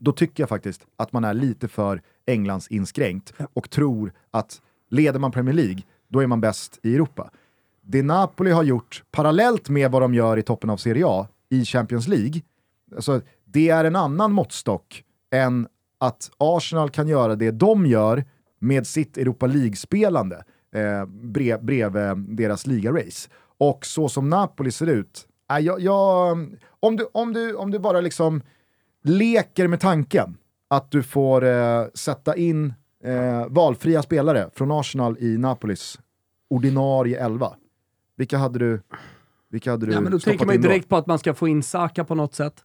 Då 0.00 0.12
tycker 0.12 0.42
jag 0.42 0.48
faktiskt 0.48 0.86
att 0.96 1.12
man 1.12 1.24
är 1.24 1.34
lite 1.34 1.68
för 1.68 2.02
Englands 2.26 2.68
inskränkt 2.68 3.32
och 3.52 3.70
tror 3.70 4.12
att 4.30 4.60
leder 4.90 5.18
man 5.18 5.32
Premier 5.32 5.54
League, 5.54 5.82
då 6.08 6.20
är 6.20 6.26
man 6.26 6.40
bäst 6.40 6.78
i 6.82 6.94
Europa. 6.94 7.30
Det 7.82 8.02
Napoli 8.02 8.50
har 8.50 8.62
gjort 8.62 9.04
parallellt 9.10 9.68
med 9.68 9.90
vad 9.90 10.02
de 10.02 10.14
gör 10.14 10.36
i 10.36 10.42
toppen 10.42 10.70
av 10.70 10.76
Serie 10.76 11.04
A 11.06 11.28
i 11.48 11.64
Champions 11.64 12.08
League, 12.08 12.42
alltså, 12.96 13.20
det 13.44 13.68
är 13.68 13.84
en 13.84 13.96
annan 13.96 14.32
måttstock 14.32 15.04
än 15.30 15.68
att 15.98 16.30
Arsenal 16.38 16.90
kan 16.90 17.08
göra 17.08 17.36
det 17.36 17.50
de 17.50 17.86
gör 17.86 18.24
med 18.60 18.86
sitt 18.86 19.18
Europa 19.18 19.46
League-spelande 19.46 20.44
eh, 20.74 21.06
brev, 21.06 21.64
bredvid 21.64 22.36
deras 22.36 22.66
ligarace. 22.66 23.30
Och 23.58 23.86
så 23.86 24.08
som 24.08 24.28
Napoli 24.28 24.70
ser 24.70 24.86
ut, 24.86 25.28
äh, 25.52 25.58
jag, 25.58 25.80
jag, 25.80 26.38
om, 26.80 26.96
du, 26.96 27.06
om, 27.12 27.32
du, 27.32 27.54
om 27.54 27.70
du 27.70 27.78
bara 27.78 28.00
liksom 28.00 28.42
leker 29.02 29.68
med 29.68 29.80
tanken 29.80 30.36
att 30.68 30.90
du 30.90 31.02
får 31.02 31.44
eh, 31.44 31.84
sätta 31.94 32.36
in 32.36 32.74
eh, 33.04 33.46
valfria 33.48 34.02
spelare 34.02 34.50
från 34.54 34.70
Arsenal 34.72 35.16
i 35.18 35.38
Napolis 35.38 35.98
ordinarie 36.50 37.24
elva. 37.24 37.56
Vilka 38.16 38.38
hade 38.38 38.58
du 38.58 38.80
vilka 39.50 39.70
hade 39.70 39.86
du 39.86 39.92
ja, 39.92 40.00
men 40.00 40.12
Då 40.12 40.18
tänker 40.18 40.46
man 40.46 40.54
ju 40.54 40.60
direkt 40.60 40.88
på 40.88 40.96
att 40.96 41.06
man 41.06 41.18
ska 41.18 41.34
få 41.34 41.48
in 41.48 41.62
Saka 41.62 42.04
på 42.04 42.14
något 42.14 42.34
sätt. 42.34 42.64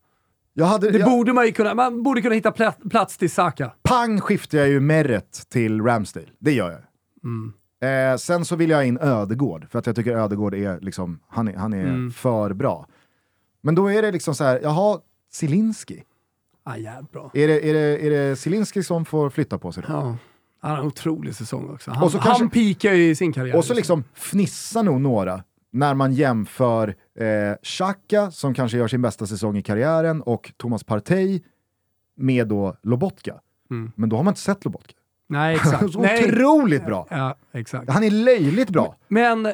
Hade, 0.61 0.91
det 0.91 0.97
jag, 0.97 1.09
borde 1.09 1.33
man 1.33 1.45
ju 1.45 1.51
kunna, 1.51 1.73
man 1.73 2.03
borde 2.03 2.21
kunna 2.21 2.35
hitta 2.35 2.51
plats 2.89 3.17
till 3.17 3.31
Saka. 3.31 3.71
Pang 3.83 4.21
skiftar 4.21 4.57
jag 4.57 4.69
ju 4.69 4.79
Meret 4.79 5.49
till 5.49 5.81
Ramsdale, 5.81 6.27
det 6.39 6.51
gör 6.51 6.71
jag. 6.71 6.81
Mm. 7.23 7.53
Eh, 8.13 8.17
sen 8.17 8.45
så 8.45 8.55
vill 8.55 8.69
jag 8.69 8.87
in 8.87 8.97
Ödegård, 9.01 9.67
för 9.69 9.79
att 9.79 9.85
jag 9.85 9.95
tycker 9.95 10.15
Ödegård 10.15 10.53
är, 10.53 10.79
liksom, 10.79 11.19
han 11.27 11.47
är, 11.47 11.57
han 11.57 11.73
är 11.73 11.87
mm. 11.87 12.11
för 12.11 12.53
bra. 12.53 12.87
Men 13.61 13.75
då 13.75 13.91
är 13.91 14.01
det 14.01 14.11
liksom 14.11 14.35
så 14.35 14.43
här, 14.43 14.59
jaha, 14.63 14.99
Zielinski. 15.33 16.03
Ah, 16.63 16.77
jävligt 16.77 17.11
bra. 17.11 17.31
Är 17.33 17.47
det, 17.47 17.69
är, 17.69 17.73
det, 17.73 18.05
är 18.05 18.09
det 18.09 18.35
Zielinski 18.35 18.83
som 18.83 19.05
får 19.05 19.29
flytta 19.29 19.57
på 19.57 19.71
sig 19.71 19.83
då? 19.87 19.93
Ja. 19.93 20.17
Han 20.61 20.71
har 20.71 20.77
en 20.77 20.87
otrolig 20.87 21.35
säsong 21.35 21.69
också. 21.69 21.91
Han, 21.91 22.03
och 22.03 22.11
så 22.11 22.17
kanske, 22.19 22.43
han 22.43 22.49
pikar 22.49 22.93
ju 22.93 23.09
i 23.09 23.15
sin 23.15 23.33
karriär. 23.33 23.55
Och 23.57 23.65
så 23.65 23.73
liksom 23.73 24.03
fnissar 24.13 24.83
nog 24.83 25.01
några 25.01 25.43
när 25.75 25.93
man 25.93 26.13
jämför 26.13 26.95
eh, 27.19 27.55
Xhaka, 27.63 28.31
som 28.31 28.53
kanske 28.53 28.77
gör 28.77 28.87
sin 28.87 29.01
bästa 29.01 29.25
säsong 29.25 29.57
i 29.57 29.61
karriären, 29.61 30.21
och 30.21 30.51
Thomas 30.57 30.83
Partey 30.83 31.41
med 32.15 32.47
då 32.47 32.75
Lobotka. 32.81 33.35
Mm. 33.71 33.91
Men 33.95 34.09
då 34.09 34.15
har 34.15 34.23
man 34.23 34.31
inte 34.31 34.41
sett 34.41 34.65
Lobotka. 34.65 34.93
Nej, 35.27 35.55
exakt. 35.55 35.91
så 35.93 36.01
Nej. 36.01 36.25
otroligt 36.25 36.85
bra! 36.85 37.07
Ja, 37.09 37.37
exakt. 37.51 37.89
Han 37.89 38.03
är 38.03 38.11
löjligt 38.11 38.69
bra. 38.69 38.95
Men 39.07 39.45
eh, 39.45 39.53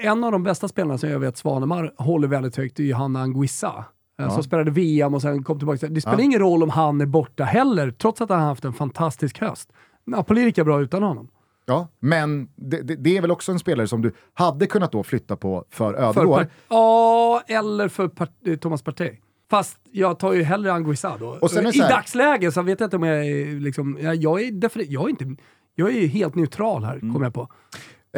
en 0.00 0.24
av 0.24 0.32
de 0.32 0.42
bästa 0.42 0.68
spelarna 0.68 0.98
som 0.98 1.10
jag 1.10 1.18
vet 1.18 1.36
Svanemar 1.36 1.94
håller 1.96 2.28
väldigt 2.28 2.56
högt 2.56 2.78
är 2.78 2.84
ju 2.84 2.94
han 2.94 3.16
Anguissa. 3.16 3.84
eh, 4.18 4.34
som 4.34 4.42
spelade 4.42 4.70
VM 4.70 5.14
och 5.14 5.22
sen 5.22 5.44
kom 5.44 5.58
tillbaka. 5.58 5.86
Det 5.86 6.00
spelar 6.00 6.20
ingen 6.20 6.40
roll 6.40 6.62
om 6.62 6.70
han 6.70 7.00
är 7.00 7.06
borta 7.06 7.44
heller, 7.44 7.90
trots 7.90 8.20
att 8.20 8.30
han 8.30 8.40
har 8.40 8.46
haft 8.46 8.64
en 8.64 8.72
fantastisk 8.72 9.40
höst. 9.40 9.72
Napoli 10.04 10.40
är 10.40 10.46
lika 10.46 10.64
bra 10.64 10.80
utan 10.80 11.02
honom. 11.02 11.28
Ja, 11.70 11.88
men 12.00 12.48
det, 12.56 12.82
det, 12.82 12.96
det 12.96 13.16
är 13.16 13.20
väl 13.20 13.30
också 13.30 13.52
en 13.52 13.58
spelare 13.58 13.86
som 13.86 14.02
du 14.02 14.12
hade 14.34 14.66
kunnat 14.66 14.92
då 14.92 15.02
flytta 15.02 15.36
på 15.36 15.64
för 15.70 15.94
Ödegård. 15.94 16.46
Ja, 16.68 17.42
eller 17.48 17.88
för 17.88 18.08
Part- 18.08 18.46
eh, 18.46 18.56
Thomas 18.56 18.82
Partey. 18.82 19.16
Fast 19.50 19.78
jag 19.92 20.18
tar 20.18 20.32
ju 20.32 20.42
hellre 20.42 20.72
Anguissa 20.72 21.16
då. 21.20 21.38
I 21.74 21.80
här- 21.80 21.88
dagsläget 21.90 22.54
så 22.54 22.62
vet 22.62 22.80
jag 22.80 22.86
inte 22.86 22.96
om 22.96 23.02
jag 23.02 23.26
är 23.26 23.60
liksom, 23.60 23.98
jag, 24.00 24.16
jag 24.16 24.42
är 24.42 24.52
definitivt, 24.52 24.92
jag 24.92 25.04
är 25.04 25.08
inte, 25.08 25.42
jag 25.74 25.96
är 25.96 26.06
helt 26.06 26.34
neutral 26.34 26.84
här, 26.84 26.96
Mm. 26.96 27.12
kommer 27.14 27.26
jag 27.26 27.34
på. 27.34 27.48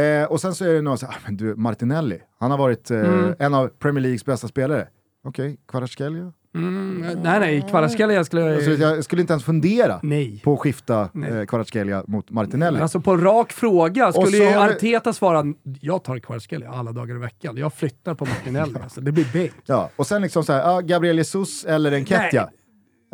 Eh, 0.02 0.24
och 0.24 0.40
sen 0.40 0.54
så 0.54 0.64
är 0.64 0.74
det 0.74 0.82
någon 0.82 0.98
så 0.98 1.06
här, 1.06 1.14
ah, 1.14 1.18
men 1.24 1.36
du, 1.36 1.56
Martinelli, 1.56 2.20
han 2.38 2.50
har 2.50 2.58
varit 2.58 2.90
eh, 2.90 2.98
Mm. 3.00 3.34
en 3.38 3.54
av 3.54 3.68
Premier 3.68 4.02
Leagues 4.02 4.24
bästa 4.24 4.48
spelare. 4.48 4.88
Okej, 5.24 5.44
okay, 5.44 5.56
Kvaratskhelia? 5.68 6.32
Mm, 6.54 7.00
nej, 7.22 7.40
nej, 7.40 7.66
Kvaratskhelia 7.70 8.24
skulle 8.24 8.42
jag... 8.42 8.54
Alltså, 8.54 8.70
jag 8.70 9.04
skulle 9.04 9.20
inte 9.20 9.32
ens 9.32 9.44
fundera 9.44 10.00
nej. 10.02 10.40
på 10.44 10.52
att 10.52 10.60
skifta 10.60 11.00
eh, 11.28 11.44
Kvaratskhelia 11.44 12.04
mot 12.06 12.30
Martinelli. 12.30 12.80
Alltså 12.80 13.00
på 13.00 13.16
rak 13.16 13.52
fråga 13.52 14.12
skulle 14.12 14.26
så 14.26 14.42
ju 14.42 14.54
Arteta 14.54 15.12
svara, 15.12 15.44
jag 15.80 16.04
tar 16.04 16.18
Kvaratskhelia 16.18 16.70
alla 16.70 16.92
dagar 16.92 17.14
i 17.14 17.18
veckan. 17.18 17.56
Jag 17.56 17.74
flyttar 17.74 18.14
på 18.14 18.24
Martinelli. 18.24 18.74
alltså. 18.82 19.00
Det 19.00 19.12
blir 19.12 19.32
bänk. 19.32 19.52
Ja, 19.66 19.90
och 19.96 20.06
sen 20.06 20.22
liksom 20.22 20.44
så 20.44 20.52
här, 20.52 20.76
ah, 20.76 20.80
Gabriel 20.80 21.16
Jesus 21.16 21.64
eller 21.64 21.92
en 21.92 22.06
Ketja. 22.06 22.48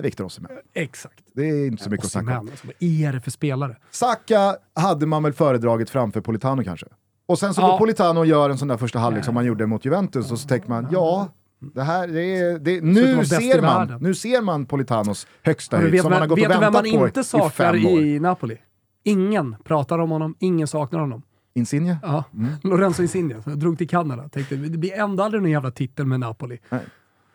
Victor 0.02 0.24
Osimhen. 0.24 0.52
Exakt. 0.74 1.24
Det 1.34 1.42
är 1.42 1.66
inte 1.66 1.82
så 1.84 1.90
mycket 1.90 2.06
att 2.06 2.12
snacka 2.12 2.30
om. 2.30 2.36
Osimhen, 2.36 2.52
alltså, 2.52 2.66
vad 2.66 2.90
är 2.90 3.12
det 3.12 3.20
för 3.20 3.30
spelare? 3.30 3.76
Saka 3.90 4.56
hade 4.74 5.06
man 5.06 5.22
väl 5.22 5.32
föredragit 5.32 5.90
framför 5.90 6.20
Politano 6.20 6.64
kanske. 6.64 6.86
Och 7.26 7.38
sen 7.38 7.54
så 7.54 7.60
Ja. 7.60 7.70
går 7.70 7.78
Politano 7.78 8.20
och 8.20 8.26
gör 8.26 8.50
en 8.50 8.58
sån 8.58 8.68
där 8.68 8.76
första 8.76 8.98
halvlek 8.98 9.24
som 9.24 9.34
man 9.34 9.44
gjorde 9.44 9.66
mot 9.66 9.84
Juventus 9.84 10.32
och 10.32 10.38
så 10.38 10.48
tänker 10.48 10.68
man, 10.68 10.88
ja, 10.90 11.28
det 11.60 11.82
här, 11.82 12.08
det 12.08 12.36
är, 12.36 12.58
det, 12.58 12.80
nu, 12.80 13.24
ser 13.24 13.62
man, 13.62 13.98
nu 14.00 14.14
ser 14.14 14.42
man 14.42 14.66
Politanos 14.66 15.26
högsta 15.42 15.76
höjd 15.76 15.92
vet 15.92 16.02
som 16.02 16.10
man 16.10 16.12
har 16.12 16.20
man, 16.20 16.28
gått 16.28 16.38
vet 16.38 16.46
och 16.46 16.52
du 16.52 16.60
vem 16.60 16.72
väntat 16.72 16.92
man 16.92 17.00
på 17.00 17.06
inte 17.06 17.20
i 17.20 17.24
saknar 17.24 17.50
fem 17.50 17.86
år. 17.86 18.00
i 18.00 18.20
Napoli? 18.20 18.58
Ingen 19.02 19.56
pratar 19.64 19.98
om 19.98 20.10
honom, 20.10 20.34
ingen 20.38 20.68
saknar 20.68 21.00
honom. 21.00 21.22
Insigne? 21.54 21.96
Ja. 22.02 22.24
Mm. 22.34 22.50
Lorenzo 22.62 23.02
Insigne, 23.02 23.34
drog 23.34 23.78
till 23.78 23.88
Kanada. 23.88 24.28
Tänkte, 24.28 24.56
det 24.56 24.78
blir 24.78 24.92
ändå 24.92 25.22
aldrig 25.22 25.42
någon 25.42 25.50
jävla 25.50 25.70
titel 25.70 26.06
med 26.06 26.20
Napoli. 26.20 26.58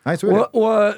Nej, 0.04 0.18
så 0.18 0.26
är 0.26 0.30
det. 0.30 0.40
Och, 0.40 0.64
och 0.64 0.72
jag 0.72 0.94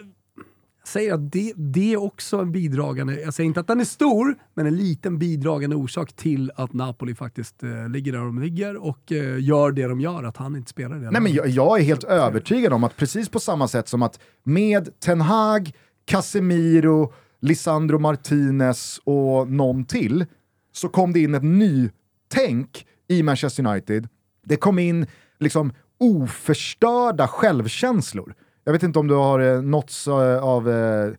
säger 0.87 1.14
att 1.14 1.32
det, 1.32 1.53
det 1.57 1.93
är 1.93 1.97
också 1.97 2.39
en 2.39 2.53
bidragande, 2.53 3.20
jag 3.20 3.34
säger 3.34 3.47
inte 3.47 3.61
att 3.61 3.66
den 3.66 3.80
är 3.80 3.84
stor, 3.84 4.34
men 4.55 4.66
en 4.66 4.76
liten 4.76 5.18
bidragande 5.18 5.76
orsak 5.76 6.12
till 6.12 6.53
att 6.57 6.72
Napoli 6.72 7.14
faktiskt 7.14 7.62
eh, 7.62 7.89
ligger 7.89 8.12
där 8.12 8.18
de 8.18 8.43
ligger 8.43 8.76
och 8.76 9.12
eh, 9.12 9.45
gör 9.45 9.72
det 9.72 9.87
de 9.87 10.01
gör, 10.01 10.24
att 10.24 10.37
han 10.37 10.57
inte 10.57 10.70
spelar 10.70 10.97
det. 10.97 11.11
Nej, 11.11 11.22
men 11.22 11.32
jag, 11.32 11.49
jag 11.49 11.80
är 11.80 11.84
helt 11.84 12.05
övertygad 12.05 12.72
om 12.72 12.84
att 12.84 12.97
precis 12.97 13.28
på 13.28 13.41
samma 13.41 13.68
sätt 13.68 13.89
som 13.89 14.03
att 14.03 14.20
med 14.43 15.01
Ten 15.01 15.20
Hag, 15.20 15.72
Casemiro, 16.05 17.12
Lisandro 17.41 17.99
Martinez 17.99 19.01
och 19.05 19.51
någon 19.51 19.84
till 19.84 20.26
så 20.72 20.89
kom 20.89 21.12
det 21.12 21.20
in 21.20 21.34
ett 21.34 21.43
nytänk 21.43 22.87
i 23.09 23.22
Manchester 23.22 23.66
United. 23.66 24.09
Det 24.45 24.57
kom 24.57 24.78
in 24.78 25.07
liksom 25.39 25.72
oförstörda 25.99 27.28
självkänslor. 27.28 28.34
Jag 28.66 28.72
vet 28.72 28.82
inte 28.82 28.98
om 28.98 29.06
du 29.06 29.14
har 29.14 29.40
eh, 29.40 29.62
nåtts 29.62 30.08
eh, 30.08 30.38
av, 30.38 30.70
eh, 30.70 31.12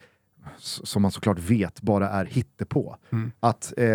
som 0.59 1.01
man 1.01 1.11
såklart 1.11 1.39
vet 1.39 1.81
bara 1.81 2.09
är 2.09 2.25
hittepå, 2.25 2.95
att 3.39 3.73
eh, 3.77 3.87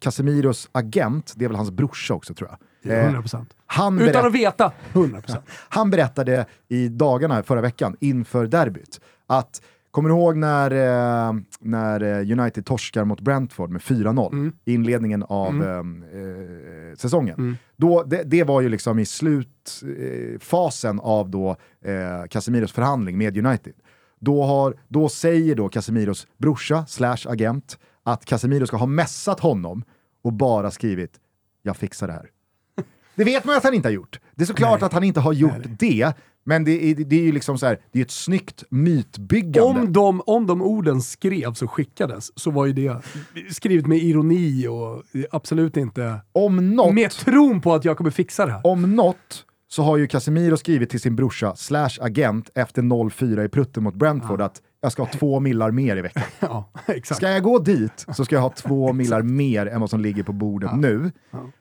Casemiros 0.00 0.68
agent, 0.72 1.32
det 1.36 1.44
är 1.44 1.48
väl 1.48 1.56
hans 1.56 1.70
brorsa 1.70 2.14
också 2.14 2.34
tror 2.34 2.56
jag, 2.82 2.92
eh, 2.92 3.14
100%. 3.14 3.46
han, 3.66 4.00
Utan 4.00 4.26
att 4.26 4.32
veta, 4.32 4.72
100%. 4.92 5.36
han 5.68 5.90
berättade 5.90 6.46
i 6.68 6.88
dagarna 6.88 7.42
förra 7.42 7.60
veckan 7.60 7.96
inför 8.00 8.46
derbyt 8.46 9.00
att 9.26 9.62
Kommer 9.96 10.08
du 10.08 10.14
ihåg 10.14 10.36
när, 10.36 10.70
eh, 10.70 11.34
när 11.60 12.02
eh, 12.02 12.38
United 12.38 12.66
torskar 12.66 13.04
mot 13.04 13.20
Brentford 13.20 13.70
med 13.70 13.80
4-0 13.80 14.52
i 14.64 14.74
inledningen 14.74 15.22
av 15.22 15.62
eh, 15.62 15.78
eh, 15.78 16.94
säsongen? 16.96 17.58
Då, 17.76 18.02
det, 18.02 18.22
det 18.22 18.44
var 18.44 18.60
ju 18.60 18.68
liksom 18.68 18.98
i 18.98 19.06
slutfasen 19.06 20.34
eh, 20.34 20.38
fasen 20.38 21.00
av 21.00 21.30
då, 21.30 21.56
eh, 21.84 22.28
Casemiros 22.30 22.72
förhandling 22.72 23.18
med 23.18 23.46
United. 23.46 23.72
Då, 24.20 24.42
har, 24.42 24.74
då 24.88 25.08
säger 25.08 25.54
då 25.54 25.68
Casemiros 25.68 26.26
brorsa 26.38 26.86
slash 26.86 27.26
agent 27.26 27.78
att 28.02 28.24
Casemiro 28.24 28.66
ska 28.66 28.76
ha 28.76 28.86
mässat 28.86 29.40
honom 29.40 29.84
och 30.22 30.32
bara 30.32 30.70
skrivit 30.70 31.20
“jag 31.62 31.76
fixar 31.76 32.06
det 32.06 32.12
här”. 32.12 32.30
Det 33.14 33.24
vet 33.24 33.44
man 33.44 33.56
att 33.56 33.64
han 33.64 33.74
inte 33.74 33.88
har 33.88 33.94
gjort. 33.94 34.20
Det 34.34 34.44
är 34.44 34.46
såklart 34.46 34.82
att 34.82 34.92
han 34.92 35.04
inte 35.04 35.20
har 35.20 35.32
gjort 35.32 35.64
det, 35.78 36.14
men 36.48 36.64
det 36.64 36.90
är, 36.90 36.94
det 36.94 37.16
är 37.16 37.22
ju 37.22 37.32
liksom 37.32 37.58
så 37.58 37.66
här, 37.66 37.80
det 37.92 37.98
är 37.98 38.04
ett 38.04 38.10
snyggt 38.10 38.64
mytbyggande. 38.70 39.80
Om 39.80 39.92
de, 39.92 40.22
om 40.26 40.46
de 40.46 40.62
orden 40.62 41.02
skrevs 41.02 41.62
och 41.62 41.70
skickades 41.70 42.38
så 42.38 42.50
var 42.50 42.66
ju 42.66 42.72
det 42.72 43.02
skrivet 43.50 43.86
med 43.86 43.98
ironi 43.98 44.66
och 44.68 45.02
absolut 45.30 45.76
inte 45.76 46.20
Om 46.32 46.74
något, 46.74 46.94
med 46.94 47.10
tron 47.10 47.60
på 47.60 47.74
att 47.74 47.84
jag 47.84 47.96
kommer 47.96 48.10
fixa 48.10 48.46
det 48.46 48.52
här. 48.52 48.60
om 48.64 48.94
något 48.94 49.44
så 49.68 49.82
har 49.82 49.96
ju 49.96 50.06
Casemiro 50.06 50.56
skrivit 50.56 50.90
till 50.90 51.00
sin 51.00 51.16
brorsa 51.16 51.56
slash 51.56 51.90
agent 52.00 52.50
efter 52.54 52.82
0-4 52.82 53.44
i 53.44 53.48
prutten 53.48 53.82
mot 53.82 53.94
Brentford 53.94 54.40
att 54.40 54.62
jag 54.80 54.92
ska 54.92 55.02
ha 55.02 55.10
två 55.10 55.40
millar 55.40 55.70
mer 55.70 55.96
i 55.96 56.00
veckan. 56.00 56.22
Ja, 56.40 56.70
exakt. 56.86 57.16
Ska 57.16 57.30
jag 57.30 57.42
gå 57.42 57.58
dit 57.58 58.06
så 58.16 58.24
ska 58.24 58.34
jag 58.34 58.42
ha 58.42 58.50
två 58.50 58.92
millar 58.92 59.22
mer 59.22 59.66
än 59.66 59.80
vad 59.80 59.90
som 59.90 60.00
ligger 60.00 60.22
på 60.22 60.32
bordet 60.32 60.76
nu. 60.76 61.12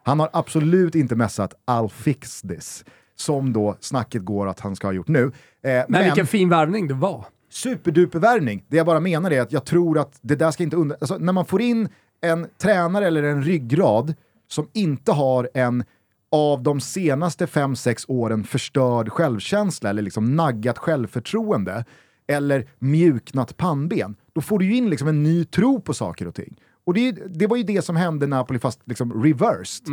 Han 0.03 0.19
har 0.19 0.29
absolut 0.33 0.95
inte 0.95 1.15
messat 1.15 1.53
“I'll 1.67 1.89
fix 1.89 2.41
this” 2.41 2.85
som 3.15 3.53
då 3.53 3.77
snacket 3.79 4.21
går 4.25 4.47
att 4.47 4.59
han 4.59 4.75
ska 4.75 4.87
ha 4.87 4.93
gjort 4.93 5.07
nu. 5.07 5.23
Eh, 5.23 5.31
men 5.61 5.85
Men 5.89 6.03
vilken 6.03 6.27
fin 6.27 6.49
värvning 6.49 6.87
det 6.87 6.93
var. 6.93 7.25
superdupervärvning. 7.49 8.63
Det 8.67 8.77
jag 8.77 8.85
bara 8.85 8.99
menar 8.99 9.31
är 9.31 9.41
att 9.41 9.51
jag 9.51 9.65
tror 9.65 9.99
att 9.99 10.19
det 10.21 10.35
där 10.35 10.51
ska 10.51 10.63
inte 10.63 10.75
under... 10.77 10.97
Alltså, 11.01 11.17
när 11.17 11.33
man 11.33 11.45
får 11.45 11.61
in 11.61 11.89
en 12.21 12.47
tränare 12.61 13.07
eller 13.07 13.23
en 13.23 13.43
ryggrad 13.43 14.13
som 14.47 14.67
inte 14.73 15.11
har 15.11 15.49
en 15.53 15.83
av 16.31 16.63
de 16.63 16.79
senaste 16.81 17.45
5-6 17.45 18.05
åren 18.07 18.43
förstörd 18.43 19.09
självkänsla 19.09 19.89
eller 19.89 20.01
liksom 20.01 20.35
naggat 20.35 20.77
självförtroende 20.77 21.85
eller 22.27 22.67
mjuknat 22.79 23.57
pannben, 23.57 24.15
då 24.33 24.41
får 24.41 24.59
du 24.59 24.65
ju 24.65 24.75
in 24.75 24.89
liksom 24.89 25.07
en 25.07 25.23
ny 25.23 25.45
tro 25.45 25.81
på 25.81 25.93
saker 25.93 26.27
och 26.27 26.35
ting. 26.35 26.55
Och 26.85 26.93
det, 26.93 27.11
det 27.11 27.47
var 27.47 27.57
ju 27.57 27.63
det 27.63 27.81
som 27.81 27.95
hände 27.95 28.27
Napoli 28.27 28.59
fast 28.59 28.79
liksom 28.85 29.23
reversed. 29.23 29.87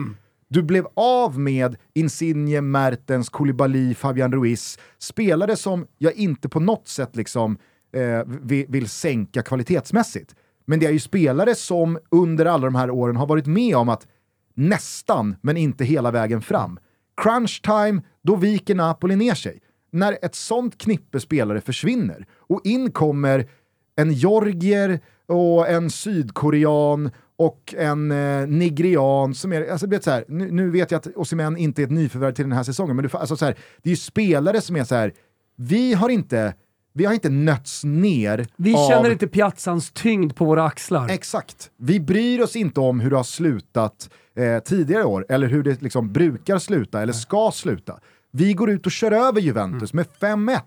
Du 0.53 0.63
blev 0.63 0.87
av 0.95 1.39
med 1.39 1.77
Insigne, 1.95 2.61
Mertens, 2.61 3.29
Koulibaly, 3.29 3.95
Fabian 3.95 4.33
Ruiz, 4.33 4.79
spelare 4.99 5.57
som 5.57 5.87
jag 5.99 6.15
inte 6.15 6.49
på 6.49 6.61
något 6.61 6.89
sätt 6.89 7.17
liksom, 7.17 7.59
eh, 7.93 8.23
vill, 8.27 8.67
vill 8.69 8.89
sänka 8.89 9.43
kvalitetsmässigt. 9.43 10.35
Men 10.67 10.81
det 10.81 10.87
är 10.87 10.91
ju 10.91 10.99
spelare 10.99 11.55
som 11.55 11.99
under 12.11 12.47
alla 12.47 12.65
de 12.65 12.75
här 12.75 12.91
åren 12.91 13.17
har 13.17 13.27
varit 13.27 13.47
med 13.47 13.77
om 13.77 13.89
att 13.89 14.07
nästan, 14.55 15.37
men 15.41 15.57
inte 15.57 15.85
hela 15.85 16.11
vägen 16.11 16.43
fram. 16.43 16.79
Crunch 17.17 17.63
time, 17.63 18.03
då 18.23 18.37
viker 18.37 18.75
Napoli 18.75 19.17
ner 19.17 19.35
sig. 19.35 19.61
När 19.91 20.19
ett 20.23 20.35
sånt 20.35 20.79
knippe 20.79 21.21
spelare 21.21 21.61
försvinner 21.61 22.27
och 22.39 22.61
in 22.65 22.91
kommer 22.91 23.49
en 23.97 24.13
georgier 24.13 25.01
och 25.27 25.69
en 25.69 25.91
sydkorean 25.91 27.11
och 27.47 27.75
en 27.79 28.11
eh, 28.11 28.47
nigerian 28.47 29.35
som 29.35 29.53
är, 29.53 29.71
alltså, 29.71 29.87
vet, 29.87 30.05
så 30.05 30.11
här, 30.11 30.25
nu, 30.29 30.51
nu 30.51 30.71
vet 30.71 30.91
jag 30.91 30.99
att 30.99 31.17
Osimhen 31.17 31.57
inte 31.57 31.83
är 31.83 31.85
ett 31.85 31.91
nyförvärv 31.91 32.33
till 32.33 32.45
den 32.45 32.53
här 32.53 32.63
säsongen, 32.63 32.97
men 32.97 33.03
du, 33.05 33.19
alltså, 33.19 33.37
så 33.37 33.45
här, 33.45 33.57
det 33.83 33.89
är 33.89 33.91
ju 33.91 33.97
spelare 33.97 34.61
som 34.61 34.77
är 34.77 34.85
så 34.85 34.95
här, 34.95 35.13
vi 35.57 35.95
har 35.95 36.09
inte, 36.09 36.55
vi 36.95 37.05
har 37.05 37.15
inte 37.15 37.29
nötts 37.29 37.85
ner 37.85 38.47
Vi 38.57 38.75
av... 38.75 38.89
känner 38.89 39.11
inte 39.11 39.27
piazzans 39.27 39.91
tyngd 39.91 40.37
på 40.37 40.45
våra 40.45 40.65
axlar. 40.65 41.09
Exakt. 41.09 41.71
Vi 41.77 42.01
bryr 42.01 42.41
oss 42.41 42.57
inte 42.57 42.81
om 42.81 43.01
hur 43.01 43.11
det 43.11 43.17
har 43.17 43.25
slutat 43.25 44.11
eh, 44.37 44.59
tidigare 44.59 45.05
år, 45.05 45.27
eller 45.29 45.49
hur 45.49 45.63
det 45.63 45.83
liksom 45.83 46.13
brukar 46.13 46.59
sluta, 46.59 47.03
eller 47.03 47.13
ska 47.13 47.51
sluta. 47.55 47.99
Vi 48.33 48.53
går 48.53 48.71
ut 48.71 48.87
och 48.87 48.93
kör 48.93 49.13
över 49.13 49.41
Juventus 49.41 49.93
med 49.93 50.07
5-1 50.21 50.61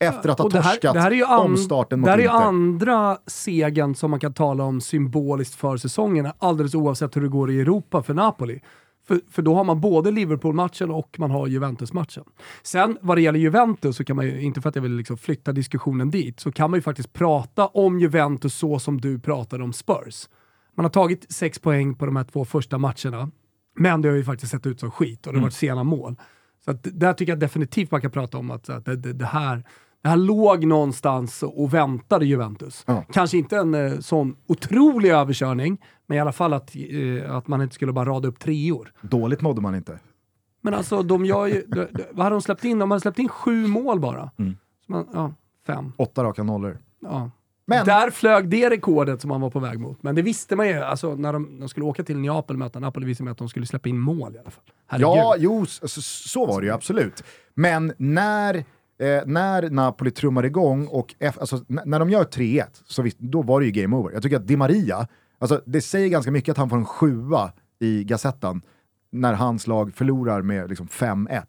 efter 0.00 0.28
att 0.28 0.38
ha 0.38 0.44
Och 0.44 0.52
det 0.52 0.60
här- 0.60 0.70
torskat 0.72 0.94
det 0.94 1.00
här 1.00 1.10
är 1.10 1.14
ju 1.14 1.24
an- 1.24 1.40
omstarten 1.40 2.00
mot 2.00 2.06
Det 2.06 2.10
här 2.10 2.18
är 2.18 2.22
ju 2.22 2.28
andra 2.28 3.18
segern 3.26 3.94
som 3.94 4.10
man 4.10 4.20
kan 4.20 4.34
tala 4.34 4.64
om 4.64 4.80
symboliskt 4.80 5.54
för 5.54 5.76
säsongen, 5.76 6.28
alldeles 6.38 6.74
oavsett 6.74 7.16
hur 7.16 7.22
det 7.22 7.28
går 7.28 7.50
i 7.50 7.60
Europa 7.60 8.02
för 8.02 8.14
Napoli. 8.14 8.60
För, 9.08 9.20
för 9.30 9.42
då 9.42 9.54
har 9.54 9.64
man 9.64 9.80
både 9.80 10.10
Liverpool-matchen 10.10 10.90
och 10.90 11.16
man 11.18 11.30
har 11.30 11.46
Juventus-matchen. 11.46 12.24
Sen 12.62 12.98
vad 13.02 13.16
det 13.16 13.20
gäller 13.20 13.38
Juventus, 13.38 13.96
så 13.96 14.04
kan 14.04 14.16
man 14.16 14.26
ju, 14.26 14.40
inte 14.42 14.60
för 14.60 14.68
att 14.68 14.74
jag 14.74 14.82
vill 14.82 14.92
liksom 14.96 15.16
flytta 15.16 15.52
diskussionen 15.52 16.10
dit, 16.10 16.40
så 16.40 16.52
kan 16.52 16.70
man 16.70 16.78
ju 16.78 16.82
faktiskt 16.82 17.12
prata 17.12 17.66
om 17.66 18.00
Juventus 18.00 18.54
så 18.54 18.78
som 18.78 19.00
du 19.00 19.18
pratade 19.18 19.64
om 19.64 19.72
Spurs. 19.72 20.28
Man 20.76 20.84
har 20.84 20.90
tagit 20.90 21.32
sex 21.32 21.58
poäng 21.58 21.94
på 21.94 22.06
de 22.06 22.16
här 22.16 22.24
två 22.24 22.44
första 22.44 22.78
matcherna, 22.78 23.30
men 23.76 24.02
det 24.02 24.08
har 24.08 24.16
ju 24.16 24.24
faktiskt 24.24 24.52
sett 24.52 24.66
ut 24.66 24.80
som 24.80 24.90
skit 24.90 25.26
och 25.26 25.32
det 25.32 25.38
har 25.38 25.42
varit 25.42 25.54
sena 25.54 25.84
mål. 25.84 26.16
Så 26.64 26.70
att 26.70 26.78
där 26.92 27.12
tycker 27.12 27.32
jag 27.32 27.40
definitivt 27.40 27.90
man 27.90 28.00
kan 28.00 28.10
prata 28.10 28.38
om 28.38 28.50
att, 28.50 28.68
att 28.68 28.84
det, 28.84 28.96
det, 28.96 29.12
det, 29.12 29.26
här, 29.26 29.64
det 30.02 30.08
här 30.08 30.16
låg 30.16 30.64
någonstans 30.66 31.42
och 31.42 31.74
väntade 31.74 32.26
Juventus. 32.26 32.84
Ja. 32.86 33.04
Kanske 33.12 33.38
inte 33.38 33.56
en 33.56 33.74
eh, 33.74 33.98
sån 33.98 34.36
otrolig 34.46 35.10
överkörning, 35.10 35.78
men 36.06 36.16
i 36.18 36.20
alla 36.20 36.32
fall 36.32 36.52
att, 36.52 36.76
eh, 36.76 37.36
att 37.36 37.48
man 37.48 37.62
inte 37.62 37.74
skulle 37.74 37.92
bara 37.92 38.08
rada 38.10 38.28
upp 38.28 38.38
treor. 38.38 38.92
Dåligt 39.00 39.40
mådde 39.40 39.60
man 39.60 39.74
inte. 39.74 39.98
Men 40.60 40.74
alltså, 40.74 41.02
de 41.02 41.24
gör 41.24 41.46
ju, 41.46 41.64
de, 41.68 41.86
de, 41.92 42.02
vad 42.12 42.24
hade 42.24 42.34
de 42.36 42.42
släppt 42.42 42.64
in? 42.64 42.78
De 42.78 42.90
hade 42.90 43.00
släppt 43.00 43.18
in 43.18 43.28
sju 43.28 43.66
mål 43.66 44.00
bara. 44.00 44.30
Mm. 44.38 44.56
Man, 44.86 45.06
ja, 45.14 45.32
Fem. 45.66 45.92
Åtta 45.96 46.24
raka 46.24 46.42
nollor. 46.42 46.78
Ja. 47.00 47.30
Men- 47.66 47.86
Där 47.86 48.10
flög 48.10 48.48
det 48.48 48.70
rekordet 48.70 49.20
som 49.20 49.28
man 49.28 49.40
var 49.40 49.50
på 49.50 49.58
väg 49.60 49.80
mot. 49.80 50.02
Men 50.02 50.14
det 50.14 50.22
visste 50.22 50.56
man 50.56 50.68
ju, 50.68 50.74
alltså, 50.74 51.14
när 51.14 51.32
de, 51.32 51.60
de 51.60 51.68
skulle 51.68 51.86
åka 51.86 52.02
till 52.04 52.18
Neapel 52.18 52.54
och 52.56 52.58
möta 52.58 52.80
Napoli 52.80 53.06
visste 53.06 53.24
man 53.24 53.32
att 53.32 53.38
de 53.38 53.48
skulle 53.48 53.66
släppa 53.66 53.88
in 53.88 53.98
mål 53.98 54.34
i 54.34 54.38
alla 54.38 54.50
fall. 54.50 54.64
Herregud. 54.86 55.08
Ja, 55.08 55.34
jo, 55.38 55.66
så, 55.66 55.88
så 56.02 56.46
var 56.46 56.60
det 56.60 56.66
ju 56.66 56.72
absolut. 56.72 57.24
Men 57.54 57.92
när, 57.98 58.64
eh, 58.98 59.22
när 59.26 59.70
Napoli 59.70 60.10
trummar 60.10 60.44
igång 60.44 60.86
och 60.86 61.14
F, 61.18 61.36
alltså, 61.40 61.64
när 61.68 61.98
de 61.98 62.10
gör 62.10 62.24
3-1, 62.24 62.64
så 62.86 63.02
visst, 63.02 63.18
då 63.18 63.42
var 63.42 63.60
det 63.60 63.66
ju 63.66 63.72
game 63.72 63.96
over. 63.96 64.12
Jag 64.12 64.22
tycker 64.22 64.36
att 64.36 64.46
Di 64.46 64.56
Maria, 64.56 65.08
alltså, 65.38 65.62
det 65.66 65.80
säger 65.80 66.08
ganska 66.08 66.30
mycket 66.30 66.52
att 66.52 66.58
han 66.58 66.70
får 66.70 66.76
en 66.76 66.84
sjua 66.84 67.52
i 67.78 68.04
Gazettan 68.04 68.62
när 69.10 69.32
hans 69.32 69.66
lag 69.66 69.94
förlorar 69.94 70.42
med 70.42 70.68
liksom 70.68 70.86
5-1. 70.86 71.42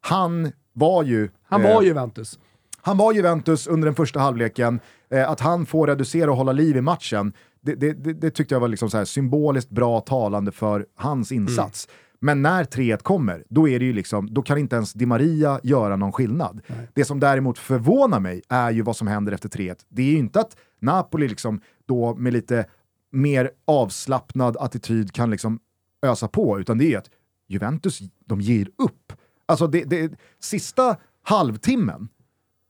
Han 0.00 0.52
var 0.72 1.02
ju... 1.02 1.18
Mm. 1.18 1.30
Han 1.44 1.64
eh, 1.64 1.74
var 1.74 1.82
Juventus. 1.82 2.38
han 2.82 2.96
var 2.96 3.12
Juventus 3.12 3.66
under 3.66 3.86
den 3.86 3.94
första 3.94 4.20
halvleken, 4.20 4.80
eh, 5.10 5.30
att 5.30 5.40
han 5.40 5.66
får 5.66 5.86
reducera 5.86 6.30
och 6.30 6.36
hålla 6.36 6.52
liv 6.52 6.76
i 6.76 6.80
matchen, 6.80 7.32
det, 7.62 7.74
det, 7.74 7.92
det, 7.92 8.12
det 8.12 8.30
tyckte 8.30 8.54
jag 8.54 8.60
var 8.60 8.68
liksom 8.68 9.06
symboliskt 9.06 9.70
bra 9.70 10.00
talande 10.00 10.52
för 10.52 10.86
hans 10.96 11.32
insats. 11.32 11.88
Men 12.20 12.42
när 12.42 12.64
3-1 12.64 13.02
kommer, 13.02 13.44
då, 13.48 13.68
är 13.68 13.78
det 13.78 13.84
ju 13.84 13.92
liksom, 13.92 14.34
då 14.34 14.42
kan 14.42 14.58
inte 14.58 14.76
ens 14.76 14.92
Di 14.92 15.06
Maria 15.06 15.60
göra 15.62 15.96
någon 15.96 16.12
skillnad. 16.12 16.60
Det 16.94 17.04
som 17.04 17.20
däremot 17.20 17.58
förvånar 17.58 18.20
mig 18.20 18.42
är 18.48 18.70
ju 18.70 18.82
vad 18.82 18.96
som 18.96 19.08
händer 19.08 19.32
efter 19.32 19.48
3-1. 19.48 19.76
Det 19.88 20.02
är 20.02 20.06
ju 20.06 20.18
inte 20.18 20.40
att 20.40 20.56
Napoli 20.80 21.28
liksom 21.28 21.60
då 21.86 22.14
med 22.14 22.32
lite 22.32 22.66
mer 23.12 23.50
avslappnad 23.64 24.56
attityd 24.56 25.12
kan 25.12 25.30
liksom 25.30 25.60
ösa 26.02 26.28
på, 26.28 26.60
utan 26.60 26.78
det 26.78 26.94
är 26.94 26.98
att 26.98 27.10
Juventus, 27.48 27.98
de 28.26 28.40
ger 28.40 28.68
upp. 28.78 29.12
Alltså 29.46 29.66
det, 29.66 29.84
det, 29.84 30.12
sista 30.40 30.96
halvtimmen 31.22 32.08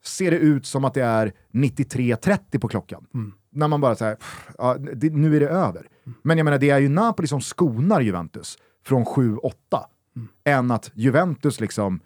ser 0.05 0.31
det 0.31 0.37
ut 0.37 0.67
som 0.67 0.85
att 0.85 0.95
det 0.95 1.03
är 1.03 1.33
93.30 1.53 2.59
på 2.59 2.69
klockan. 2.69 3.07
När 3.53 3.69
man 3.69 3.81
bara 3.81 3.95
säger, 3.95 4.17
ja, 4.59 4.77
det, 4.95 5.11
nu 5.11 5.37
är 5.37 5.41
det 5.41 5.49
över. 5.49 5.89
Men 6.23 6.39
jag 6.39 6.45
menar, 6.45 6.59
det 6.59 6.71
är 6.71 6.79
ju 6.79 6.89
Napoli 6.89 7.29
som 7.29 7.41
skonar 7.41 8.01
Juventus 8.01 8.59
från 8.85 9.05
7-8, 9.05 9.51
än 10.45 10.71
att 10.71 10.91
Juventus 10.95 11.61
liksom 11.61 12.01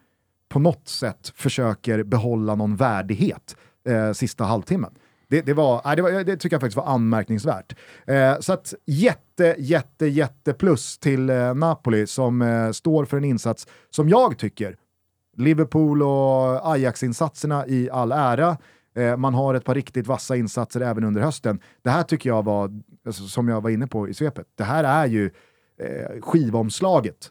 på 0.49 0.59
något 0.59 0.89
sätt 0.89 1.33
försöker 1.35 2.03
behålla 2.03 2.55
någon 2.55 2.77
värdighet 2.77 3.57
eh, 3.89 4.13
sista 4.13 4.45
halvtimmen. 4.45 4.95
Det, 5.29 5.41
det, 5.41 5.55
var, 5.55 5.83
nej, 5.85 5.97
det, 5.97 6.03
var, 6.03 6.11
det 6.25 6.37
tycker 6.37 6.55
jag 6.55 6.61
faktiskt 6.61 6.77
var 6.77 6.87
anmärkningsvärt. 6.87 7.77
Eh, 8.07 8.39
så 8.41 8.53
att 8.53 8.75
jätte, 8.87 9.55
jätte, 9.59 10.07
jätte 10.07 10.53
plus 10.53 10.99
till 10.99 11.31
eh, 11.31 11.55
Napoli 11.55 12.07
som 12.07 12.43
eh, 12.43 12.71
står 12.71 13.05
för 13.05 13.17
en 13.17 13.25
insats 13.25 13.67
som 13.91 14.09
jag 14.09 14.39
tycker 14.39 14.77
Liverpool 15.37 16.03
och 16.03 16.73
Ajax-insatserna 16.73 17.67
i 17.67 17.91
all 17.91 18.13
ära. 18.13 18.57
Eh, 18.97 19.17
man 19.17 19.35
har 19.35 19.55
ett 19.55 19.65
par 19.65 19.75
riktigt 19.75 20.07
vassa 20.07 20.37
insatser 20.37 20.81
även 20.81 21.05
under 21.05 21.21
hösten. 21.21 21.61
Det 21.83 21.91
här 21.91 22.03
tycker 22.03 22.31
jag 22.31 22.45
var, 22.45 22.71
alltså, 23.07 23.23
som 23.23 23.49
jag 23.49 23.61
var 23.61 23.71
inne 23.71 23.87
på 23.87 24.09
i 24.09 24.15
svepet, 24.15 24.47
det 24.55 24.65
här 24.65 24.85
är 24.85 25.07
ju 25.07 25.31
eh, 25.79 26.21
skivomslaget 26.23 27.31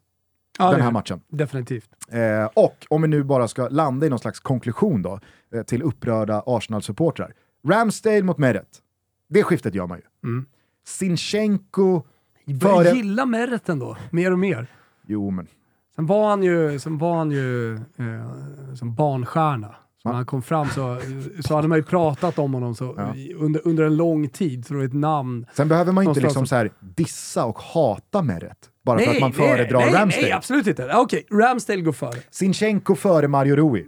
Ja, 0.60 0.72
den 0.72 0.82
här 0.82 0.88
är- 0.88 0.91
matchen. 0.91 1.22
Definitivt. 1.28 1.89
Eh, 2.10 2.46
och 2.54 2.86
om 2.89 3.02
vi 3.02 3.08
nu 3.08 3.24
bara 3.24 3.48
ska 3.48 3.68
landa 3.70 4.06
i 4.06 4.10
någon 4.10 4.20
slags 4.20 4.39
konklusion 4.39 5.02
då, 5.02 5.20
eh, 5.54 5.64
till 5.64 5.82
upprörda 5.84 6.44
Arsenal-supportrar. 6.46 7.34
Ramsdale 7.68 8.24
mot 8.24 8.38
Meret. 8.38 8.82
Det 9.30 9.44
skiftet 9.44 9.76
gör 9.76 9.88
man 9.88 9.98
ju. 9.98 10.30
Mm. 10.30 10.46
Sinchenko 10.86 12.02
Jag 12.46 12.62
före... 12.62 12.89
gilla 12.89 13.26
Meret 13.26 13.70
ändå, 13.70 13.98
mer 14.12 14.32
och 14.32 14.39
mer. 14.39 14.68
Jo, 15.08 15.30
men 15.30 15.48
Sen 15.96 16.06
var 16.06 16.30
han 16.30 16.44
ju, 16.44 16.80
sen 16.80 16.98
var 16.98 17.16
han 17.18 17.32
ju 17.32 17.74
eh, 17.76 18.76
som 18.76 18.96
barnstjärna. 18.96 19.76
Så 20.04 20.10
när 20.10 20.16
han 20.16 20.26
kom 20.26 20.41
fram 20.41 20.70
så, 20.70 20.97
så 21.45 21.56
hade 21.56 21.68
man 21.68 21.78
ju 21.78 21.84
pratat 21.84 22.39
om 22.39 22.54
honom 22.54 22.76
så, 22.76 22.93
Ja. 22.97 23.14
under, 23.38 23.68
under 23.68 23.84
en 23.84 23.97
lång 23.97 24.30
tid, 24.30 24.66
så 24.66 24.74
det 24.74 24.80
är 24.82 24.86
ett 24.86 24.93
namn. 24.93 25.45
sen 25.54 25.68
behöver 25.68 25.91
man 25.91 26.04
ju 26.04 26.10
inte 26.10 26.22
liksom 26.22 26.45
så 26.47 26.56
här 26.56 26.72
dissa 26.80 27.45
och 27.45 27.60
hata 27.60 28.22
Meret 28.22 28.58
bara 28.86 28.99
för 28.99 29.12
att 29.12 29.20
man 29.20 29.34
nej, 29.38 29.47
föredrar 29.47 29.80
nej, 29.80 29.93
Ramsdale. 29.93 30.26
Nej, 30.28 30.32
absolut 30.32 30.68
inte. 30.68 30.91
Okej, 30.95 31.26
Ramsdale 31.32 31.82
går 31.82 31.91
före. 31.91 32.20
Sinchenko 32.32 32.95
före 32.95 33.28
Mario 33.28 33.56
Rui. 33.56 33.86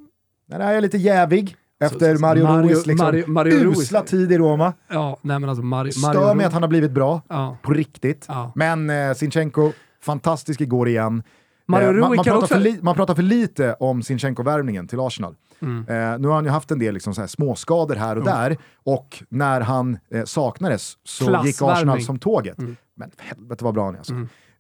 Där 0.50 0.60
är 0.60 0.74
jag 0.74 0.82
lite 0.82 0.98
jävig 0.98 1.56
efter 1.80 2.16
så- 2.16 2.22
Mario, 2.22 2.44
Mario- 2.44 2.68
Ruis 2.70 2.86
liksom 2.86 3.06
Mario- 3.08 3.28
Mario 3.28 3.64
Ruiz. 3.64 3.80
usla 3.80 4.02
tid 4.02 4.32
i 4.32 4.38
Roma. 4.38 4.74
Ja, 4.92 5.18
nej 5.22 5.40
men 5.40 5.50
alltså 5.50 5.64
Mario, 5.66 5.92
Stör 5.92 6.14
Mario 6.14 6.34
mig 6.34 6.46
att 6.46 6.54
han 6.54 6.62
har 6.64 6.70
blivit 6.70 6.92
bra, 6.92 7.22
Ja. 7.30 7.58
på 7.62 7.74
riktigt. 7.74 8.26
Ja. 8.28 8.52
Men 8.56 8.90
eh, 8.90 9.14
Sinchenko, 9.14 9.72
fantastisk 10.02 10.62
igår 10.62 10.88
igen. 10.88 11.24
Mario 11.68 11.88
Eh, 11.88 11.94
man, 11.94 12.10
Rui 12.10 12.16
man, 12.16 12.26
pratar 12.26 12.38
också- 12.38 12.48
för 12.56 12.60
li- 12.62 12.80
man 12.82 12.96
pratar 12.96 13.16
för 13.16 13.24
lite 13.24 13.74
om 13.74 14.02
Sinchenko-värvningen 14.04 14.88
till 14.88 15.00
Arsenal. 15.00 15.36
Mm. 15.62 15.78
Eh, 15.80 16.20
nu 16.20 16.28
har 16.28 16.36
han 16.36 16.44
ju 16.46 16.50
haft 16.50 16.72
en 16.72 16.80
del 16.80 16.94
liksom 16.94 17.14
här 17.18 17.28
småskador 17.28 17.96
här 17.96 18.18
och 18.18 18.24
där 18.26 18.58
och 18.84 19.24
när 19.30 19.62
han 19.62 19.98
eh, 20.12 20.24
saknades 20.24 20.98
så 21.04 21.42
gick. 21.46 21.62
Arsenal 21.62 22.02
som 22.02 22.20
tåget. 22.20 22.58
Mm. 22.60 22.76
Men 22.96 23.12
helvete 23.18 23.64
vad 23.64 23.74
bra 23.74 23.86
han 23.86 23.94
är 23.94 23.98
alltså. 24.00 24.14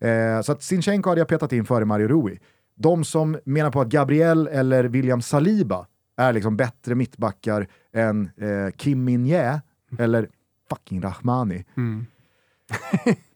Eh, 0.07 0.41
så 0.41 0.51
att 0.51 0.63
Sinchenko 0.63 1.09
hade 1.09 1.21
jag 1.21 1.27
petat 1.27 1.53
in 1.53 1.65
före 1.65 1.85
Mario 1.85 2.07
Rui. 2.07 2.39
De 2.77 3.03
som 3.03 3.37
menar 3.45 3.71
på 3.71 3.81
att 3.81 3.87
Gabriel 3.87 4.47
eller 4.47 4.83
William 4.83 5.21
Saliba 5.21 5.85
är 6.17 6.33
liksom 6.33 6.57
bättre 6.57 6.95
mittbackar 6.95 7.67
än 7.93 8.29
eh, 8.37 8.71
Kim 8.77 9.03
Min-Jae 9.03 9.61
eller 9.99 10.29
fucking 10.69 11.01
Rahmani. 11.01 11.65
Mm. 11.77 12.05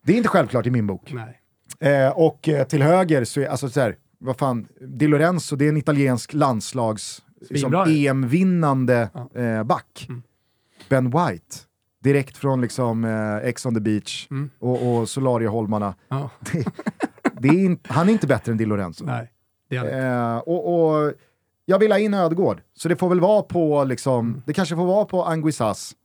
Det 0.06 0.14
är 0.14 0.18
inte 0.18 0.30
självklart 0.30 0.66
i 0.66 0.70
min 0.72 0.88
bok. 0.88 1.14
Nej. 1.14 1.39
Eh, 1.80 2.10
och 2.10 2.50
eh, 2.50 2.68
till 2.68 2.82
höger 2.82 3.24
så 3.24 3.42
är, 3.42 3.48
alltså 3.48 3.70
så 3.70 3.80
här, 3.80 3.96
vad 4.18 4.38
fan, 4.38 4.68
Di 4.82 5.08
Lorenzo 5.08 5.56
det 5.56 5.66
är 5.66 5.70
en 5.70 5.78
italiensk 5.78 6.34
landslags 6.34 7.22
liksom. 7.50 7.74
EM-vinnande 7.88 9.10
eh, 9.36 9.64
back. 9.64 10.06
Mm. 10.10 10.24
Ben 10.90 11.06
White, 11.06 11.56
direkt 12.04 12.38
från 12.38 12.62
liksom 12.62 13.06
eh, 13.06 13.36
Ex 13.38 13.66
on 13.66 13.74
the 13.74 13.80
beach 13.82 14.28
Mm. 14.32 14.50
och, 14.60 14.94
och 14.98 15.10
Solarieholmarna. 15.10 15.94
Ja. 16.08 16.30
Det, 16.40 16.64
det 17.42 17.48
är 17.48 17.66
in, 17.66 17.80
han 17.84 18.10
är 18.10 18.14
inte 18.14 18.28
bättre 18.28 18.52
än 18.52 18.58
Di 18.58 18.66
Lorenzo. 18.66 19.06
Nej, 19.06 19.32
det 19.70 19.76
är. 19.78 20.36
Eh, 20.36 20.38
och, 20.38 20.92
och 20.96 21.14
jag 21.66 21.80
vill 21.80 21.92
ha 21.92 22.00
in 22.00 22.14
Ödegård, 22.14 22.62
så 22.74 22.90
det 22.90 22.96
får 22.96 23.10
väl 23.10 23.20
vara 23.20 23.42
på, 23.42 23.84
liksom, 23.84 24.44
det 24.46 24.54
kanske 24.54 24.76
får 24.76 24.86
vara 24.86 25.06
på 25.06 25.24
Anguissas 25.26 25.96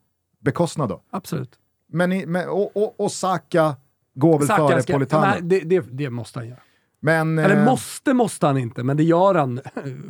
bekostnad 0.40 0.88
då. 0.88 1.02
Absolut. 1.10 1.58
Men, 1.88 2.12
i, 2.12 2.26
men 2.26 2.48
och, 2.48 2.76
och, 2.76 3.00
och 3.00 3.12
Saka 3.12 3.76
går 4.14 4.38
väl 4.38 4.48
Saka 4.48 4.68
före 4.68 4.82
ska- 4.82 4.92
Politano. 4.92 5.26
Nej, 5.26 5.40
det, 5.42 5.60
det, 5.60 5.80
det 5.90 6.10
måste 6.10 6.38
han 6.38 6.48
göra. 6.48 6.58
Men, 7.00 7.38
Eller 7.38 7.56
eh, 7.56 7.64
måste 7.64 8.14
måste 8.14 8.46
han 8.46 8.58
inte, 8.58 8.82
men 8.82 8.96
det 8.96 9.02
gör 9.04 9.34
han 9.34 9.60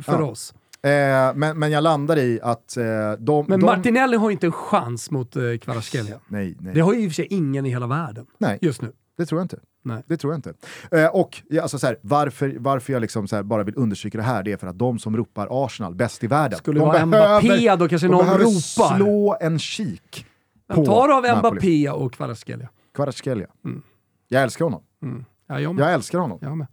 för 0.03 0.19
Ja. 0.19 0.23
oss. 0.25 0.53
Eh, 0.83 0.89
men, 1.35 1.59
men 1.59 1.71
jag 1.71 1.81
landar 1.83 2.17
i 2.17 2.39
att 2.43 2.77
eh, 2.77 2.83
de... 3.19 3.45
Men 3.47 3.59
de 3.59 3.65
Martinelli 3.65 4.17
har 4.17 4.29
ju 4.29 4.33
inte 4.33 4.45
en 4.45 4.51
chans 4.51 5.11
mot 5.11 5.35
eh, 5.35 5.41
Kvaratskhelia. 5.61 6.19
Nej, 6.27 6.55
nej. 6.59 6.73
Det 6.73 6.79
har 6.81 6.93
ju 6.93 6.99
i 7.03 7.07
och 7.07 7.11
för 7.11 7.15
sig 7.15 7.27
ingen 7.29 7.65
i 7.65 7.69
hela 7.69 7.87
världen 7.87 8.25
nej, 8.37 8.57
just 8.61 8.81
nu. 8.81 8.91
det 9.17 9.25
tror 9.25 9.39
jag 9.39 9.45
inte. 9.45 9.59
Nej. 9.83 10.03
Det 10.07 10.17
tror 10.17 10.33
jag 10.33 10.37
inte. 10.37 10.53
Eh, 10.91 11.07
och 11.07 11.41
ja, 11.49 11.61
alltså, 11.61 11.79
så 11.79 11.87
här, 11.87 11.97
varför, 12.01 12.55
varför 12.59 12.93
jag 12.93 13.01
liksom, 13.01 13.27
så 13.27 13.35
här, 13.35 13.43
bara 13.43 13.63
vill 13.63 13.73
understryka 13.77 14.17
det 14.17 14.23
här, 14.23 14.43
det 14.43 14.51
är 14.51 14.57
för 14.57 14.67
att 14.67 14.79
de 14.79 14.99
som 14.99 15.17
ropar 15.17 15.65
Arsenal 15.65 15.95
bäst 15.95 16.23
i 16.23 16.27
världen, 16.27 16.57
Skulle 16.57 16.79
de 16.79 16.87
vara 16.87 17.05
Mbappé 17.05 17.75
då 17.75 17.87
kanske 17.87 18.07
någon 18.07 18.27
ropar. 18.37 18.95
slå 18.95 19.37
en 19.41 19.59
kik 19.59 20.25
på 20.67 20.75
Men 20.75 20.85
tar 20.85 21.09
av. 21.09 21.37
Mbappé 21.37 21.89
och 21.89 22.13
Kvaratskhelia. 22.13 22.69
Kvaratskhelia. 22.95 23.47
Mm. 23.65 23.81
Jag 24.27 24.43
älskar 24.43 24.65
honom. 24.65 24.83
Mm. 25.03 25.25
Ja, 25.47 25.59
jag. 25.59 25.79
Jag 25.79 25.93
älskar 25.93 26.19
honom. 26.19 26.37
Jag. 26.41 26.65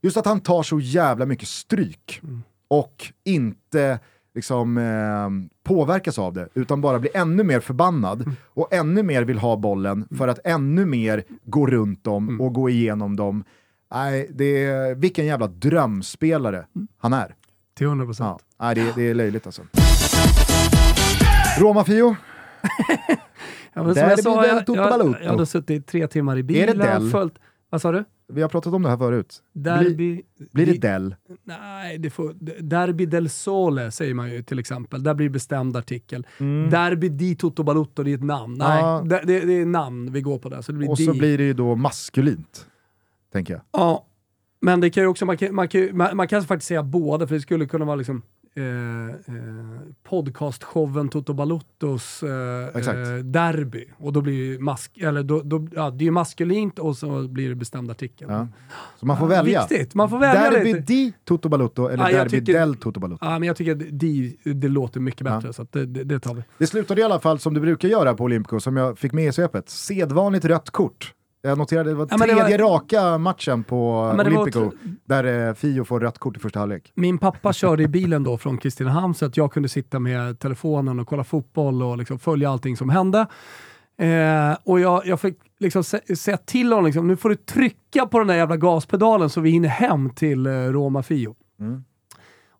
Just 0.00 0.16
att 0.16 0.26
han 0.26 0.40
tar 0.40 0.62
så 0.62 0.80
jävla 0.80 1.26
mycket 1.26 1.48
stryk 1.48 2.20
Mm. 2.22 2.42
och 2.68 3.12
inte 3.24 3.98
liksom, 4.34 4.78
eh, 4.78 5.28
påverkas 5.64 6.18
av 6.18 6.32
det, 6.32 6.48
utan 6.54 6.80
bara 6.80 6.98
blir 6.98 7.16
ännu 7.16 7.42
mer 7.44 7.60
förbannad 7.60 8.20
Mm. 8.22 8.34
och 8.46 8.72
ännu 8.72 9.02
mer 9.02 9.22
vill 9.22 9.38
ha 9.38 9.56
bollen 9.56 10.08
för 10.18 10.28
att 10.28 10.38
ännu 10.44 10.86
mer 10.86 11.24
gå 11.44 11.66
runt 11.66 12.04
dem 12.04 12.28
Mm. 12.28 12.40
och 12.40 12.52
gå 12.54 12.70
igenom 12.70 13.16
dem. 13.16 13.44
Nej, 13.94 14.30
det 14.34 14.64
är, 14.64 14.94
vilken 14.94 15.26
jävla 15.26 15.46
drömspelare 15.46 16.66
Mm. 16.76 16.88
han 16.98 17.12
är. 17.12 17.34
Till 17.74 17.86
100 17.86 18.04
procent. 18.06 18.42
Ja, 18.58 18.64
nej, 18.64 18.74
det, 18.74 18.92
det 18.96 19.02
är 19.10 19.14
löjligt 19.14 19.46
alltså. 19.46 19.62
Roma-Fio, 21.58 22.16
Ja, 23.74 23.82
men 23.82 23.94
som 23.94 24.02
jag 24.08 24.22
sa, 24.22 24.46
jag, 24.46 24.62
jag, 24.66 25.16
jag 25.22 25.30
hade 25.30 25.46
suttit 25.46 25.86
tre 25.86 26.06
timmar 26.06 26.36
i 26.36 26.38
Är 26.38 26.42
bilen 26.42 26.78
det 26.78 26.84
Dell? 26.84 27.04
och 27.04 27.10
följt... 27.10 27.34
Vad 27.70 27.80
sa 27.82 27.92
du? 27.92 28.04
vi 28.28 28.42
har 28.42 28.48
pratat 28.48 28.72
om 28.74 28.82
det 28.82 28.88
här 28.88 28.96
förut. 28.96 29.42
Derby... 29.52 30.22
Blir 30.52 30.66
det 30.66 30.72
di- 30.72 30.78
Dell? 30.78 31.14
Nej, 31.44 31.98
det 31.98 32.10
får, 32.10 32.32
Derby 32.62 33.06
del 33.06 33.28
Sole 33.28 33.90
säger 33.90 34.14
man 34.14 34.30
ju 34.30 34.42
till 34.42 34.58
exempel. 34.58 35.02
Där 35.02 35.14
blir 35.14 35.28
bestämd 35.28 35.76
artikel. 35.76 36.26
Mm. 36.40 36.70
Derby 36.70 37.08
di 37.08 37.36
Toto 37.36 37.62
Balutto, 37.62 38.02
det 38.02 38.10
är 38.10 38.14
ett 38.14 38.24
namn. 38.24 38.54
Nej, 38.58 38.80
Ja. 38.82 39.02
det, 39.06 39.20
det, 39.24 39.40
det 39.40 39.52
är 39.52 39.66
namn 39.66 40.12
vi 40.12 40.20
går 40.20 40.38
på 40.38 40.48
där. 40.48 40.62
Så 40.62 40.72
det 40.72 40.78
blir 40.78 40.90
Och 40.90 40.96
di. 40.96 41.04
så 41.04 41.12
blir 41.14 41.38
det 41.38 41.44
ju 41.44 41.52
då 41.52 41.74
maskulint, 41.76 42.66
tänker 43.32 43.54
jag. 43.54 43.62
Ja, 43.72 44.06
men 44.60 44.80
det 44.80 44.90
kan 44.90 45.02
ju 45.02 45.06
också, 45.06 45.26
man 45.26 45.36
kan, 45.36 45.54
man 45.54 45.68
kan, 45.68 45.96
man 46.14 46.28
kan 46.28 46.42
faktiskt 46.44 46.68
säga 46.68 46.82
båda, 46.82 47.26
för 47.26 47.34
det 47.34 47.40
skulle 47.40 47.66
kunna 47.66 47.84
vara 47.84 47.96
liksom 47.96 48.22
eh, 48.56 48.64
eh, 49.34 49.80
podcastshowen 50.08 51.08
Toto 51.08 51.32
Balottos 51.34 52.22
eh, 52.22 52.30
eh, 52.88 53.16
derby. 53.24 53.84
Och 53.98 54.12
då 54.12 54.20
blir 54.20 54.52
det 54.52 54.58
mask, 54.62 54.98
eller 54.98 55.22
då, 55.22 55.42
då, 55.44 55.66
ja, 55.74 55.90
det 55.90 56.02
är 56.02 56.06
ju 56.06 56.10
maskulint 56.10 56.78
och 56.78 56.96
så 56.96 57.28
blir 57.28 57.48
det 57.48 57.54
bestämd 57.54 57.90
artikel. 57.90 58.28
Ja. 58.30 58.48
Så 59.00 59.06
man 59.06 59.18
får 59.18 59.26
välja. 59.26 59.60
Viktigt, 59.68 59.94
man 59.94 60.10
får 60.10 60.18
välja 60.18 60.50
Derby 60.50 60.64
lite. 60.72 60.80
di 60.92 61.12
Toto 61.24 61.48
Balutto 61.48 61.88
eller 61.88 62.04
Ja, 62.04 62.10
jag 62.10 62.20
Derby 62.26 62.40
tycker- 62.40 62.52
del 62.58 62.74
Toto 62.76 63.00
Balutto. 63.00 63.24
Ja, 63.26 63.38
men 63.38 63.42
jag 63.46 63.56
tycker 63.56 63.72
att 63.72 63.82
det, 63.90 64.32
det 64.42 64.68
låter 64.68 65.00
mycket 65.00 65.24
bättre, 65.24 65.52
så 65.52 65.66
det, 65.70 65.86
det, 65.86 66.04
det 66.04 66.20
tar 66.20 66.34
vi. 66.34 66.42
Det 66.58 66.66
slutade 66.66 67.00
i 67.00 67.04
alla 67.04 67.20
fall 67.20 67.38
som 67.38 67.54
du 67.54 67.60
brukar 67.60 67.88
göra 67.88 68.14
på 68.14 68.24
Olympico, 68.24 68.60
som 68.60 68.76
jag 68.76 68.98
fick 68.98 69.12
med 69.12 69.28
i 69.28 69.32
svepet. 69.32 69.68
Sedvanligt 69.68 70.44
rött 70.44 70.70
kort. 70.70 71.13
Jag 71.46 71.58
noterade 71.58 71.90
det 71.90 71.94
var 71.94 72.08
Ja, 72.10 72.18
tredje 72.18 72.58
var- 72.58 72.58
raka 72.74 73.18
matchen 73.18 73.64
på 73.64 73.92
var 73.92 74.26
Olympico 74.26 74.64
ett- 74.66 74.72
där 75.04 75.48
eh, 75.48 75.54
Fio 75.54 75.84
får 75.84 76.00
rött 76.00 76.18
kort 76.18 76.36
i 76.36 76.40
första 76.40 76.58
halvlek. 76.58 76.92
Min 76.94 77.18
pappa 77.18 77.52
körde 77.52 77.82
i 77.82 77.88
bilen 77.88 78.22
då 78.22 78.38
från 78.38 78.58
Kristinehamn 78.58 79.14
så 79.14 79.26
att 79.26 79.36
jag 79.36 79.52
kunde 79.52 79.68
sitta 79.68 79.98
med 79.98 80.38
telefonen 80.38 81.00
och 81.00 81.08
kolla 81.08 81.24
fotboll 81.24 81.82
och 81.82 81.98
liksom 81.98 82.18
följa 82.18 82.50
allting 82.50 82.76
som 82.76 82.88
hände. 82.88 83.26
Eh, 83.98 84.56
och 84.64 84.80
jag, 84.80 85.06
jag 85.06 85.20
fick 85.20 85.38
liksom 85.60 85.82
sä- 85.82 86.14
säga 86.14 86.36
till 86.36 86.68
honom, 86.72 86.84
liksom, 86.84 87.08
nu 87.08 87.16
får 87.16 87.28
du 87.28 87.34
trycka 87.36 88.06
på 88.06 88.18
den 88.18 88.26
där 88.28 88.34
jävla 88.34 88.56
gaspedalen 88.56 89.30
så 89.30 89.40
vi 89.40 89.50
hinner 89.50 89.68
hem 89.68 90.10
till 90.10 90.46
eh, 90.46 90.50
Roma 90.52 91.02
Fio. 91.02 91.34
Mm. 91.60 91.84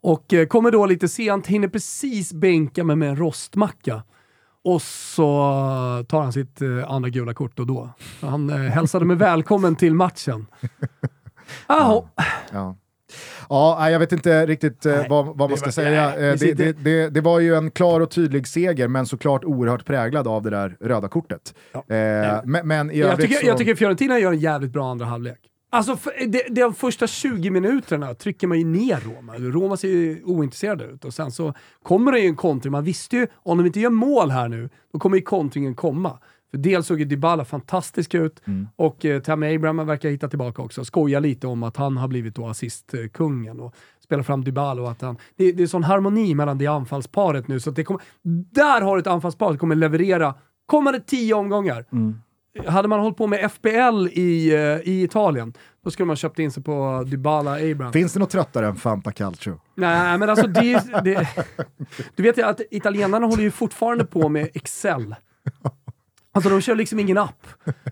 Och 0.03 0.33
eh, 0.35 0.47
kommer 0.47 0.71
då 0.71 0.87
lite 0.87 1.09
sent, 1.09 1.47
hinner 1.47 1.69
precis 1.69 2.33
bänka 2.33 2.85
mig 2.85 2.97
med 2.97 3.09
en 3.09 3.17
rostmacka. 3.17 4.03
Och 4.65 4.83
så 4.83 5.25
tar 6.09 6.23
han 6.23 6.33
sitt 6.33 6.63
eh, 6.63 6.91
andra 6.91 7.09
gula 7.11 7.35
kort 7.35 7.59
och 7.59 7.67
då. 7.67 7.91
Han 8.21 8.51
eh, 8.51 8.57
hälsade 8.57 9.05
mig 9.05 9.17
välkommen 9.17 9.77
till 9.77 9.95
matchen. 9.95 10.47
Jaha. 11.69 12.03
Ja. 12.53 12.77
Ja, 13.49 13.91
jag 13.91 13.99
vet 13.99 14.13
inte 14.13 14.47
riktigt 14.47 14.87
eh, 14.87 14.93
Nej, 14.97 15.07
vad, 15.11 15.27
vad 15.27 15.51
man 15.51 15.57
ska 15.59 15.67
var- 15.67 15.73
säga. 15.73 16.13
nej, 16.19 16.29
Eh, 16.29 16.37
det, 16.39 16.55
det, 16.55 16.73
det, 16.73 17.09
det 17.09 17.21
var 17.21 17.41
ju 17.41 17.55
en 17.57 17.71
klar 17.71 18.01
och 18.01 18.11
tydlig 18.11 18.47
seger, 18.49 18.89
men 18.89 19.07
såklart 19.07 19.45
oerhört 19.45 19.85
präglad 19.85 20.29
av 20.29 20.43
det 20.43 20.51
där 20.51 20.77
röda 20.81 21.09
kortet. 21.09 21.55
Ja. 21.73 21.79
Eh, 21.97 22.41
men, 22.45 22.69
men 22.69 22.91
i 22.91 22.99
Jag 22.99 23.21
tycker, 23.21 23.35
så... 23.35 23.47
jag 23.47 23.59
tycker 23.59 23.75
Fiorentina 23.75 24.19
gör 24.19 24.33
en 24.33 24.39
jävligt 24.39 24.71
bra 24.73 24.91
andra 24.91 25.07
halvlek. 25.07 25.39
Alltså, 25.75 25.97
för, 25.97 26.27
de, 26.27 26.43
de 26.51 26.75
första 26.75 27.07
20 27.07 27.51
minuterna 27.51 28.15
trycker 28.15 28.47
man 28.47 28.59
ju 28.59 28.65
ner 28.65 29.01
Roma. 29.01 29.35
Roma 29.35 29.77
ser 29.77 29.89
ju 29.89 30.23
ointresserade 30.25 30.85
ut 30.85 31.05
och 31.05 31.15
sen 31.15 31.33
så 31.33 31.55
kommer 31.83 32.13
det 32.13 32.21
ju 32.21 32.29
en 32.29 32.37
kontring. 32.37 32.73
Man 32.73 32.85
visste 32.85 33.17
ju, 33.17 33.27
om 33.35 33.59
de 33.59 33.67
inte 33.67 33.81
gör 33.81 33.91
mål 33.91 34.31
här 34.31 34.49
nu, 34.49 34.71
då 34.93 34.99
kommer 34.99 35.17
ju 35.17 35.23
kontringen 35.23 35.75
komma. 35.75 36.19
För 36.51 36.59
dels 36.59 36.87
såg 36.87 36.99
ju 36.99 37.05
Dybala 37.05 37.45
fantastisk 37.45 38.15
ut 38.15 38.43
och 38.77 39.05
eh, 39.05 39.23
Tammy 39.23 39.55
Abraham 39.55 39.87
verkar 39.87 40.09
hitta 40.09 40.29
tillbaka 40.29 40.63
också. 40.63 40.85
Skojar 40.85 41.21
lite 41.21 41.47
om 41.47 41.63
att 41.63 41.77
han 41.77 41.97
har 41.97 42.09
blivit 42.09 42.35
då 42.35 42.47
assistkungen 42.47 43.61
och 43.61 43.75
spelar 44.05 44.23
fram 44.23 44.45
Dybala 44.45 44.83
och 44.83 44.91
att 44.91 45.03
han... 45.03 45.17
Det, 45.37 45.53
det 45.53 45.63
är 45.63 45.67
sån 45.67 45.85
harmoni 45.85 46.35
mellan 46.35 46.59
det 46.59 46.67
anfallsparet 46.67 47.49
nu 47.49 47.61
så 47.61 47.71
det 47.71 47.85
kommer... 47.85 48.03
Där 48.51 48.81
har 48.81 48.97
du 48.97 49.01
ett 49.01 49.07
anfallspar 49.07 49.49
som 49.49 49.59
kommer 49.59 49.75
leverera 49.75 50.35
kommande 50.67 51.01
tio 51.01 51.35
omgångar. 51.35 51.85
Hade 52.67 52.89
man 52.89 53.01
hållit 53.01 53.17
på 53.17 53.27
med 53.27 53.51
FBL 53.53 54.09
i, 54.13 54.55
eh, 54.55 54.89
i 54.89 55.03
Italien, 55.03 55.53
då 55.85 55.91
skulle 55.91 56.07
man 56.07 56.17
köpt 56.17 56.39
in 56.39 56.51
sig 56.51 56.63
på 56.63 57.05
Dybala 57.07 57.53
Abraham. 57.53 57.93
Finns 57.93 58.13
det 58.13 58.19
något 58.19 58.31
tröttare 58.31 58.67
än 58.67 58.77
Fanta 58.77 59.13
Calcio? 59.13 59.61
Nej, 59.75 60.19
men 60.19 60.31
alltså 60.31 60.47
det, 60.47 60.85
det 61.05 61.29
Du 62.17 62.23
vet 62.23 62.39
ju 62.39 62.43
att 62.43 62.61
italienarna 62.71 63.27
håller 63.27 63.43
ju 63.43 63.51
fortfarande 63.51 64.05
på 64.05 64.29
med 64.29 64.49
Excel. 64.55 65.15
Alltså 66.33 66.51
de 66.51 66.61
kör 66.61 66.75
liksom 66.75 66.99
ingen 66.99 67.19
app. 67.19 67.47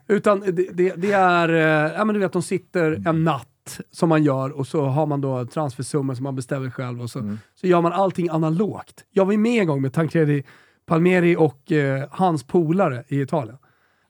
Utan 0.08 0.40
det, 0.40 0.52
det, 0.52 0.94
det 0.96 1.12
är, 1.12 1.48
eh, 1.48 1.92
ja 1.96 2.04
men 2.04 2.14
du 2.14 2.20
vet 2.20 2.32
de 2.32 2.42
sitter 2.42 3.08
en 3.08 3.24
natt 3.24 3.80
som 3.90 4.08
man 4.08 4.22
gör 4.24 4.50
och 4.50 4.66
så 4.66 4.84
har 4.84 5.06
man 5.06 5.20
då 5.20 5.46
transfersummor 5.46 6.14
som 6.14 6.24
man 6.24 6.36
bestämmer 6.36 6.70
själv 6.70 7.02
och 7.02 7.10
så, 7.10 7.36
så 7.54 7.66
gör 7.66 7.80
man 7.80 7.92
allting 7.92 8.28
analogt. 8.28 9.04
Jag 9.10 9.24
var 9.24 9.32
ju 9.32 9.38
med 9.38 9.60
en 9.60 9.66
gång 9.66 9.82
med 9.82 9.92
Tancredi 9.92 10.44
Palmieri 10.86 11.36
och 11.36 11.72
eh, 11.72 12.04
hans 12.10 12.44
polare 12.44 13.04
i 13.08 13.20
Italien. 13.20 13.56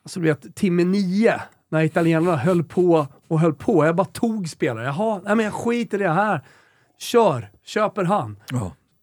Alltså 0.05 0.21
du 0.21 0.27
vet, 0.27 0.55
timme 0.55 0.85
nio, 0.85 1.41
när 1.69 1.83
italienarna 1.83 2.37
höll 2.37 2.65
på 2.65 3.07
och 3.29 3.41
höll 3.41 3.55
på. 3.55 3.87
Jag 3.87 3.97
bara 3.97 4.05
tog 4.05 4.49
spelare. 4.49 4.85
Jaha, 4.85 5.21
nej 5.25 5.37
men 5.37 5.45
jag 5.45 5.55
skiter 5.55 6.01
i 6.01 6.03
det 6.03 6.13
här. 6.13 6.41
Kör, 6.99 7.51
köper 7.65 8.05
han. 8.05 8.37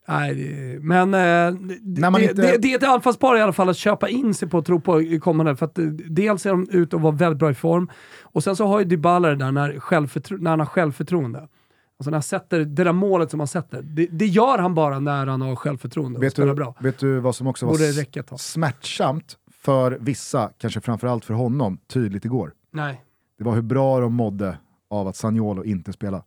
Nej, 0.08 0.36
det- 0.36 0.80
men 0.84 1.14
eh, 1.14 1.62
det, 1.82 2.02
inte- 2.22 2.34
det, 2.41 2.58
det 2.58 2.74
är 2.74 2.78
ett 2.78 2.84
anfallspar 2.84 3.38
i 3.38 3.41
alla 3.41 3.54
fall 3.54 3.70
att 3.70 3.78
köpa 3.78 4.10
in 4.10 4.34
sig 4.34 4.50
på 4.50 4.58
och 4.58 4.66
tro 4.66 4.80
på 4.82 5.02
i 5.02 5.20
kommande. 5.20 5.56
För 5.56 5.66
att 5.66 5.78
eh, 5.80 5.86
dels 5.86 6.41
ser 6.41 6.50
de 6.50 6.68
ut 6.72 6.93
att 6.93 7.02
vara 7.02 7.16
väldigt 7.16 7.39
bra 7.39 7.52
i 7.52 7.54
form 7.54 7.89
och 8.22 8.43
sen 8.43 8.56
så 8.56 8.66
har 8.68 8.80
ju 8.80 8.86
Dybala 8.86 9.30
det 9.30 9.36
där 9.36 9.52
när, 9.52 9.74
självförtro- 9.74 10.38
när 10.41 10.50
han 10.50 10.60
har 10.60 10.66
självförtroende. 10.68 11.39
Alltså 11.39 12.10
när 12.10 12.16
han 12.16 12.24
sätter, 12.24 12.60
det 12.60 12.84
där 12.84 12.91
målet 12.93 13.32
som 13.32 13.39
han 13.39 13.47
sätter, 13.47 13.82
det, 13.82 14.08
det 14.12 14.26
gör 14.26 14.58
han 14.58 14.74
bara 14.76 15.00
när 15.00 15.26
han 15.28 15.41
har 15.41 15.56
självförtroende 15.56 16.18
och 16.18 16.24
Vet 16.24 16.32
spelar 16.34 16.47
du, 16.50 16.56
bra. 16.56 16.76
vet 16.80 16.97
du 17.00 17.20
vad 17.20 17.36
som 17.36 17.47
också 17.47 17.66
var 17.66 17.74
smärtsamt 18.38 19.38
för 19.62 19.97
vissa, 20.01 20.51
kanske 20.57 20.82
framförallt 20.82 21.26
för 21.26 21.34
honom, 21.34 21.78
tydligt 21.88 22.26
igår? 22.26 22.53
Nej. 22.72 23.05
Det 23.38 23.43
var 23.43 23.55
hur 23.55 23.62
bra 23.62 23.99
de 23.99 24.14
mådde 24.14 24.57
av 24.89 25.07
att 25.07 25.16
Sagnolo 25.16 25.64
inte 25.64 25.93
spelade. 25.93 26.24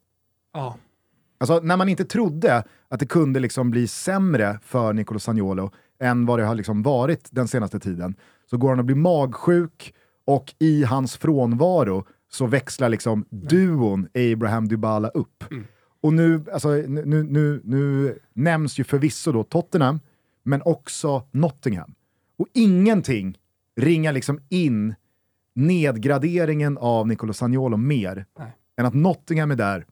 Ja. 0.52 0.76
Alltså 1.38 1.60
när 1.60 1.76
man 1.76 1.88
inte 1.88 2.04
trodde 2.04 2.64
att 2.88 3.00
det 3.00 3.06
kunde 3.06 3.40
liksom 3.40 3.70
bli 3.70 3.86
sämre 3.86 4.58
för 4.62 4.92
Nicolo 4.92 5.18
Sagnolo 5.18 5.70
än 6.00 6.26
vad 6.26 6.38
det 6.38 6.44
har 6.44 6.54
liksom 6.54 6.82
varit 6.82 7.28
den 7.30 7.48
senaste 7.48 7.80
tiden, 7.80 8.14
så 8.50 8.56
går 8.56 8.68
han 8.68 8.80
att 8.80 8.86
bli 8.86 8.94
magsjuk 8.94 9.94
och 10.24 10.54
i 10.58 10.84
hans 10.84 11.16
frånvaro 11.16 12.04
så 12.30 12.46
växlar 12.46 12.88
liksom 12.88 13.24
duon 13.30 14.08
Abraham 14.14 14.68
Dybala 14.68 15.08
upp. 15.08 15.44
Och 16.02 16.12
nu, 16.12 16.44
alltså, 16.52 16.68
nu, 16.68 17.04
nu, 17.04 17.22
nu, 17.22 17.60
nu 17.64 18.18
nämns 18.32 18.78
ju 18.78 18.84
förvisso 18.84 19.32
då 19.32 19.44
Tottenham, 19.44 20.00
men 20.42 20.62
också 20.64 21.22
Nottingham. 21.30 21.94
Och 22.36 22.46
ingenting 22.52 23.38
ringar 23.76 24.12
liksom 24.12 24.40
in 24.48 24.94
nedgraderingen 25.54 26.78
av 26.78 27.08
Nicolo 27.08 27.32
Sagnolo 27.32 27.76
mer 27.76 28.26
Nej. 28.38 28.56
än 28.76 28.86
att 28.86 28.94
Nottingham 28.94 29.50
är 29.50 29.56
där 29.56 29.86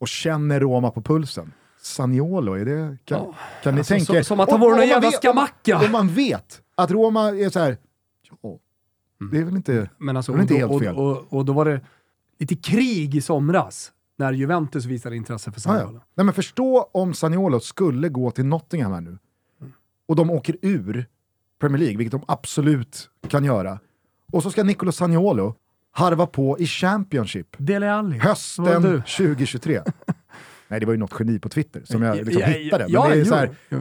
och 0.00 0.08
känner 0.08 0.60
Roma 0.60 0.90
på 0.90 1.02
pulsen. 1.02 1.52
Sagnolo, 1.80 2.52
är 2.52 2.64
det, 2.64 2.98
kan, 3.04 3.18
Ja, 3.18 3.34
kan 3.62 3.74
ni 3.74 3.80
alltså, 3.80 3.94
tänka 3.94 4.12
er? 4.18 4.22
som 4.22 4.40
att 4.40 4.50
han 4.50 4.60
vore 4.60 4.76
någon 4.76 4.86
jävla 4.86 5.10
skamacka. 5.10 5.78
Om, 5.78 5.84
om 5.84 5.92
man 5.92 6.08
vet 6.08 6.62
att 6.74 6.90
Roma 6.90 7.28
är 7.28 7.50
så 7.50 7.58
här, 7.58 7.76
ja, 8.42 8.58
Mm. 9.20 9.34
det 9.34 9.40
är 9.40 9.44
väl 9.44 9.56
inte... 9.56 9.90
Men 9.98 10.16
alltså, 10.16 10.32
Det 10.32 10.38
är 10.38 10.42
inte 10.42 10.54
och, 10.54 10.60
helt 10.60 10.72
då, 10.72 10.78
fel. 10.78 10.94
och, 10.96 11.10
och, 11.10 11.32
och 11.38 11.44
då 11.44 11.52
var 11.52 11.64
det 11.64 11.80
lite 12.38 12.54
krig 12.56 13.14
i 13.14 13.20
somras 13.20 13.92
när 14.16 14.32
Juventus 14.32 14.84
visade 14.84 15.16
intresse 15.16 15.52
för 15.52 15.58
ja. 15.58 15.62
Sagnolo. 15.78 16.00
Nej, 16.14 16.24
men 16.24 16.34
förstå 16.34 16.88
om 16.92 17.14
Sagnolo 17.14 17.60
skulle 17.60 18.08
gå 18.08 18.30
till 18.30 18.44
Nottingham 18.46 18.92
här 18.92 19.00
nu 19.00 19.18
och 20.08 20.16
de 20.16 20.30
åker 20.30 20.56
ur 20.62 21.06
Premier 21.60 21.78
League, 21.78 21.96
vilket 21.96 22.12
de 22.12 22.22
absolut 22.28 23.10
kan 23.28 23.44
göra. 23.44 23.78
Och 24.32 24.42
så 24.42 24.50
ska 24.50 24.62
Nicolo 24.62 24.92
Sagnolo 24.92 25.54
harva 25.92 26.26
på 26.26 26.58
i 26.58 26.66
Championship 26.66 27.46
Dele 27.58 27.92
Alli. 27.92 28.18
hösten 28.18 28.64
Vad 28.64 28.82
du? 28.82 29.00
2023. 29.00 29.80
Nej, 30.68 30.80
det 30.80 30.86
var 30.86 30.92
ju 30.92 30.98
något 30.98 31.14
geni 31.18 31.38
på 31.38 31.48
Twitter 31.48 31.82
som 31.84 32.02
jag 32.02 32.16
liksom 32.16 32.40
Ja, 32.42 32.48
ja, 32.48 32.58
hittade. 32.58 32.84
Men 32.84 32.92
ja, 32.92 33.08
det 33.08 33.20
är 33.20 33.24
så 33.24 33.34
här, 33.34 33.50
jo. 33.68 33.76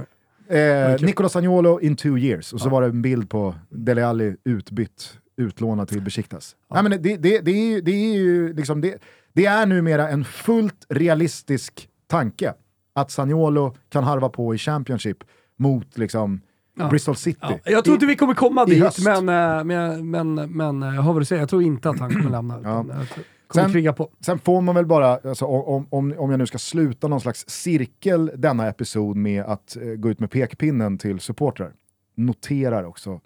Eh, 0.47 0.93
Okej. 0.93 1.05
Nicolas 1.05 1.36
Agnolo 1.36 1.80
in 1.80 1.95
two 1.95 2.17
years, 2.17 2.53
och 2.53 2.61
så 2.61 2.69
var 2.69 2.82
det 2.82 2.88
en 2.88 3.01
bild 3.01 3.30
på 3.30 3.55
Dele 3.69 4.05
Alli 4.07 4.36
utbytt, 4.45 5.19
utlånad 5.38 5.88
till 5.88 6.01
Besiktas. 6.01 6.55
Nej, 6.74 6.84
men 6.84 6.91
det, 6.91 6.97
det, 6.97 7.39
det, 7.39 7.51
är, 7.51 7.65
ju- 7.71 7.82
det 7.82 7.91
är 7.91 8.13
ju 8.13 8.53
liksom, 8.53 8.82
det, 8.82 8.97
det 9.34 9.45
är 9.45 9.65
numera 9.65 10.09
en 10.09 10.26
fullt 10.26 10.86
realistisk 10.89 11.89
tanke 12.07 12.53
att 12.95 13.11
Sagnolo 13.11 13.76
kan 13.89 14.03
harva 14.03 14.30
på 14.30 14.55
i 14.55 14.57
Championship 14.57 15.17
mot 15.57 15.97
liksom 15.97 16.41
Ja. 16.76 16.89
Bristol 16.89 17.15
City. 17.15 17.39
Ja, 17.41 17.59
jag 17.65 17.84
tror 17.84 17.93
inte 17.93 18.05
vi 18.05 18.15
kommer 18.15 18.34
komma 18.34 18.63
i 18.63 18.69
dit, 18.69 18.84
höst. 18.84 19.03
men, 19.05 19.30
eh, 19.30 19.63
men, 19.63 20.11
men, 20.11 20.51
men 20.51 20.84
eh, 20.84 20.95
jag 20.95 21.01
hör 21.01 21.13
vad 21.13 21.21
du 21.21 21.26
säger. 21.26 21.41
Jag 21.41 21.49
tror 21.49 21.63
inte 21.63 21.89
att 21.89 21.99
han 21.99 22.13
kommer 22.13 22.30
lämna. 22.30 22.59
Utan 22.59 22.86
tror- 22.86 23.24
kommer 23.47 23.69
Sen-. 23.93 24.07
Sen 24.26 24.39
får 24.39 24.61
man 24.61 24.76
väl 24.76 24.86
bara, 24.86 25.17
alltså, 25.17 25.45
om, 25.45 25.88
om, 25.89 26.13
om 26.17 26.30
jag 26.32 26.38
nu 26.38 26.45
ska 26.45 26.57
sluta 26.57 27.07
någon 27.07 27.21
slags 27.21 27.49
cirkel 27.49 28.32
denna 28.36 28.67
episod 28.67 29.15
med 29.17 29.43
att 29.43 29.76
eh, 29.76 29.88
gå 29.88 30.09
ut 30.09 30.19
med 30.19 30.32
pekpinnen 30.32 30.97
till 30.97 31.19
supportrar, 31.19 31.74
noterar 32.15 32.84
också 32.84 33.21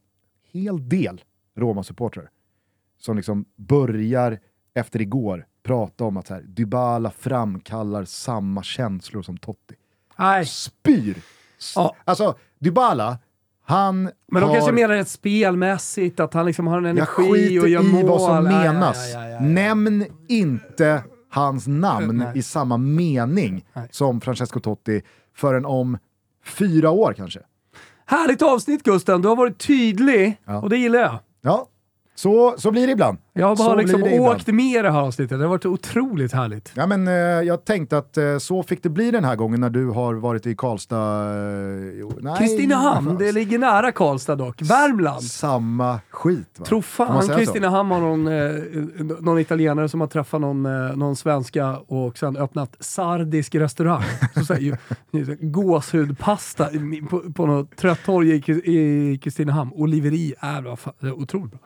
hel 0.51 0.89
del 0.89 1.21
Roma-supportrar 1.57 2.29
som 2.99 3.15
liksom 3.17 3.45
börjar 3.55 4.39
efter 4.73 5.01
igår 5.01 5.45
prata 5.63 6.03
om 6.03 6.17
att 6.17 6.27
så 6.27 6.33
här, 6.33 6.41
Dybala 6.41 7.11
framkallar 7.11 8.05
samma 8.05 8.63
känslor 8.63 9.21
som 9.21 9.37
Totti. 9.37 9.75
Nej, 10.19 10.45
Spyr! 10.45 11.17
Ja. 11.75 11.95
Alltså, 12.05 12.35
Dybala, 12.59 13.17
han 13.69 14.03
men 14.03 14.41
de 14.41 14.43
har... 14.43 14.53
kanske 14.53 14.71
menar 14.71 14.95
ett 14.95 15.09
spelmässigt, 15.09 16.19
att 16.19 16.33
han 16.33 16.45
liksom 16.45 16.67
har 16.67 16.77
en 16.77 16.85
energi 16.85 17.59
och 17.59 17.69
gör 17.69 17.81
i 17.81 17.87
mål. 17.87 18.05
vad 18.05 18.21
som 18.21 18.43
menas. 18.43 19.13
ja, 19.13 19.23
ja, 19.23 19.29
ja. 19.29 19.39
Nämn 19.39 20.05
inte 20.27 21.03
hans 21.29 21.67
namn 21.67 22.17
Nej. 22.17 22.37
i 22.37 22.41
samma 22.41 22.77
mening 22.77 23.65
Nej. 23.73 23.87
som 23.91 24.21
Francesco 24.21 24.59
Totti 24.59 25.01
förrän 25.35 25.65
om 25.65 25.97
fyra 26.45 26.89
år 26.89 27.13
kanske. 27.13 27.39
Härligt 28.05 28.41
avsnitt 28.41 28.83
Gusten, 28.83 29.21
du 29.21 29.27
har 29.27 29.35
varit 29.35 29.57
tydlig 29.67 30.41
och 30.61 30.69
det 30.69 30.77
gillar 30.77 30.99
jag. 30.99 31.19
Ja, 31.41 31.67
Så, 32.19 32.55
så 32.57 32.71
blir 32.71 32.87
det 32.87 32.93
ibland. 32.93 33.17
Jag 33.33 33.47
har 33.47 33.55
bara 33.55 33.75
liksom 33.75 34.03
åkt 34.03 34.47
med 34.47 34.65
i 34.79 34.81
det 34.81 34.91
här 34.91 35.01
avsnittet. 35.01 35.39
Det 35.39 35.45
har 35.45 35.49
varit 35.49 35.65
otroligt 35.65 36.33
härligt. 36.33 36.71
Ja, 36.75 36.87
men, 36.87 37.07
eh, 37.07 37.13
jag 37.13 37.65
tänkte 37.65 37.97
att 37.97 38.17
eh, 38.17 38.37
så 38.37 38.63
fick 38.63 38.83
det 38.83 38.89
bli 38.89 39.11
den 39.11 39.23
här 39.23 39.35
gången 39.35 39.61
när 39.61 39.69
du 39.69 39.85
har 39.87 40.13
varit 40.13 40.45
i 40.45 40.55
Karlstad. 40.55 40.97
Eh, 42.27 42.37
Kristinehamn, 42.37 43.17
det 43.17 43.31
ligger 43.31 43.59
nära 43.59 43.91
Karlstad 43.91 44.35
dock. 44.35 44.61
Värmland. 44.61 45.23
Samma 45.23 45.99
skit 46.09 46.59
va? 46.59 46.65
Man 46.71 46.81
fan? 47.27 47.37
Kristinehamn 47.37 47.91
har 47.91 47.99
någon, 47.99 48.27
eh, 48.27 49.17
någon 49.19 49.39
italienare 49.39 49.89
som 49.89 50.01
har 50.01 50.07
träffat 50.07 50.41
någon, 50.41 50.65
eh, 50.65 50.95
någon 50.95 51.15
svenska 51.15 51.77
och 51.77 52.17
sen 52.17 52.37
öppnat 52.37 52.75
sardisk 52.79 53.55
restaurang. 53.55 54.03
Så 54.35 54.45
så 54.45 54.53
här, 54.53 54.77
gåshudpasta 55.51 56.69
på, 57.09 57.19
på 57.33 57.45
något 57.45 57.75
trött 57.75 57.99
torg 58.05 58.31
i, 58.35 58.41
Kri- 58.41 58.65
i 58.65 59.17
Kristinehamn. 59.17 59.71
Oliveri 59.73 60.33
vad 60.63 60.79
fan, 60.79 60.93
är 60.99 61.11
otroligt 61.13 61.51
bra. 61.51 61.59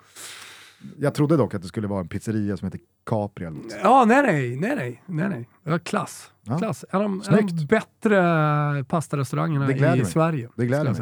Jag 1.00 1.14
trodde 1.14 1.38
dock 1.38 1.54
att 1.54 1.62
det 1.62 1.68
skulle 1.68 1.88
vara 1.88 2.00
en 2.00 2.08
pizzeria 2.08 2.58
som 2.58 2.66
heter 2.66 2.80
Capri. 3.06 3.48
Ja, 3.84 4.06
nej, 4.08 4.22
nej, 4.24 4.56
nej, 4.56 5.04
nej, 5.06 5.30
nej, 5.30 5.50
var 5.70 5.80
klass. 5.80 6.28
Ja. 6.44 6.58
klass. 6.58 6.86
En 6.92 6.98
av 7.02 7.04
de, 7.04 7.12
en 7.28 7.34
av 7.34 7.42
de 7.42 7.48
Snyggt. 7.50 7.70
bättre 7.70 8.84
pastarestaurangerna 8.88 9.96
i. 9.96 10.06
Sverige. 10.06 10.50
Det 10.56 10.66
gläder 10.66 10.92
mig. 10.92 11.02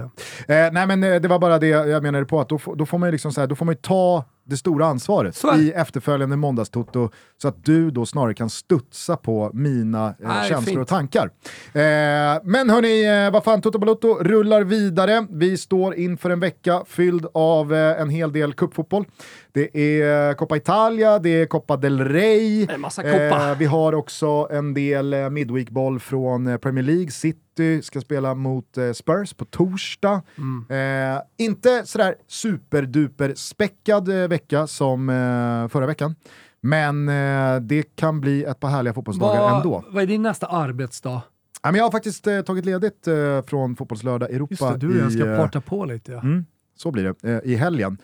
Eh, 0.66 0.72
nej 0.72 0.88
men 0.88 1.04
eh, 1.04 1.22
det 1.22 1.28
var 1.28 1.40
bara 1.40 1.60
det 1.60 1.68
jag 1.68 2.04
menade 2.04 2.26
på, 2.26 2.42
att 2.42 2.50
då, 2.50 2.58
får- 2.58 2.76
då 2.76 2.86
får 2.86 2.98
man 2.98 3.12
liksom 3.12 3.32
så 3.32 3.40
här, 3.42 3.48
då 3.48 3.56
får 3.56 3.66
man 3.66 3.76
ta 3.76 4.26
det 4.46 4.58
stora 4.58 4.86
ansvaret 4.86 5.44
i 5.60 5.72
efterföljande 5.72 6.36
måndagstoto 6.36 7.10
så 7.42 7.48
att 7.48 7.66
du 7.66 7.92
då 7.92 8.06
snarare 8.06 8.34
kan 8.34 8.50
studsa 8.50 9.16
på 9.18 9.52
mina 9.54 10.08
eh, 10.08 10.14
Nej, 10.20 10.50
känslor 10.50 10.66
fint. 10.74 10.80
och 10.80 10.88
tankar. 10.88 11.30
Eh, 11.74 12.42
men 12.44 12.70
hörni, 12.70 13.26
eh, 13.26 13.32
vad 13.34 13.44
fan, 13.44 13.62
Toto 13.62 13.80
Balotto 13.80 14.18
rullar 14.22 14.64
vidare. 14.64 15.26
Vi 15.30 15.58
står 15.58 15.96
inför 15.96 16.30
en 16.30 16.40
vecka 16.40 16.84
fylld 16.88 17.26
av 17.34 17.74
eh, 17.74 18.02
en 18.02 18.10
hel 18.10 18.32
del 18.34 18.54
cupfotboll. 18.54 19.06
Det 19.52 19.78
är 20.02 20.34
Coppa 20.34 20.58
Italia, 20.58 21.20
det 21.20 21.30
är 21.42 21.46
Coppa 21.46 21.78
del 21.78 22.00
Rey. 22.08 22.64
Eh, 23.04 23.56
vi 23.58 23.66
har 23.66 23.94
också 23.96 24.49
en 24.52 24.74
del 24.74 25.14
eh, 25.14 25.30
midweekboll 25.30 26.00
från 26.00 26.48
eh, 26.48 26.58
Premier 26.58 26.86
League. 26.86 27.12
City 27.12 27.82
ska 27.82 28.02
spela 28.02 28.36
mot 28.36 28.78
eh, 28.78 28.92
Spurs 28.92 29.34
på 29.34 29.46
torsdag. 29.46 30.22
Mm. 30.38 31.16
Eh, 31.16 31.22
inte 31.38 31.86
sådär 31.86 32.16
superduper 32.28 33.34
späckad 33.36 34.10
vecka 34.10 34.68
som 34.68 35.10
eh, 35.10 35.68
förra 35.68 35.86
veckan. 35.86 36.16
Men 36.62 37.10
eh, 37.10 37.60
det 37.62 37.96
kan 37.96 38.22
bli 38.22 38.44
ett 38.44 38.60
par 38.60 38.70
härliga 38.70 38.94
fotbollsdagar 38.94 39.56
ändå. 39.58 39.84
Vad 39.90 40.04
är 40.04 40.08
din 40.08 40.22
nästa 40.22 40.48
arbetsdag? 40.48 41.22
Ja, 41.62 41.72
men 41.72 41.76
jag 41.76 41.84
har 41.84 41.92
faktiskt 41.92 42.28
tagit 42.46 42.66
ledigt 42.66 43.08
från 43.46 43.76
Fotbollslördag 43.76 44.32
Europa. 44.32 44.52
Just 44.52 44.74
det, 44.74 44.78
du 44.78 44.90
och 44.90 45.06
jag 45.06 45.12
ska 45.12 45.38
parta 45.38 45.62
på 45.62 45.86
lite. 45.86 46.12
Ja. 46.12 46.20
Mm, 46.20 46.46
så 46.76 46.92
blir 46.92 47.16
det, 47.22 47.42
i 47.44 47.56
helgen. 47.56 47.98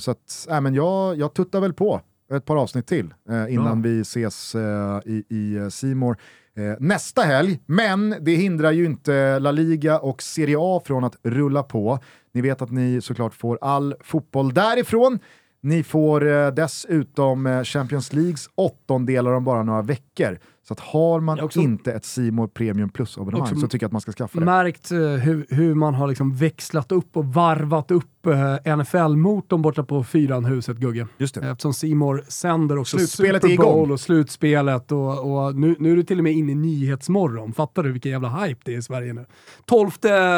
Så 0.00 0.10
att, 0.10 0.46
äh, 0.50 0.60
men 0.60 0.74
jag, 0.74 1.16
jag 1.16 1.34
tuttar 1.34 1.60
väl 1.60 1.72
på 1.72 2.00
ett 2.34 2.44
par 2.44 2.56
avsnitt 2.56 2.86
till 2.86 3.14
eh, 3.30 3.54
innan 3.54 3.82
vi 3.82 4.00
ses 4.00 4.54
eh, 4.54 5.00
i, 5.04 5.24
i 5.28 5.56
eh, 5.56 5.68
Simor 5.68 6.16
eh, 6.56 6.74
nästa 6.80 7.22
helg. 7.22 7.60
Men 7.66 8.14
det 8.20 8.34
hindrar 8.34 8.70
ju 8.72 8.84
inte 8.84 9.38
La 9.38 9.50
Liga 9.50 9.98
och 9.98 10.22
Serie 10.22 10.56
A 10.60 10.82
från 10.84 11.04
att 11.04 11.16
rulla 11.22 11.62
på. 11.62 11.98
Ni 12.34 12.40
vet 12.40 12.62
att 12.62 12.70
ni 12.70 13.00
såklart 13.00 13.34
får 13.34 13.58
all 13.60 13.94
fotboll 14.00 14.54
därifrån. 14.54 15.18
Ni 15.60 15.82
får 15.82 16.28
eh, 16.28 16.48
dessutom 16.50 17.46
eh, 17.46 17.62
Champions 17.62 18.12
Leagues 18.12 18.48
åttondelar 18.54 19.32
om 19.32 19.44
bara 19.44 19.62
några 19.62 19.82
veckor. 19.82 20.38
Så 20.68 20.72
att 20.72 20.80
har 20.80 21.20
man 21.20 21.40
också- 21.40 21.60
inte 21.60 21.92
ett 21.92 22.04
Simor 22.04 22.46
Premium 22.46 22.88
Plus-abonnemang 22.88 23.60
så 23.60 23.68
tycker 23.68 23.84
jag 23.84 23.88
att 23.88 23.92
man 23.92 24.00
ska 24.00 24.12
skaffa 24.12 24.38
det. 24.38 24.44
Märkt 24.44 24.90
eh, 24.90 24.98
hur, 24.98 25.46
hur 25.48 25.74
man 25.74 25.94
har 25.94 26.08
liksom 26.08 26.36
växlat 26.36 26.92
upp 26.92 27.16
och 27.16 27.24
varvat 27.24 27.90
upp 27.90 28.26
eh, 28.26 28.76
NFL-motorn 28.76 29.62
borta 29.62 29.82
på 29.82 30.04
Fyranhuset, 30.04 30.76
Gugge. 30.76 31.06
Just 31.18 31.34
det. 31.34 31.50
Eftersom 31.50 31.74
Simor 31.74 32.24
sänder 32.28 32.78
också 32.78 32.98
Slutspelet 32.98 33.42
Super 33.42 33.56
Bowl 33.56 33.92
och 33.92 34.00
slutspelet 34.00 34.92
och, 34.92 35.46
och 35.46 35.56
nu, 35.56 35.76
nu 35.78 35.92
är 35.92 35.96
det 35.96 36.04
till 36.04 36.18
och 36.18 36.24
med 36.24 36.32
inne 36.32 36.52
i 36.52 36.54
Nyhetsmorgon. 36.54 37.52
Fattar 37.52 37.82
du 37.82 37.92
vilken 37.92 38.12
jävla 38.12 38.28
hype 38.28 38.60
det 38.64 38.74
är 38.74 38.78
i 38.78 38.82
Sverige 38.82 39.12
nu? 39.12 39.26
12 39.64 39.90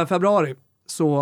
februari 0.08 0.54
så 0.90 1.16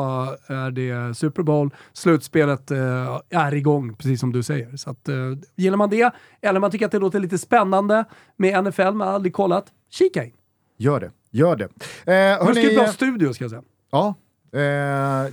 är 0.46 0.70
det 0.70 1.14
Super 1.16 1.42
Bowl, 1.42 1.74
slutspelet 1.92 2.70
eh, 2.70 3.20
är 3.30 3.54
igång, 3.54 3.94
precis 3.96 4.20
som 4.20 4.32
du 4.32 4.42
säger. 4.42 4.76
Så 4.76 4.90
att, 4.90 5.08
eh, 5.08 5.14
gillar 5.56 5.76
man 5.76 5.90
det, 5.90 6.12
eller 6.42 6.60
man 6.60 6.70
tycker 6.70 6.86
att 6.86 6.92
det 6.92 6.98
låter 6.98 7.20
lite 7.20 7.38
spännande 7.38 8.04
med 8.36 8.64
NFL, 8.64 8.82
man 8.90 9.08
har 9.08 9.14
aldrig 9.14 9.32
kollat, 9.32 9.66
kika 9.90 10.24
in. 10.24 10.32
Gör 10.78 11.00
det, 11.00 11.10
gör 11.30 11.56
det. 11.56 11.64
Eh, 11.64 12.46
hörni, 12.46 12.76
bra 12.76 12.86
studio 12.86 13.32
ska 13.32 13.44
jag 13.44 13.50
säga. 13.50 13.62
Ja, 13.90 14.14
eh, 14.52 14.60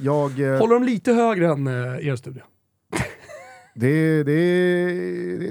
jag... 0.01 0.39
eh, 0.39 0.59
Håller 0.59 0.73
de 0.73 0.83
lite 0.83 1.13
högre 1.13 1.47
än 1.47 1.67
eh, 1.67 2.07
er 2.07 2.15
studio? 2.15 2.41
Det, 3.75 4.23
det, 4.23 4.33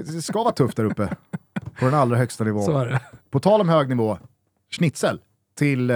det 0.03 0.21
ska 0.21 0.43
vara 0.43 0.53
tufft 0.53 0.77
där 0.77 0.85
uppe. 0.85 1.09
På 1.79 1.85
den 1.85 1.93
allra 1.93 2.17
högsta 2.17 2.43
nivån. 2.43 2.87
På 3.29 3.39
tal 3.39 3.61
om 3.61 3.69
hög 3.69 3.89
nivå, 3.89 4.17
schnitzel 4.71 5.21
till 5.57 5.89
eh, 5.89 5.95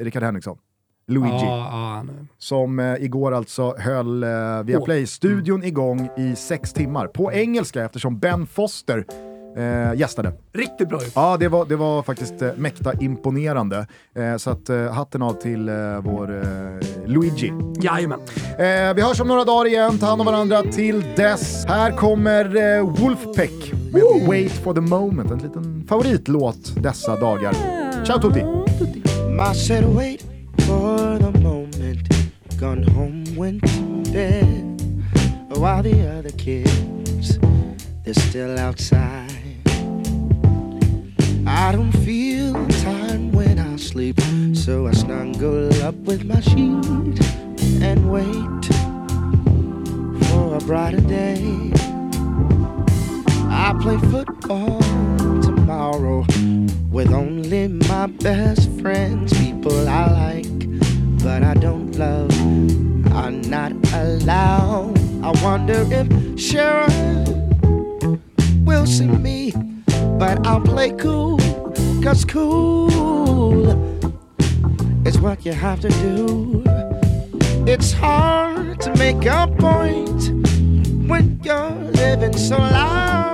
Rickard 0.00 0.22
Henriksson. 0.22 0.58
Luigi. 1.06 1.44
Ja, 1.44 2.02
nej. 2.06 2.14
Som 2.38 2.78
eh, 2.78 2.94
igår 2.94 3.34
alltså 3.34 3.74
höll 3.78 4.22
eh, 4.22 4.28
via 4.64 4.78
Åh. 4.78 4.84
Play-studion 4.84 5.64
igång 5.64 6.08
i 6.16 6.36
sex 6.36 6.72
timmar. 6.72 7.06
På 7.06 7.32
engelska 7.32 7.84
eftersom 7.84 8.18
Ben 8.18 8.46
Foster 8.46 9.04
eh, 9.56 9.94
gästade. 9.98 10.32
Riktigt 10.52 10.88
bra. 10.88 10.98
Ja, 11.14 11.36
det 11.36 11.48
var, 11.48 11.64
det 11.64 11.76
var 11.76 12.02
faktiskt 12.02 12.42
eh, 12.42 12.50
mäkta 12.56 12.92
imponerande. 13.00 13.86
Eh, 14.14 14.36
så 14.36 14.50
att 14.50 14.68
eh, 14.70 14.92
hatten 14.92 15.22
av 15.22 15.32
till 15.32 15.68
eh, 15.68 15.74
vår 16.00 16.36
eh, 16.42 17.06
Luigi. 17.06 17.52
Jajamän. 17.82 18.20
Eh, 18.58 18.94
vi 18.94 19.02
hörs 19.02 19.20
om 19.20 19.28
några 19.28 19.44
dagar 19.44 19.66
igen, 19.66 19.98
ta 19.98 20.06
hand 20.06 20.20
om 20.20 20.26
varandra 20.26 20.62
till 20.62 21.04
dess. 21.16 21.64
Här 21.68 21.90
kommer 21.90 22.76
eh, 22.76 22.86
Wolfpack 22.86 23.72
med 23.92 24.02
Wait 24.28 24.52
for 24.52 24.74
the 24.74 24.80
moment, 24.80 25.30
en 25.30 25.38
liten 25.38 25.84
favoritlåt 25.88 26.74
dessa 26.82 27.16
dagar. 27.16 27.54
Ciao 28.04 28.20
tutti! 28.20 28.44
Wait 29.94 30.33
for 30.84 31.18
the 31.18 31.32
moment. 31.38 32.02
Gone 32.58 32.82
home, 32.82 33.24
went 33.36 33.62
to 33.72 34.12
bed. 34.12 34.62
While 35.48 35.78
oh, 35.78 35.82
the 35.82 35.96
other 36.16 36.34
kids, 36.46 37.38
they're 38.02 38.22
still 38.28 38.58
outside. 38.58 39.32
I 41.46 41.72
don't 41.72 41.96
feel 42.08 42.52
time 42.88 43.32
when 43.32 43.58
I 43.58 43.76
sleep, 43.76 44.20
so 44.52 44.86
I 44.86 44.92
snuggle 44.92 45.72
up 45.88 45.96
with 46.10 46.22
my 46.26 46.40
sheet 46.50 47.18
and 47.88 48.00
wait 48.16 48.64
for 50.28 50.56
a 50.58 50.62
brighter 50.68 51.04
day. 51.18 51.72
I 53.64 53.74
play 53.80 53.98
football 54.12 54.93
tomorrow 55.74 56.24
with 56.88 57.12
only 57.12 57.66
my 57.66 58.06
best 58.06 58.70
friends, 58.80 59.36
people 59.36 59.88
I 59.88 60.06
like, 60.22 60.68
but 61.20 61.42
I 61.42 61.54
don't 61.54 61.90
love, 61.98 62.30
are 63.12 63.32
not 63.32 63.72
allowed. 63.92 64.96
I 65.24 65.32
wonder 65.42 65.84
if 65.90 66.06
Sharon 66.38 67.50
will 68.64 68.86
see 68.86 69.06
me, 69.06 69.52
but 70.16 70.46
I'll 70.46 70.60
play 70.60 70.92
cool, 70.92 71.38
cause 72.04 72.24
cool 72.24 73.66
is 75.04 75.18
what 75.18 75.44
you 75.44 75.54
have 75.54 75.80
to 75.80 75.88
do. 75.88 76.62
It's 77.66 77.92
hard 77.92 78.80
to 78.82 78.94
make 78.94 79.26
a 79.26 79.48
point 79.58 80.30
when 81.08 81.40
you're 81.42 81.70
living 82.02 82.36
so 82.36 82.58
loud. 82.58 83.33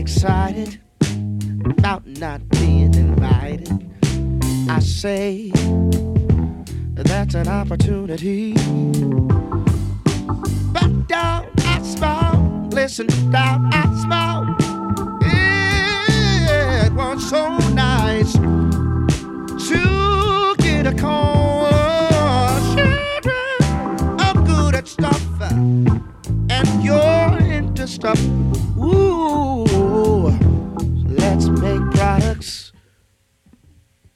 Excited 0.00 0.80
about 1.78 2.06
not 2.06 2.40
being 2.48 2.94
invited. 2.94 3.68
I 4.66 4.80
say 4.80 5.52
that's 6.94 7.34
an 7.34 7.48
opportunity. 7.48 8.54
Back 10.72 10.92
down, 11.06 11.50
I 11.58 11.82
smile. 11.82 12.68
Listen 12.72 13.08
down, 13.30 13.68
I 13.74 13.84
smile. 14.02 14.56
It 16.86 16.92
was 16.94 17.28
so 17.28 17.58
nice 17.74 18.32
to 19.68 20.54
get 20.58 20.86
a 20.86 20.94
call. 20.94 21.66
I'm 24.18 24.44
good 24.46 24.74
at 24.76 24.88
stuff, 24.88 25.22
and 25.42 26.82
you're 26.82 27.38
into 27.52 27.86
stuff. 27.86 28.18
Ooh, 28.82 30.30
let's 31.06 31.48
make 31.48 31.82
products. 31.90 32.72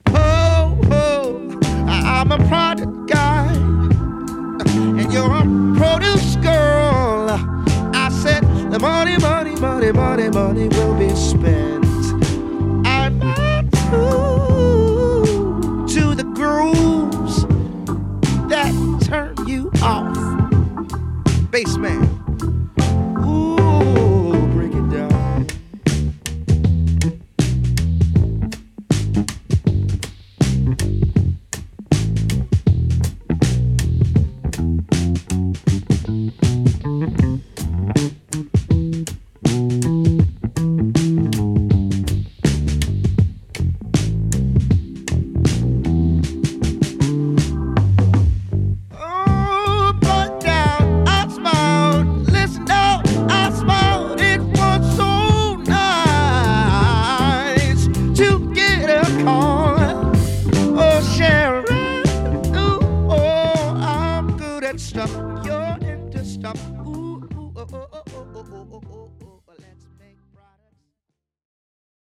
Oh, 0.07 0.79
oh, 0.91 1.59
I'm 1.87 2.33
a 2.33 2.39
product 2.49 3.07
guy, 3.07 3.53
and 3.53 5.13
you're 5.13 5.31
a 5.31 5.43
produce 5.77 6.37
girl. 6.37 7.29
I 7.95 8.09
said 8.23 8.43
the 8.71 8.79
money, 8.79 9.19
money, 9.19 9.55
money, 9.57 9.93
money, 9.93 10.31
money 10.31 10.69
will 10.69 10.95
be 10.99 11.11
spent. 11.11 11.85
I'm 12.87 13.19
not 13.19 13.71
true 13.91 15.85
to 15.89 16.15
the 16.15 16.25
grooves 16.35 17.45
that 18.49 18.73
turn 19.05 19.35
you 19.47 19.71
off, 19.83 20.17
bass 21.51 21.77
man. 21.77 22.04